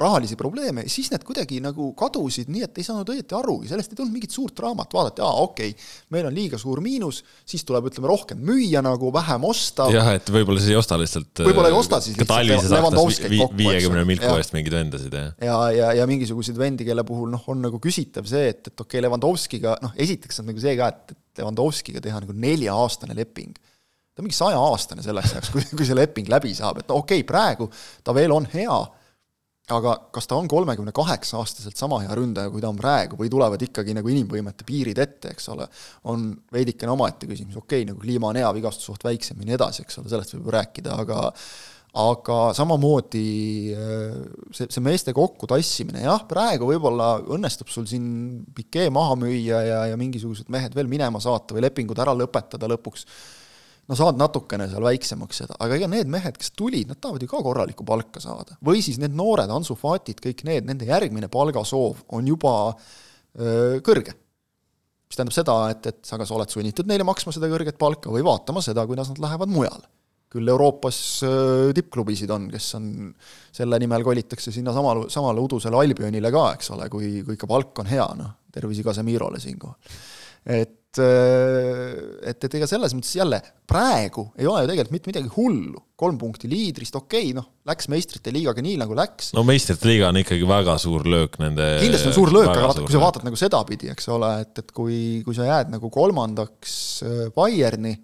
rahalisi 0.00 0.36
probleeme, 0.38 0.84
siis 0.90 1.10
need 1.12 1.24
kuidagi 1.26 1.60
nagu 1.64 1.90
kadusid 1.98 2.50
nii, 2.52 2.64
et 2.66 2.80
ei 2.80 2.86
saanud 2.86 3.10
õieti 3.12 3.36
arugi, 3.38 3.70
sellest 3.70 3.92
ei 3.92 3.98
tulnud 3.98 4.14
mingit 4.14 4.34
suurt 4.34 4.56
draamat, 4.58 4.94
vaadati, 4.94 5.24
aa 5.24 5.44
okei 5.44 5.72
okay,, 5.74 5.88
meil 6.14 6.28
on 6.30 6.36
liiga 6.36 6.60
suur 6.60 6.82
miinus, 6.84 7.20
siis 7.48 7.64
tuleb, 7.68 7.90
ütleme, 7.90 8.10
rohkem 8.10 8.40
müüa 8.48 8.82
nagu, 8.84 9.12
vähem 9.14 9.46
osta. 9.48 9.88
jah, 9.94 10.10
et 10.18 10.32
võib-olla 10.32 10.62
siis 10.62 10.74
ei 10.74 10.80
osta 10.80 10.98
lihtsalt 11.00 11.44
võib-olla 11.46 11.72
ei 11.72 11.78
osta 11.78 12.00
siis 12.04 12.18
lihtsalt 12.18 13.56
viiekümne 13.58 14.04
milku 14.08 14.34
eest 14.36 14.54
mingeid 14.56 14.78
vendasid, 14.78 15.14
jah. 15.14 15.32
ja, 15.38 15.56
ja, 15.72 15.78
ja, 15.78 15.94
ja 16.02 16.08
mingisuguseid 16.10 16.58
vendi, 16.58 16.86
kelle 16.88 17.04
puhul 17.08 17.32
noh, 17.32 17.46
on 17.50 17.62
nagu 17.64 17.80
küsitav 17.82 18.28
see, 18.28 18.52
et, 18.52 18.62
et 18.66 18.74
okei 18.74 18.98
okay,, 18.98 19.06
Levandovskiga, 19.06 19.78
noh, 19.84 19.94
esiteks 19.98 20.42
on 20.42 20.50
nagu 20.52 20.62
see 20.62 20.76
ka, 20.78 20.92
et, 20.92 21.16
et 21.16 21.42
Levandovskiga 21.42 22.02
teha 22.04 22.20
nagu 22.24 22.34
nelja-aastane 22.34 23.16
leping. 23.18 23.56
Ta 23.56 24.22
on 24.22 24.26
mingi 24.26 24.38
sajaaastane 24.38 25.04
selleks 25.04 25.36
ajaks, 25.36 25.50
kui, 25.54 25.64
kui 25.78 25.86
see 25.86 25.96
leping 25.96 26.30
läbi 26.30 26.54
saab, 26.56 26.82
et 26.82 26.90
okei 26.90 27.22
okay,, 27.22 27.26
praegu 27.26 27.68
ta 28.04 28.14
veel 28.16 28.34
on 28.34 28.48
hea 28.54 28.78
aga 29.74 29.94
kas 30.14 30.28
ta 30.28 30.36
on 30.38 30.48
kolmekümne 30.48 30.92
kaheksa 30.96 31.38
aastaselt 31.42 31.76
sama 31.76 32.00
hea 32.04 32.14
ründaja, 32.16 32.50
kui 32.52 32.62
ta 32.64 32.70
on 32.72 32.78
praegu, 32.78 33.18
või 33.20 33.30
tulevad 33.32 33.62
ikkagi 33.64 33.96
nagu 33.96 34.12
inimvõimete 34.12 34.66
piirid 34.68 35.00
ette, 35.02 35.32
eks 35.34 35.48
ole, 35.52 35.68
on 36.08 36.30
veidikene 36.54 36.92
omaette 36.94 37.28
küsimus, 37.28 37.58
okei 37.60 37.82
okay,, 37.82 37.88
nagu 37.90 38.00
kliima 38.02 38.30
on 38.30 38.40
hea, 38.40 38.52
vigastus 38.56 38.88
suht 38.88 39.04
väiksem 39.04 39.40
ja 39.42 39.48
nii 39.48 39.58
edasi, 39.58 39.84
eks 39.84 40.00
ole, 40.00 40.12
sellest 40.12 40.36
võib 40.36 40.48
ju 40.48 40.56
rääkida, 40.58 41.00
aga 41.04 41.26
aga 41.98 42.36
samamoodi 42.54 43.22
äh, 43.72 44.18
see, 44.54 44.68
see 44.68 44.84
meeste 44.84 45.14
kokkutassimine, 45.16 46.02
jah, 46.04 46.22
praegu 46.28 46.68
võib-olla 46.68 47.14
õnnestub 47.32 47.70
sul 47.72 47.88
siin 47.88 48.06
pikee 48.54 48.90
maha 48.94 49.16
müüa 49.18 49.62
ja, 49.64 49.80
ja 49.92 49.98
mingisugused 50.00 50.52
mehed 50.52 50.76
veel 50.76 50.90
minema 50.90 51.20
saata 51.22 51.56
või 51.56 51.64
lepingud 51.64 51.98
ära 52.04 52.14
lõpetada 52.16 52.68
lõpuks 52.70 53.08
no 53.88 53.96
saad 53.96 54.20
natukene 54.20 54.68
seal 54.68 54.84
väiksemaks 54.84 55.42
seda, 55.42 55.56
aga 55.64 55.78
ega 55.78 55.88
need 55.90 56.08
mehed, 56.12 56.36
kes 56.40 56.52
tulid, 56.56 56.88
nad 56.90 57.00
tahavad 57.00 57.24
ju 57.24 57.30
ka 57.30 57.42
korralikku 57.44 57.86
palka 57.88 58.20
saada. 58.22 58.58
või 58.64 58.82
siis 58.84 59.00
need 59.00 59.16
noored 59.16 59.50
Ansu 59.52 59.76
Fatid, 59.78 60.20
kõik 60.24 60.44
need, 60.48 60.66
nende 60.68 60.88
järgmine 60.88 61.30
palgasoov 61.32 62.04
on 62.16 62.28
juba 62.28 62.54
öö, 62.72 63.78
kõrge. 63.84 64.16
mis 65.08 65.16
tähendab 65.16 65.36
seda, 65.36 65.60
et, 65.72 65.86
et 65.88 66.00
sa 66.04 66.18
kas 66.20 66.32
oled 66.36 66.52
sunnitud 66.52 66.88
neile 66.88 67.06
maksma 67.08 67.32
seda 67.32 67.48
kõrget 67.48 67.80
palka 67.80 68.12
või 68.12 68.26
vaatama 68.26 68.64
seda, 68.64 68.84
kuidas 68.88 69.08
nad 69.14 69.22
lähevad 69.24 69.52
mujale. 69.52 69.88
küll 70.28 70.52
Euroopas 70.52 70.98
öö, 71.24 71.72
tippklubisid 71.72 72.30
on, 72.34 72.50
kes 72.52 72.74
on, 72.76 72.90
selle 73.56 73.78
nimel 73.80 74.04
kolitakse 74.04 74.52
sinna 74.52 74.74
samale, 74.76 75.08
samale 75.08 75.40
udusele 75.40 75.80
Albionile 75.80 76.32
ka, 76.34 76.50
eks 76.58 76.74
ole, 76.76 76.90
kui, 76.92 77.22
kui 77.24 77.40
ikka 77.40 77.48
palk 77.48 77.80
on 77.80 77.88
hea, 77.88 78.08
noh, 78.20 78.34
tervisi 78.52 78.84
Casemirole 78.84 79.40
siinkohal. 79.40 79.96
et 80.44 80.76
et, 81.02 82.32
et, 82.32 82.46
et 82.48 82.56
ega 82.58 82.68
selles 82.70 82.94
mõttes 82.96 83.14
jälle 83.16 83.40
praegu 83.68 84.28
ei 84.38 84.48
ole 84.48 84.64
ju 84.64 84.70
tegelikult 84.70 84.94
mitte 84.96 85.10
midagi 85.12 85.32
hullu, 85.36 85.82
kolm 85.98 86.18
punkti 86.20 86.50
liidrist, 86.50 86.96
okei 86.98 87.30
okay,, 87.30 87.36
noh, 87.36 87.48
läks 87.68 87.90
meistrite 87.92 88.32
liigaga 88.34 88.64
nii, 88.64 88.76
nagu 88.82 88.96
läks. 88.98 89.32
no 89.36 89.44
meistrite 89.48 89.88
liiga 89.90 90.10
on 90.12 90.20
ikkagi 90.22 90.48
väga 90.48 90.76
suur 90.82 91.06
löök 91.08 91.38
nende 91.42 91.70
kindlasti 91.82 92.10
on 92.10 92.18
suur 92.18 92.34
löök, 92.34 92.50
aga 92.52 92.66
vaata, 92.68 92.84
kui 92.84 92.96
sa 92.96 93.02
vaatad 93.04 93.28
nagu 93.28 93.40
sedapidi, 93.40 93.92
eks 93.94 94.10
ole, 94.14 94.34
et, 94.44 94.54
et 94.62 94.76
kui, 94.76 94.98
kui 95.26 95.38
sa 95.38 95.48
jääd 95.48 95.72
nagu 95.74 95.92
kolmandaks 95.94 96.76
äh, 97.06 97.24
Bayerni 97.36 97.96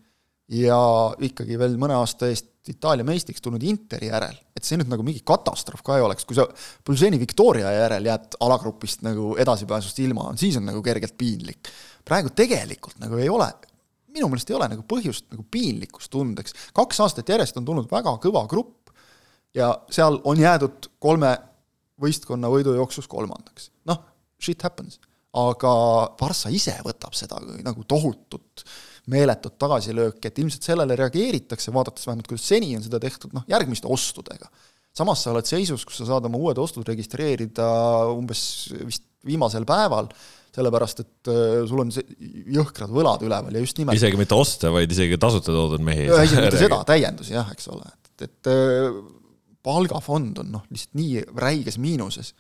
ja 0.53 0.81
ikkagi 1.25 1.57
veel 1.61 1.79
mõne 1.81 1.97
aasta 2.01 2.29
eest 2.33 2.51
Itaalia 2.65 3.05
meistriks 3.05 3.43
tulnud 3.45 3.61
Interi 3.69 4.09
järel, 4.09 4.37
et 4.57 4.65
see 4.65 4.79
nüüd 4.81 4.89
nagu 4.89 5.05
mingi 5.05 5.21
katastroof 5.27 5.83
ka 5.85 5.99
ei 5.99 6.05
oleks, 6.05 6.25
kui 6.25 6.37
sa 6.37 6.47
Pulseni 6.85 7.19
Victoria 7.21 7.69
järel 7.75 8.09
jääd 8.09 8.39
alagrupist 8.45 9.05
nagu 9.05 9.35
edasipääsust 9.41 10.01
ilma, 10.01 10.31
siis 10.41 10.57
on 10.57 10.65
nagu 10.71 10.81
kergelt 10.85 11.13
piinlik 11.21 11.69
praegu 12.05 12.33
tegelikult 12.37 12.99
nagu 13.03 13.19
ei 13.21 13.31
ole, 13.33 13.49
minu 14.15 14.29
meelest 14.31 14.51
ei 14.51 14.59
ole 14.59 14.69
nagu 14.71 14.85
põhjust 14.89 15.27
nagu 15.33 15.45
piinlikkust 15.51 16.13
tundeks, 16.13 16.57
kaks 16.77 17.01
aastat 17.05 17.35
järjest 17.35 17.59
on 17.61 17.67
tulnud 17.67 17.91
väga 17.91 18.15
kõva 18.23 18.45
grupp 18.51 18.93
ja 19.57 19.73
seal 19.93 20.21
on 20.29 20.41
jäädud 20.41 20.91
kolme 21.03 21.35
võistkonna 22.01 22.51
võidujooksus 22.51 23.09
kolmandaks. 23.11 23.71
noh, 23.89 24.01
shit 24.43 24.63
happens. 24.63 25.01
aga 25.35 25.71
Barca 26.19 26.51
ise 26.55 26.77
võtab 26.87 27.15
seda 27.19 27.41
nagu 27.65 27.85
tohutut 27.91 28.63
meeletut 29.11 29.59
tagasilööki, 29.61 30.29
et 30.29 30.39
ilmselt 30.41 30.65
sellele 30.65 30.97
reageeritakse, 30.97 31.73
vaadates 31.75 32.07
vähemalt, 32.07 32.29
kuidas 32.31 32.47
seni 32.49 32.71
on 32.77 32.85
seda 32.85 33.01
tehtud, 33.03 33.35
noh, 33.37 33.45
järgmiste 33.51 33.91
ostudega. 33.91 34.49
samas 34.95 35.25
sa 35.25 35.33
oled 35.33 35.47
seisus, 35.47 35.85
kus 35.85 35.99
sa 35.99 36.07
saad 36.07 36.25
oma 36.29 36.39
uued 36.39 36.59
ostud 36.59 36.87
registreerida 36.89 37.67
umbes 38.15 38.71
vist 38.87 39.05
viimasel 39.27 39.67
päeval 39.67 40.09
sellepärast 40.55 41.03
et 41.03 41.31
äh, 41.33 41.65
sul 41.69 41.83
on 41.83 41.91
jõhkrad 41.91 42.93
võlad 42.95 43.25
üleval 43.27 43.57
ja 43.57 43.63
just 43.63 43.79
nimelt 43.81 43.99
isegi 43.99 44.19
mitte 44.21 44.37
oste, 44.39 44.71
vaid 44.75 44.91
isegi 44.95 45.19
tasuta 45.21 45.53
toodud 45.55 45.83
mehi. 45.85 46.07
isegi 46.09 46.47
mitte 46.47 46.63
seda, 46.67 46.81
täiendusi 46.89 47.35
jah, 47.35 47.51
eks 47.55 47.71
ole, 47.75 47.91
et, 47.91 48.27
et 48.29 48.51
äh, 48.53 48.99
palgafond 49.65 50.43
on 50.45 50.53
noh, 50.55 50.67
lihtsalt 50.71 51.01
nii 51.01 51.25
räiges 51.41 51.81
miinuses, 51.83 52.35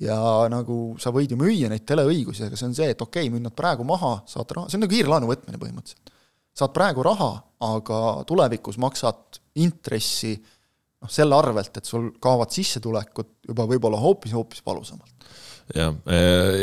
ja 0.00 0.16
nagu 0.52 0.96
sa 1.02 1.12
võid 1.14 1.34
ju 1.34 1.38
müüa 1.40 1.68
neid 1.70 1.84
teleõigusi, 1.88 2.46
aga 2.46 2.58
see 2.58 2.70
on 2.70 2.76
see, 2.78 2.88
et 2.94 3.04
okei 3.04 3.26
okay,, 3.26 3.34
müün 3.34 3.44
nad 3.46 3.56
praegu 3.56 3.84
maha, 3.86 4.16
saad 4.30 4.56
raha, 4.56 4.70
see 4.70 4.78
on 4.80 4.86
nagu 4.86 4.94
kiirlaenu 4.94 5.28
võtmine 5.28 5.60
põhimõtteliselt. 5.60 6.16
saad 6.56 6.72
praegu 6.76 7.04
raha, 7.06 7.30
aga 7.68 8.00
tulevikus 8.28 8.80
maksad 8.82 9.42
intressi 9.60 10.34
noh, 10.38 11.10
selle 11.12 11.36
arvelt, 11.36 11.76
et 11.76 11.88
sul 11.88 12.10
kaovad 12.22 12.54
sissetulekud 12.54 13.52
juba 13.52 13.68
võib-olla 13.68 14.00
hoopis-hoopis 14.00 14.64
valusamalt 14.64 15.28
jah, 15.74 15.94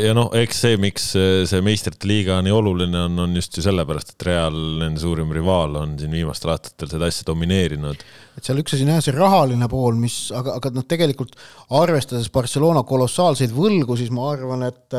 ja 0.04 0.14
noh, 0.16 0.30
eks 0.38 0.62
see, 0.64 0.78
miks 0.80 1.10
see 1.14 1.60
meistrite 1.64 2.08
liiga 2.08 2.38
nii 2.44 2.54
oluline 2.54 3.04
on, 3.08 3.18
on 3.24 3.36
just 3.38 3.56
ju 3.58 3.64
sellepärast, 3.64 4.14
et 4.14 4.26
Real, 4.28 4.56
nende 4.80 5.02
suurim 5.02 5.30
rivaal, 5.34 5.78
on 5.80 5.94
siin 6.00 6.14
viimastel 6.14 6.54
aastatel 6.54 6.90
seda 6.92 7.10
asja 7.10 7.26
domineerinud. 7.30 8.04
et 8.38 8.46
seal 8.46 8.60
üks 8.62 8.76
asi 8.76 8.86
on 8.86 8.92
jah, 8.94 9.04
see 9.04 9.16
rahaline 9.16 9.70
pool, 9.72 9.98
mis, 10.00 10.18
aga, 10.36 10.56
aga 10.60 10.72
noh, 10.76 10.86
tegelikult 10.88 11.38
arvestades 11.80 12.30
Barcelona 12.34 12.84
kolossaalseid 12.86 13.54
võlgu, 13.54 13.98
siis 14.00 14.12
ma 14.14 14.30
arvan, 14.34 14.66
et 14.68 14.98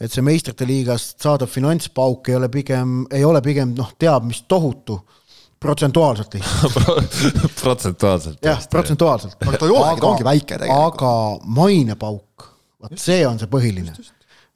et 0.00 0.10
see 0.12 0.24
meistrite 0.24 0.66
liigast 0.68 1.20
saadav 1.22 1.50
finantspauk 1.50 2.30
ei 2.30 2.38
ole 2.38 2.50
pigem, 2.52 3.00
ei 3.12 3.24
ole 3.26 3.42
pigem 3.44 3.74
noh, 3.76 3.94
teab 4.00 4.28
mis 4.28 4.44
tohutu 4.48 5.00
protsentuaalselt 5.60 6.34
lihtsalt 6.34 6.72
protsentuaalselt. 7.62 8.38
jah, 8.44 8.62
protsentuaalselt. 8.70 9.36
aga 9.42 9.58
ta 9.58 9.68
ta 10.00 10.06
ongi 10.08 10.24
väike 10.24 10.58
tegelikult. 10.58 10.94
aga 10.94 11.12
mainepauk 11.44 12.49
vot 12.80 13.00
see 13.00 13.24
on 13.28 13.40
see 13.40 13.50
põhiline. 13.50 13.94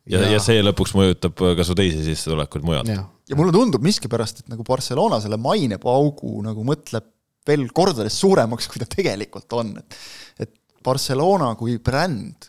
ja, 0.08 0.20
ja, 0.20 0.30
ja 0.36 0.42
see 0.42 0.62
lõpuks 0.64 0.94
mõjutab 0.96 1.36
ka 1.58 1.66
su 1.66 1.76
teisi 1.78 2.04
sissetulekuid 2.06 2.66
mujalt. 2.66 2.92
ja 2.92 3.38
mulle 3.38 3.54
tundub 3.54 3.84
miskipärast, 3.84 4.44
et 4.44 4.52
nagu 4.52 4.66
Barcelona 4.66 5.20
selle 5.22 5.40
mainepaugu 5.40 6.38
nagu 6.44 6.66
mõtleb 6.66 7.10
veel 7.44 7.68
kordades 7.76 8.16
suuremaks, 8.16 8.70
kui 8.72 8.80
ta 8.80 8.88
tegelikult 8.88 9.52
on, 9.56 9.76
et 9.80 9.98
et 10.44 10.52
Barcelona 10.84 11.52
kui 11.56 11.78
bränd, 11.80 12.48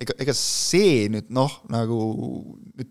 ega, 0.00 0.16
ega 0.22 0.34
see 0.36 1.08
nüüd 1.12 1.30
noh, 1.34 1.60
nagu 1.70 2.00
nüüd 2.74 2.90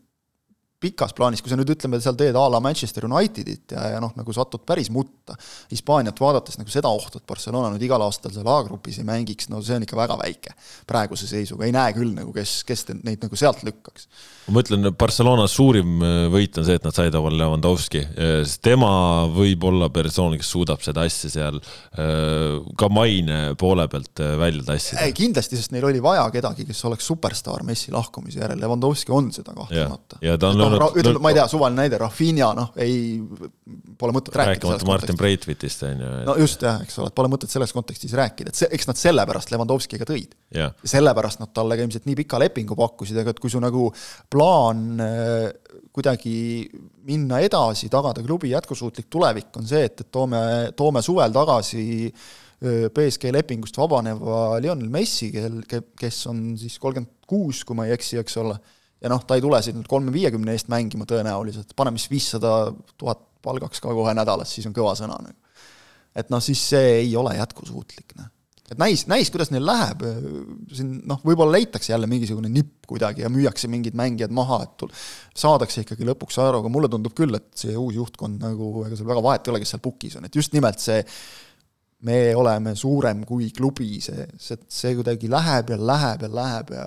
pikas 0.79 1.13
plaanis, 1.15 1.43
kui 1.43 1.51
sa 1.51 1.57
nüüd 1.59 1.73
ütleme, 1.73 1.99
seal 2.03 2.17
teed 2.19 2.37
a 2.39 2.45
la 2.51 2.61
Manchester 2.63 3.05
Unitedit 3.07 3.75
ja, 3.75 3.85
ja 3.95 3.99
noh, 4.03 4.13
nagu 4.15 4.35
satud 4.35 4.63
päris 4.67 4.91
mutta, 4.93 5.35
Hispaaniat 5.71 6.19
vaadates 6.21 6.59
nagu 6.59 6.71
seda 6.71 6.91
ohtu, 6.95 7.19
et 7.19 7.27
Barcelona 7.27 7.71
nüüd 7.73 7.83
igal 7.87 8.03
aastal 8.05 8.33
seal 8.35 8.47
A-grupis 8.47 9.01
ei 9.01 9.07
mängiks, 9.07 9.51
no 9.51 9.61
see 9.65 9.79
on 9.79 9.87
ikka 9.87 9.99
väga 9.99 10.19
väike 10.21 10.55
praeguse 10.89 11.27
seisuga, 11.29 11.67
ei 11.67 11.75
näe 11.75 11.95
küll 11.97 12.15
nagu, 12.15 12.33
kes, 12.35 12.61
kes 12.67 12.87
neid 12.95 13.25
nagu 13.25 13.39
sealt 13.39 13.65
lükkaks 13.67 14.07
ma 14.53 14.63
ütlen, 14.63 14.89
Barcelona 14.99 15.45
suurim 15.49 16.03
äh, 16.03 16.17
võit 16.31 16.57
on 16.59 16.65
see, 16.67 16.77
et 16.79 16.85
nad 16.85 16.95
said 16.95 17.15
omale 17.17 17.39
Lewandowski, 17.39 18.01
äh, 18.05 18.33
sest 18.47 18.61
tema 18.65 18.89
võib 19.33 19.63
olla 19.69 19.89
persoon, 19.93 20.35
kes 20.39 20.49
suudab 20.53 20.83
seda 20.85 21.05
asja 21.07 21.31
seal 21.31 21.59
äh, 21.59 22.59
ka 22.79 22.89
maine 22.93 23.39
poole 23.59 23.87
pealt 23.91 24.21
välja 24.39 24.65
tassida. 24.67 25.07
kindlasti, 25.15 25.59
sest 25.59 25.73
neil 25.75 25.87
oli 25.89 26.01
vaja 26.03 26.25
kedagi, 26.33 26.67
kes 26.69 26.81
oleks 26.89 27.07
superstaar 27.09 27.63
Messi 27.67 27.93
lahkumise 27.95 28.41
järel, 28.41 28.59
Lewandowski 28.61 29.13
on 29.15 29.31
seda 29.35 29.55
kahtlemata. 29.57 30.19
ja 30.25 30.37
ta 30.39 30.51
on 30.53 30.59
noh, 30.59 30.73
löönud 30.75 30.99
ütleme, 31.01 31.23
ma 31.23 31.33
ei 31.33 31.39
tea, 31.39 31.47
suvaline 31.51 31.83
näide, 31.83 32.01
Rafinha, 32.01 32.51
noh, 32.57 32.73
ei, 32.79 33.19
pole 33.99 34.15
mõtet 34.15 34.35
rääkida 34.35 34.55
rääkimata 34.57 34.89
Martin 34.89 35.19
Breitvitist, 35.19 35.85
on 35.87 36.03
ju. 36.05 36.13
no 36.29 36.37
just, 36.41 36.63
jah, 36.65 36.81
eks 36.85 36.99
ole, 37.01 37.11
et 37.11 37.17
pole 37.17 37.31
mõtet 37.31 37.53
selles 37.53 37.73
kontekstis 37.75 38.15
rääkida, 38.17 38.53
et 38.53 38.63
see, 38.63 38.71
eks 38.77 38.89
nad 38.89 38.99
sellepärast 38.99 39.53
Lewandowskiga 39.53 40.07
tõid. 40.09 40.35
ja 40.55 40.71
sellepärast 40.87 41.43
nad 41.43 41.53
talle 41.53 41.77
ka 41.77 41.85
ilmselt 41.85 42.07
nii 42.09 42.17
pika 42.23 42.39
lepingu 42.41 42.77
pakkusid, 42.79 43.19
aga 43.21 43.35
et 43.35 43.41
kui 43.41 43.51
su 43.51 43.61
nagu 43.61 43.89
plaan 44.39 45.01
äh, 45.03 45.49
kuidagi 45.93 46.69
minna 47.09 47.41
edasi, 47.43 47.89
tagada 47.91 48.23
klubi 48.23 48.53
jätkusuutlik 48.53 49.09
tulevik, 49.11 49.51
on 49.59 49.67
see, 49.67 49.83
et, 49.89 50.05
et 50.05 50.11
toome, 50.13 50.39
toome 50.79 51.03
suvel 51.03 51.33
tagasi 51.35 51.83
äh, 52.07 52.87
BSG 52.95 53.33
lepingust 53.35 53.79
vabaneva 53.79 54.59
Lionel 54.63 54.89
Messi, 54.93 55.31
kel, 55.35 55.61
kes 55.99 56.21
on 56.31 56.53
siis 56.59 56.79
kolmkümmend 56.79 57.27
kuus, 57.29 57.65
kui 57.67 57.77
ma 57.77 57.89
ei 57.89 57.97
eksi, 57.97 58.19
eks 58.21 58.39
ole, 58.41 58.55
ja 59.03 59.11
noh, 59.11 59.25
ta 59.27 59.37
ei 59.37 59.43
tule 59.43 59.59
siin 59.65 59.79
nüüd 59.79 59.91
kolme-viiekümne 59.91 60.55
eest 60.55 60.71
mängima 60.71 61.07
tõenäoliselt, 61.09 61.75
paneme 61.77 61.99
siis 61.99 62.13
viissada 62.13 62.55
tuhat 62.95 63.25
palgaks 63.43 63.83
ka 63.83 63.91
kohe 63.95 64.15
nädalas, 64.15 64.51
siis 64.55 64.67
on 64.67 64.75
kõva 64.75 64.95
sõna 64.99 65.19
nagu. 65.23 65.37
et 66.15 66.31
noh, 66.31 66.41
siis 66.43 66.61
see 66.71 66.99
ei 67.03 67.15
ole 67.19 67.35
jätkusuutlik, 67.37 68.15
noh 68.19 68.31
et 68.69 68.79
näis, 68.81 69.05
näis, 69.09 69.31
kuidas 69.33 69.51
neil 69.53 69.65
läheb, 69.65 70.05
siin 70.75 70.95
noh, 71.09 71.21
võib-olla 71.25 71.57
leitakse 71.57 71.93
jälle 71.93 72.09
mingisugune 72.09 72.51
nipp 72.53 72.87
kuidagi 72.89 73.25
ja 73.25 73.31
müüakse 73.33 73.69
mingid 73.71 73.97
mängijad 73.97 74.33
maha, 74.35 74.61
et 74.65 74.87
saadakse 75.37 75.83
ikkagi 75.85 76.07
lõpuks 76.09 76.39
aru, 76.43 76.63
aga 76.63 76.71
mulle 76.73 76.89
tundub 76.91 77.15
küll, 77.17 77.35
et 77.37 77.49
see 77.57 77.75
uus 77.77 77.97
juhtkond 77.97 78.41
nagu, 78.43 78.71
ega 78.87 78.97
seal 78.97 79.09
väga 79.09 79.25
vahet 79.25 79.47
ei 79.47 79.53
ole, 79.53 79.61
kes 79.63 79.75
seal 79.75 79.83
pukis 79.83 80.17
on, 80.19 80.29
et 80.29 80.39
just 80.39 80.55
nimelt 80.55 80.81
see 80.83 81.03
me 82.07 82.19
oleme 82.35 82.75
suurem 82.79 83.25
kui 83.27 83.49
klubi, 83.55 83.97
see, 84.03 84.23
see, 84.39 84.59
see 84.71 84.95
kuidagi 84.95 85.27
läheb 85.31 85.73
ja 85.73 85.77
läheb 85.91 86.23
ja 86.23 86.29
läheb 86.31 86.71
ja 86.71 86.85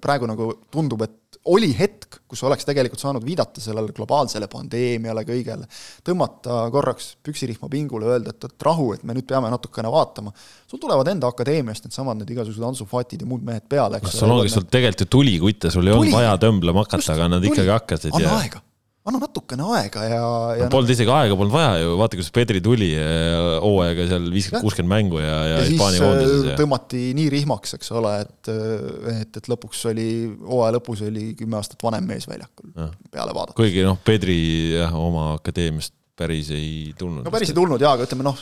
praegu 0.00 0.28
nagu 0.30 0.52
tundub, 0.72 1.04
et 1.04 1.27
oli 1.48 1.70
hetk, 1.78 2.20
kus 2.28 2.42
oleks 2.44 2.66
tegelikult 2.68 3.00
saanud 3.00 3.24
viidata 3.24 3.60
sellele 3.62 3.92
globaalsele 3.96 4.48
pandeemiale, 4.50 5.24
kõigele, 5.28 5.68
tõmmata 6.04 6.60
korraks 6.74 7.14
püksirihma 7.24 7.70
pingule, 7.72 8.08
öelda, 8.12 8.34
et, 8.34 8.48
et 8.50 8.68
rahu, 8.68 8.90
et 8.96 9.04
me 9.06 9.16
nüüd 9.16 9.28
peame 9.28 9.50
natukene 9.52 9.90
vaatama. 9.92 10.32
sul 10.68 10.82
tulevad 10.82 11.08
enda 11.14 11.30
akadeemiast 11.32 11.88
needsamad 11.88 12.20
need 12.20 12.32
igasugused 12.34 12.68
Ansu 12.68 12.86
Fatid 12.88 13.24
ja 13.24 13.28
muud 13.28 13.44
mehed 13.46 13.68
peale, 13.68 14.02
eks. 14.02 14.18
sul 14.20 14.32
ongi, 14.34 14.52
sul 14.52 14.68
tegelikult 14.68 15.06
ju 15.06 15.10
tuli 15.18 15.36
kutte, 15.42 15.70
sul 15.74 15.86
ei 15.86 15.96
olnud 15.96 16.16
vaja 16.18 16.36
tõmblema 16.42 16.84
hakata, 16.86 17.14
aga 17.16 17.30
nad 17.34 17.44
tuli. 17.44 17.54
ikkagi 17.54 17.76
hakkasid. 17.76 18.16
anna 18.18 18.32
ja... 18.32 18.40
aega 18.42 18.64
anna 19.08 19.20
natukene 19.22 19.66
aega 19.78 20.04
ja, 20.04 20.20
ja 20.58 20.66
no, 20.66 20.70
polnud 20.72 20.92
isegi 20.92 21.12
aega, 21.12 21.36
polnud 21.38 21.54
vaja 21.54 21.82
ju, 21.82 21.94
vaata, 22.00 22.18
kuidas 22.18 22.32
Pedri 22.34 22.62
tuli 22.64 22.90
eh, 22.98 23.58
hooaega 23.64 24.06
seal 24.10 24.28
viiskümmend, 24.32 24.64
kuuskümmend 24.66 24.92
mängu 24.92 25.22
ja, 25.22 25.34
ja, 25.34 25.58
ja 25.58 25.66
Hispaania 25.66 26.02
koondises. 26.04 26.46
Eh, 26.52 26.58
tõmmati 26.60 27.02
nii 27.18 27.28
rihmaks, 27.32 27.76
eks 27.78 27.92
ole, 27.98 28.14
et, 28.26 28.52
eh, 28.52 29.12
et, 29.24 29.40
et 29.40 29.50
lõpuks 29.52 29.84
oli, 29.92 30.08
hooaja 30.44 30.76
lõpus 30.78 31.04
oli 31.08 31.30
kümme 31.38 31.60
aastat 31.60 31.84
vanem 31.84 32.08
mees 32.12 32.28
väljakul 32.30 32.72
ja. 32.74 32.90
peale 33.12 33.36
vaadata. 33.36 33.56
kuigi 33.58 33.86
noh, 33.86 34.00
Pedri 34.04 34.38
jah, 34.76 34.94
oma 34.98 35.32
akadeemiast 35.38 35.97
päris 36.18 36.50
ei 36.54 36.92
tulnud. 36.98 37.24
no 37.26 37.32
päris 37.32 37.52
ei 37.52 37.56
tulnud 37.56 37.82
jaa, 37.82 37.94
aga 37.96 38.06
ütleme 38.08 38.26
noh, 38.26 38.38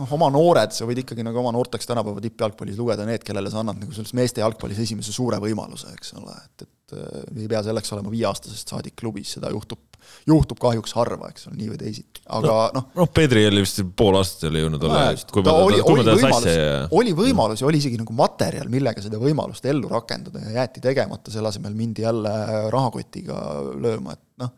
noh, 0.00 0.14
oma 0.16 0.30
noored, 0.32 0.72
sa 0.74 0.88
võid 0.88 1.02
ikkagi 1.04 1.24
nagu 1.26 1.40
oma 1.42 1.52
noorteks 1.54 1.88
tänapäeva 1.90 2.22
tippjalgpallis 2.24 2.80
lugeda 2.80 3.06
need, 3.08 3.24
kellele 3.26 3.52
sa 3.52 3.60
annad 3.62 3.82
nagu 3.82 3.96
selles 3.96 4.14
meeste 4.16 4.44
jalgpallis 4.44 4.80
esimese 4.86 5.14
suure 5.14 5.40
võimaluse, 5.42 5.92
eks 5.96 6.14
ole, 6.20 6.36
et, 6.46 6.66
et 6.66 6.96
äh, 6.96 7.22
ei 7.36 7.48
pea 7.50 7.62
selleks 7.66 7.92
olema 7.96 8.12
viieaastasest 8.12 8.72
saadik 8.72 8.96
klubis, 9.00 9.34
seda 9.36 9.52
juhtub, 9.52 9.82
juhtub 10.28 10.60
kahjuks 10.62 10.96
harva, 10.96 11.28
eks 11.34 11.50
ole, 11.50 11.58
nii 11.60 11.68
või 11.74 11.82
teisiti, 11.82 12.24
aga 12.38 12.56
noh 12.76 12.80
noh 12.80 13.02
no, 13.02 13.08
Pedri 13.20 13.44
oli 13.50 13.66
vist 13.66 13.82
pool 13.96 14.16
aastat 14.20 14.48
ei 14.48 14.52
ole 14.54 14.64
jõudnud 14.64 14.88
olla, 14.88 15.04
kui 15.34 15.44
me 15.44 15.56
oli, 15.66 15.82
oli 15.84 16.06
võimalus, 16.08 16.48
ja... 16.48 16.80
oli 17.02 17.14
võimalus 17.20 17.64
ja 17.64 17.68
oli 17.68 17.82
isegi 17.82 18.00
nagu 18.00 18.16
materjal, 18.16 18.72
millega 18.72 19.04
seda 19.04 19.20
võimalust 19.20 19.68
ellu 19.68 19.92
rakendada 19.92 20.46
ja 20.46 20.62
jäeti 20.62 20.82
tegemata, 20.88 21.32
selle 21.34 21.52
asemel 21.52 21.76
mindi 21.76 22.08
jälle 22.08 22.34
rahakotiga 22.72 23.44
lööma, 23.76 24.16
et 24.16 24.24
noh, 24.40 24.56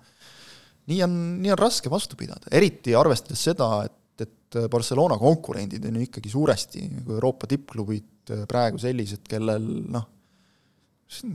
nii 0.91 1.03
on, 1.05 1.19
nii 1.43 1.53
on 1.55 1.61
raske 1.61 1.91
vastu 1.93 2.19
pidada, 2.19 2.51
eriti 2.55 2.97
arvestades 2.99 3.43
seda, 3.51 3.69
et, 3.87 4.25
et 4.25 4.59
Barcelona 4.73 5.19
konkurendid 5.21 5.85
on 5.89 5.99
ju 5.99 6.07
ikkagi 6.09 6.33
suuresti 6.33 6.87
nagu 6.89 7.17
Euroopa 7.19 7.49
tippklubid 7.51 8.33
praegu 8.49 8.81
sellised, 8.83 9.25
kellel 9.29 9.69
noh, 9.93 10.09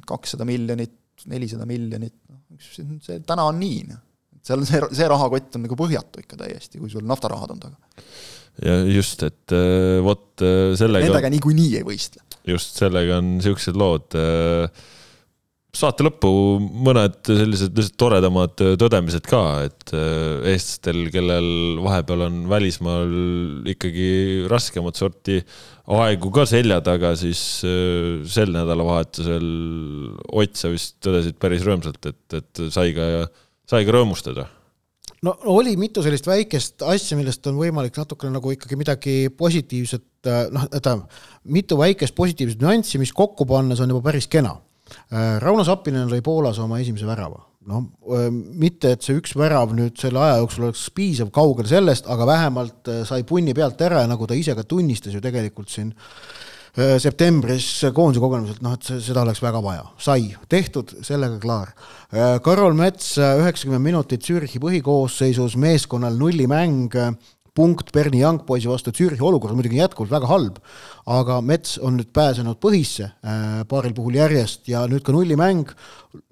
kakssada 0.08 0.48
miljonit, 0.48 0.98
nelisada 1.32 1.68
miljonit, 1.70 2.16
noh, 2.30 2.44
see 3.04 3.22
täna 3.28 3.48
on 3.50 3.60
nii, 3.62 3.80
noh. 3.92 4.04
seal 4.48 4.64
see, 4.68 4.82
see 4.96 5.08
rahakott 5.12 5.58
on 5.58 5.66
nagu 5.68 5.78
põhjatu 5.80 6.24
ikka 6.24 6.40
täiesti, 6.44 6.82
kui 6.82 6.92
sul 6.92 7.08
naftarahad 7.08 7.56
on 7.56 7.64
taga. 7.64 8.04
ja 8.64 8.78
just, 8.90 9.24
et 9.28 9.56
äh, 9.56 9.98
vot 10.06 10.46
äh, 10.46 10.76
sellega 10.80 11.10
Nendega 11.10 11.32
niikuinii 11.34 11.80
ei 11.80 11.88
võistle. 11.88 12.24
just, 12.48 12.78
sellega 12.80 13.20
on 13.22 13.36
niisugused 13.38 13.80
lood 13.80 14.18
äh, 14.20 14.86
saate 15.76 16.06
lõppu 16.06 16.30
mõned 16.60 17.18
sellised 17.28 17.76
lihtsalt 17.76 17.98
toredamad 18.00 18.54
tõdemised 18.80 19.28
ka, 19.30 19.42
et 19.68 19.92
eestlastel, 19.94 21.04
kellel 21.14 21.50
vahepeal 21.84 22.24
on 22.30 22.38
välismaal 22.50 23.12
ikkagi 23.74 24.10
raskemat 24.50 25.00
sorti 25.00 25.42
aegu 25.88 26.32
ka 26.36 26.44
selja 26.50 26.80
taga, 26.84 27.14
siis 27.20 27.42
äh, 27.68 28.20
sel 28.28 28.52
nädalavahetusel 28.56 29.48
Ott, 30.38 30.58
sa 30.60 30.72
vist 30.72 30.98
tõdesid 31.04 31.38
päris 31.40 31.64
rõõmsalt, 31.66 32.10
et, 32.10 32.40
et 32.42 32.64
sai 32.74 32.94
ka, 32.96 33.28
sai 33.70 33.88
ka 33.88 33.96
rõõmustada 33.96 34.48
no 35.26 35.34
oli 35.54 35.76
mitu 35.80 36.04
sellist 36.06 36.28
väikest 36.30 36.84
asja, 36.86 37.18
millest 37.18 37.48
on 37.50 37.58
võimalik 37.60 37.96
natukene 37.98 38.36
nagu 38.36 38.52
ikkagi 38.54 38.78
midagi 38.80 39.16
positiivset, 39.38 40.06
äh, 40.28 40.46
noh, 40.54 40.68
tähendab, 40.76 41.08
mitu 41.48 41.80
väikest 41.80 42.16
positiivset 42.18 42.62
nüanssi, 42.62 43.00
mis 43.02 43.16
kokku 43.16 43.48
pannes 43.50 43.82
on 43.84 43.96
juba 43.96 44.04
päris 44.12 44.30
kena. 44.32 44.58
Äh, 45.12 45.38
Rauno 45.44 45.66
Sappinen 45.68 46.10
lõi 46.12 46.24
Poolas 46.26 46.60
oma 46.64 46.82
esimese 46.84 47.08
värava. 47.10 47.44
Noh, 47.68 47.84
mitte 48.56 48.94
et 48.96 49.04
see 49.04 49.18
üks 49.20 49.34
värav 49.36 49.74
nüüd 49.76 49.98
selle 50.00 50.22
aja 50.24 50.38
jooksul 50.40 50.70
oleks 50.70 50.86
piisav, 50.96 51.34
kaugel 51.36 51.68
sellest, 51.68 52.06
aga 52.08 52.24
vähemalt 52.30 52.92
sai 53.10 53.26
punni 53.28 53.52
pealt 53.52 53.82
ära 53.84 54.06
ja 54.06 54.08
nagu 54.08 54.24
ta 54.24 54.38
ise 54.40 54.56
ka 54.56 54.64
tunnistas 54.64 55.12
ju 55.12 55.20
tegelikult 55.20 55.74
siin 55.74 55.90
septembris 56.78 57.66
koondise 57.92 58.22
kogemuselt, 58.22 58.62
noh, 58.64 58.78
et 58.78 58.88
seda 59.04 59.24
oleks 59.24 59.42
väga 59.42 59.60
vaja, 59.66 59.84
sai. 60.00 60.30
Tehtud, 60.48 60.94
sellega 61.04 61.40
klaar. 61.42 61.72
Karol 62.46 62.78
Mets 62.78 63.16
üheksakümmend 63.18 63.84
minutit 63.84 64.24
Zürichi 64.24 64.62
põhikoosseisus, 64.62 65.58
meeskonnal 65.60 66.16
nullimäng, 66.22 66.94
punkt 67.58 67.92
Berni 67.96 68.22
Youngboysi 68.22 68.70
vastu, 68.70 68.94
Zürichi 68.94 69.26
olukord 69.26 69.58
muidugi 69.58 69.80
on 69.80 69.86
jätkuvalt 69.86 70.14
väga 70.14 70.30
halb, 70.32 70.60
aga 71.18 71.40
Mets 71.46 71.78
on 71.82 71.98
nüüd 72.00 72.12
pääsenud 72.16 72.62
põhisse 72.64 73.10
äh, 73.10 73.64
paaril 73.70 73.96
puhul 73.98 74.20
järjest 74.20 74.70
ja 74.72 74.86
nüüd 74.90 75.06
ka 75.06 75.16
nullimäng, 75.16 75.74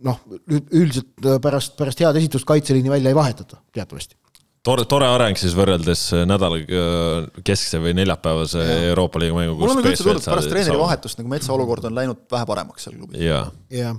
noh, 0.05 0.21
üldiselt 0.45 1.32
pärast, 1.43 1.78
pärast 1.80 2.05
head 2.05 2.21
esitust 2.21 2.47
kaitseliini 2.49 2.93
välja 2.93 3.13
ei 3.13 3.17
vahetata 3.17 3.61
teatavasti 3.73 4.17
tore, 4.66 4.86
tore 4.89 5.07
areng 5.09 5.38
siis 5.39 5.53
võrreldes 5.57 6.03
äh, 6.16 6.24
nädala 6.30 6.59
äh, 6.61 7.41
keskse 7.45 7.80
või 7.84 7.95
neljapäevase 7.97 8.63
ja. 8.63 8.78
Euroopa 8.91 9.22
liiga 9.22 9.38
mänguga. 9.38 9.61
mul 9.61 9.74
on 9.74 9.80
nagu 9.82 9.91
üldse 9.91 10.05
tundnud, 10.05 10.26
pärast 10.26 10.51
treeneri 10.51 10.80
vahetust 10.80 11.22
nagu 11.22 11.32
Metsa 11.32 11.53
olukord 11.55 11.86
on 11.89 11.97
läinud 11.97 12.24
vähe 12.32 12.47
paremaks 12.49 12.88
seal 12.88 12.97
klubis. 12.97 13.22
jah 13.24 13.51
ja., 13.74 13.93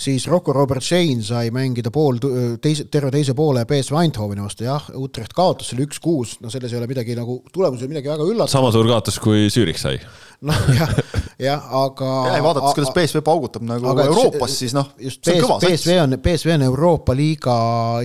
siis 0.00 0.26
Rocco 0.30 0.54
Robert 0.56 0.84
Shane 0.84 1.22
sai 1.26 1.50
mängida 1.54 1.92
pool, 1.94 2.18
teise, 2.62 2.86
terve 2.92 3.12
teise 3.14 3.36
poole 3.38 3.66
BSV 3.68 4.00
Eindhoveni 4.04 4.44
vastu, 4.44 4.66
jah, 4.66 4.90
Utrecht 5.00 5.36
kaotas 5.36 5.72
selle 5.72 5.86
üks-kuus, 5.88 6.38
no 6.40 6.52
selles 6.52 6.72
ei 6.72 6.80
ole 6.80 6.90
midagi 6.90 7.16
nagu, 7.18 7.40
tulemus 7.52 7.82
ei 7.82 7.88
ole 7.88 7.96
midagi 7.96 8.12
väga 8.12 8.26
üllatavat. 8.26 8.54
sama 8.56 8.72
suur 8.74 8.88
kaotus, 8.90 9.20
kui 9.22 9.48
Zürich 9.52 9.80
sai 9.80 9.98
noh 10.40 10.60
jah, 10.72 10.92
jah, 11.36 11.64
aga. 11.82 12.10
ja 12.32 12.40
vaadates, 12.44 12.74
kuidas 12.76 12.92
BSV 12.96 13.20
paugutab 13.24 13.64
nagu 13.68 13.90
aga 13.92 14.06
Euroopas, 14.08 14.54
siis 14.62 14.72
noh. 14.76 14.88
just 15.00 15.20
BSV, 15.26 15.58
BSV 15.66 15.96
on, 16.00 16.16
BSV 16.24 16.54
on 16.56 16.64
Euroopa 16.70 17.16
liiga 17.16 17.56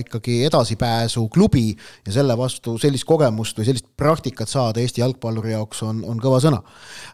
ikkagi 0.02 0.42
edasipääsuklubi 0.50 1.64
ja 2.06 2.14
selle 2.14 2.36
vastu 2.38 2.76
sellist 2.80 3.06
kogemust 3.08 3.58
või 3.58 3.68
sellist 3.68 3.88
praktikat 3.98 4.50
saada 4.50 4.82
Eesti 4.82 5.02
jalgpalluri 5.02 5.54
jaoks 5.54 5.82
on, 5.86 6.02
on 6.06 6.20
kõva 6.22 6.40
sõna. 6.42 6.62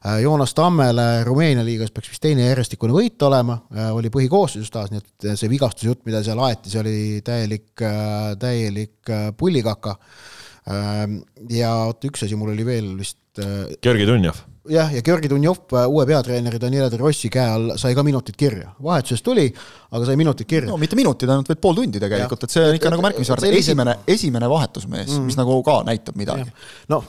Äh, 0.05 0.21
Joonas 0.25 0.55
Tammele 0.59 1.25
Rumeenia 1.29 1.65
liigas 1.67 1.93
peaks 1.95 2.13
vist 2.13 2.25
teine 2.25 2.47
järjestikune 2.49 2.97
võit 2.97 3.27
olema, 3.27 3.61
äh, 3.75 3.91
oli 3.95 4.13
põhikoosseisus 4.13 4.73
taas, 4.73 4.93
nii 4.93 5.03
et 5.03 5.29
see 5.41 5.51
vigastusjutt, 5.53 6.05
mida 6.09 6.23
seal 6.27 6.41
aeti, 6.45 6.73
see 6.73 6.83
oli 6.83 6.97
täielik, 7.27 7.73
äh, 7.81 8.33
täielik 8.41 9.13
pullikaka. 9.37 9.99
ja 11.51 11.71
oota, 11.89 12.07
üks 12.07 12.23
asi 12.23 12.37
mul 12.39 12.53
oli 12.53 12.63
veel 12.67 12.93
vist. 12.95 13.19
Georgi 13.83 14.07
Dunjov 14.07 14.52
jah, 14.71 14.93
ja 14.95 15.03
Georgi 15.03 15.29
Dunjov 15.31 15.75
uue 15.87 16.07
peatreeneri 16.07 16.61
Daniele 16.61 16.91
De 16.91 16.97
Rossi 17.01 17.31
käe 17.33 17.47
all 17.51 17.75
sai 17.81 17.95
ka 17.99 18.05
minutid 18.07 18.37
kirja, 18.39 18.73
vahetusest 18.83 19.25
tuli, 19.27 19.49
aga 19.91 20.09
sai 20.09 20.17
minutid 20.21 20.49
kirja. 20.49 20.71
no 20.71 20.79
mitte 20.81 20.99
minutid, 20.99 21.31
ainult 21.33 21.51
vaid 21.51 21.63
pool 21.63 21.79
tundi 21.81 22.03
tegelikult, 22.03 22.47
et 22.47 22.55
see 22.55 22.65
on 22.65 22.79
ikka 22.79 22.89
et, 22.91 22.97
nagu 22.97 23.07
märkimisväärne, 23.09 23.53
esimene, 23.59 23.97
esimene 24.15 24.51
vahetusmees 24.53 25.17
mm., 25.17 25.31
mis 25.31 25.39
nagu 25.41 25.59
ka 25.67 25.81
näitab 25.89 26.19
midagi. 26.21 26.51
noh, 26.93 27.09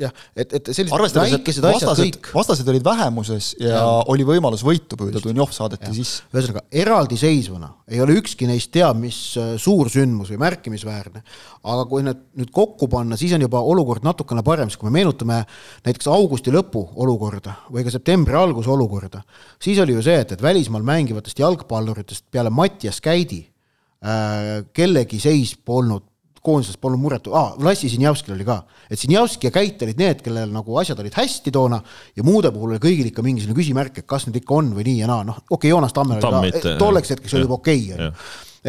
jah, 0.00 0.12
et, 0.34 0.52
et 0.58 0.68
sellised 0.74 1.16
väikesed 1.18 1.64
asjad 1.68 1.88
vastased, 1.88 2.18
vastased 2.34 2.70
olid 2.70 2.84
vähemuses 2.86 3.50
ja, 3.60 3.74
ja 3.76 3.82
oli 4.10 4.26
võimalus 4.26 4.64
võitu 4.66 4.98
püüda, 4.98 5.22
Dunjov 5.22 5.52
saadeti 5.54 5.86
ja. 5.86 5.94
sisse. 5.94 6.24
ühesõnaga, 6.34 6.64
eraldiseisvuna 6.82 7.70
ei 7.94 8.00
ole 8.02 8.16
ükski 8.18 8.48
neist 8.50 8.72
teab 8.74 8.98
mis 8.98 9.18
äh, 9.40 9.54
suur 9.60 9.90
sündmus 9.92 10.32
või 10.34 10.40
märkimisväärne, 10.42 11.22
aga 11.62 11.84
kui 11.90 12.04
need 12.06 12.24
nüüd 12.40 12.50
kokku 12.54 12.88
panna, 12.90 13.18
siis 13.20 13.36
on 13.36 13.44
juba 13.46 13.62
olukord 13.62 14.06
natukene 14.06 14.42
parem, 14.46 14.70
sest 14.72 14.82
kui 14.82 14.90
me 14.90 14.98
meenutame 14.98 15.42
näiteks 15.86 16.10
augusti 16.10 16.54
lõpu 16.54 16.82
olukorda 17.04 17.58
või 17.70 17.86
ka 17.86 17.94
septembri 17.94 18.38
alguse 18.38 18.72
olukorda, 18.74 19.22
siis 19.62 19.78
oli 19.84 19.94
ju 19.94 20.02
see, 20.06 20.18
et, 20.24 20.34
et 20.34 20.42
välismaal 20.42 20.86
mängivatest 20.86 21.44
jalgpalluritest 21.44 22.26
peale 22.34 22.50
Mattias 22.50 22.98
Käidi 23.04 23.44
äh, 23.44 24.64
kellegi 24.74 25.22
seis 25.22 25.54
polnud 25.54 26.08
koondisest 26.44 26.80
polnud 26.82 27.00
muret. 27.00 27.28
Ah,, 27.32 27.54
Lassi 27.64 27.88
Sinjavskil 27.92 28.34
oli 28.36 28.46
ka, 28.46 28.60
et 28.90 29.00
Sinjavski 29.00 29.48
ja 29.48 29.54
Käit 29.54 29.82
olid 29.86 30.00
need, 30.00 30.22
kellel 30.24 30.52
nagu 30.52 30.78
asjad 30.80 31.00
olid 31.00 31.16
hästi 31.16 31.52
toona 31.54 31.80
ja 32.16 32.26
muude 32.26 32.52
puhul 32.54 32.74
oli 32.74 32.82
kõigil 32.82 33.10
ikka 33.10 33.24
mingisugune 33.24 33.56
küsimärk, 33.58 34.02
et 34.02 34.08
kas 34.10 34.28
nüüd 34.28 34.40
ikka 34.42 34.58
on 34.60 34.72
või 34.76 34.86
nii 34.90 35.02
ja 35.02 35.10
naa, 35.10 35.24
noh, 35.26 35.40
okei 35.44 35.56
okay,, 35.56 35.72
Joonas 35.72 35.96
Tammel 35.96 36.22
Tamm 36.22 36.42
oli 36.42 36.54
ka, 36.54 36.76
tolleks 36.80 37.14
hetkeks 37.14 37.36
oli 37.38 37.46
juba 37.46 37.60
okei 37.60 37.84
okay,, 37.96 38.10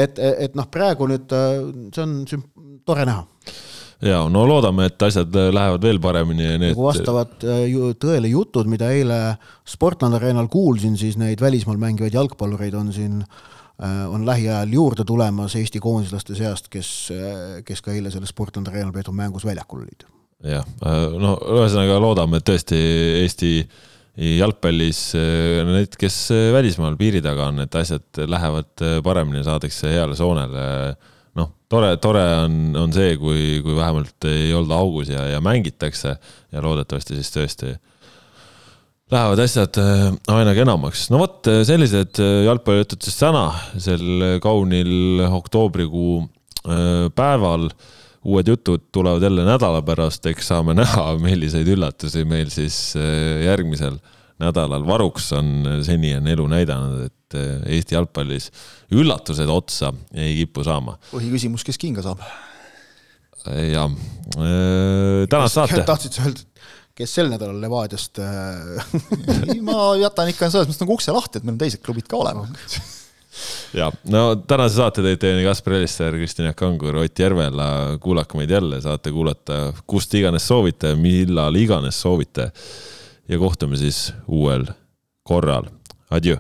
et, 0.08 0.20
et 0.48 0.60
noh, 0.60 0.68
praegu 0.72 1.10
nüüd 1.12 1.36
äh, 1.36 1.56
see 1.96 2.06
on 2.06 2.20
tore 2.88 3.08
näha. 3.08 3.26
Ja 4.06 4.20
no 4.30 4.42
loodame, 4.48 4.90
et 4.90 5.02
asjad 5.08 5.32
lähevad 5.32 5.84
veel 5.84 6.02
paremini 6.04 6.44
ja 6.46 6.56
need. 6.60 6.76
kui 6.78 6.86
vastavad 6.86 7.44
äh, 7.48 7.66
ju 7.72 7.94
tõele 8.00 8.32
jutud, 8.32 8.70
mida 8.72 8.92
eile 8.94 9.20
Sportland 9.68 10.20
Arenal 10.20 10.48
kuulsin, 10.52 10.96
siis 11.00 11.20
neid 11.20 11.44
välismaal 11.44 11.80
mängivaid 11.82 12.16
jalgpallureid 12.16 12.76
on 12.80 12.92
siin 12.96 13.20
Äh, 13.24 13.55
on 13.84 14.26
lähiajal 14.26 14.72
juurde 14.72 15.04
tulemas 15.04 15.56
Eesti 15.56 15.80
koondislaste 15.84 16.36
seast, 16.36 16.70
kes, 16.72 16.92
äh, 17.12 17.64
kes 17.68 17.82
ka 17.84 17.92
eile 17.92 18.12
selles 18.12 18.32
Sportlandi 18.32 18.72
Arenal 18.72 18.94
peetud 18.96 19.16
mängus 19.16 19.46
väljakul 19.46 19.84
olid. 19.84 20.06
jah, 20.44 20.64
äh, 20.86 21.02
no 21.20 21.36
ühesõnaga 21.58 22.00
loodame, 22.00 22.40
et 22.40 22.48
tõesti 22.48 22.80
Eesti 23.24 23.52
jalgpallis 24.16 25.00
need, 25.68 25.98
kes 26.00 26.30
välismaal 26.56 26.96
piiri 26.96 27.20
taga 27.20 27.50
on, 27.52 27.60
et 27.66 27.76
asjad 27.76 28.22
lähevad 28.32 28.84
paremini, 29.04 29.44
saadakse 29.44 29.92
heale 29.92 30.16
soonele. 30.16 30.96
noh, 31.36 31.50
tore, 31.68 31.98
tore 32.00 32.24
on, 32.46 32.56
on 32.80 32.94
see, 32.96 33.18
kui, 33.20 33.60
kui 33.66 33.76
vähemalt 33.76 34.30
ei 34.32 34.54
olda 34.56 34.80
augus 34.80 35.12
ja, 35.12 35.26
ja 35.34 35.42
mängitakse 35.44 36.16
ja 36.16 36.64
loodetavasti 36.64 37.20
siis 37.20 37.34
tõesti 37.36 37.74
lähevad 39.14 39.40
asjad 39.44 39.78
äh, 39.78 40.14
aina 40.34 40.54
kenamaks. 40.58 41.10
no 41.14 41.20
vot, 41.22 41.46
äh, 41.50 41.62
sellised 41.68 42.18
äh, 42.22 42.46
jalgpallijutud 42.48 43.06
siis 43.06 43.20
täna, 43.20 43.50
sel 43.82 44.40
kaunil 44.44 45.22
oktoobrikuu 45.30 46.24
päeval. 47.16 47.70
uued 48.26 48.48
jutud 48.50 48.88
tulevad 48.90 49.22
jälle 49.22 49.44
nädala 49.46 49.84
pärast, 49.86 50.26
eks 50.26 50.48
saame 50.50 50.74
näha, 50.74 51.12
milliseid 51.28 51.68
üllatusi 51.70 52.24
meil 52.26 52.50
siis 52.50 52.96
järgmisel 53.46 54.00
nädalal 54.42 54.88
varuks 54.88 55.30
on. 55.38 55.84
seni 55.86 56.16
on 56.18 56.28
elu 56.34 56.48
näidanud, 56.50 57.06
et 57.06 57.38
Eesti 57.70 57.96
jalgpallis 57.96 58.50
üllatused 58.96 59.50
otsa 59.52 59.94
ei 60.18 60.34
kipu 60.40 60.66
saama. 60.66 60.98
põhiküsimus, 61.14 61.68
kes 61.68 61.78
kinga 61.78 62.02
saab? 62.02 62.26
jah, 63.46 63.94
tänast 65.30 65.60
saate. 65.60 65.86
tahtsid 65.92 66.18
sa 66.18 66.26
öelda, 66.26 66.50
kes 66.96 67.16
sel 67.18 67.32
nädalal 67.32 67.60
Levadiast 67.62 68.20
äh, 68.24 68.94
ma 69.68 69.94
jätan 70.00 70.32
ikka 70.32 70.50
selles 70.52 70.70
mõttes 70.70 70.84
nagu 70.84 70.96
ukse 70.96 71.16
lahti, 71.16 71.40
et 71.40 71.48
meil 71.48 71.58
on 71.58 71.64
teised 71.64 71.84
klubid 71.86 72.08
ka 72.12 72.20
olemas 72.22 72.78
ja 73.80 73.90
no 74.12 74.24
tänase 74.48 74.80
saate 74.80 75.04
tõid 75.04 75.20
teieni 75.22 75.46
Kaspar 75.48 75.78
Elister, 75.80 76.16
Kristjan 76.16 76.56
Kangur, 76.56 77.02
Ott 77.04 77.20
Järvela. 77.20 77.98
kuulake 78.02 78.40
meid 78.40 78.54
jälle, 78.56 78.82
saate 78.82 79.12
kuulata 79.12 79.74
kust 79.88 80.14
iganes 80.16 80.48
soovite, 80.48 80.96
millal 80.96 81.56
iganes 81.60 82.00
soovite. 82.02 82.52
ja 83.28 83.38
kohtume 83.40 83.78
siis 83.78 84.14
uuel 84.28 84.66
korral. 85.24 85.66
Adjöö 86.10 86.38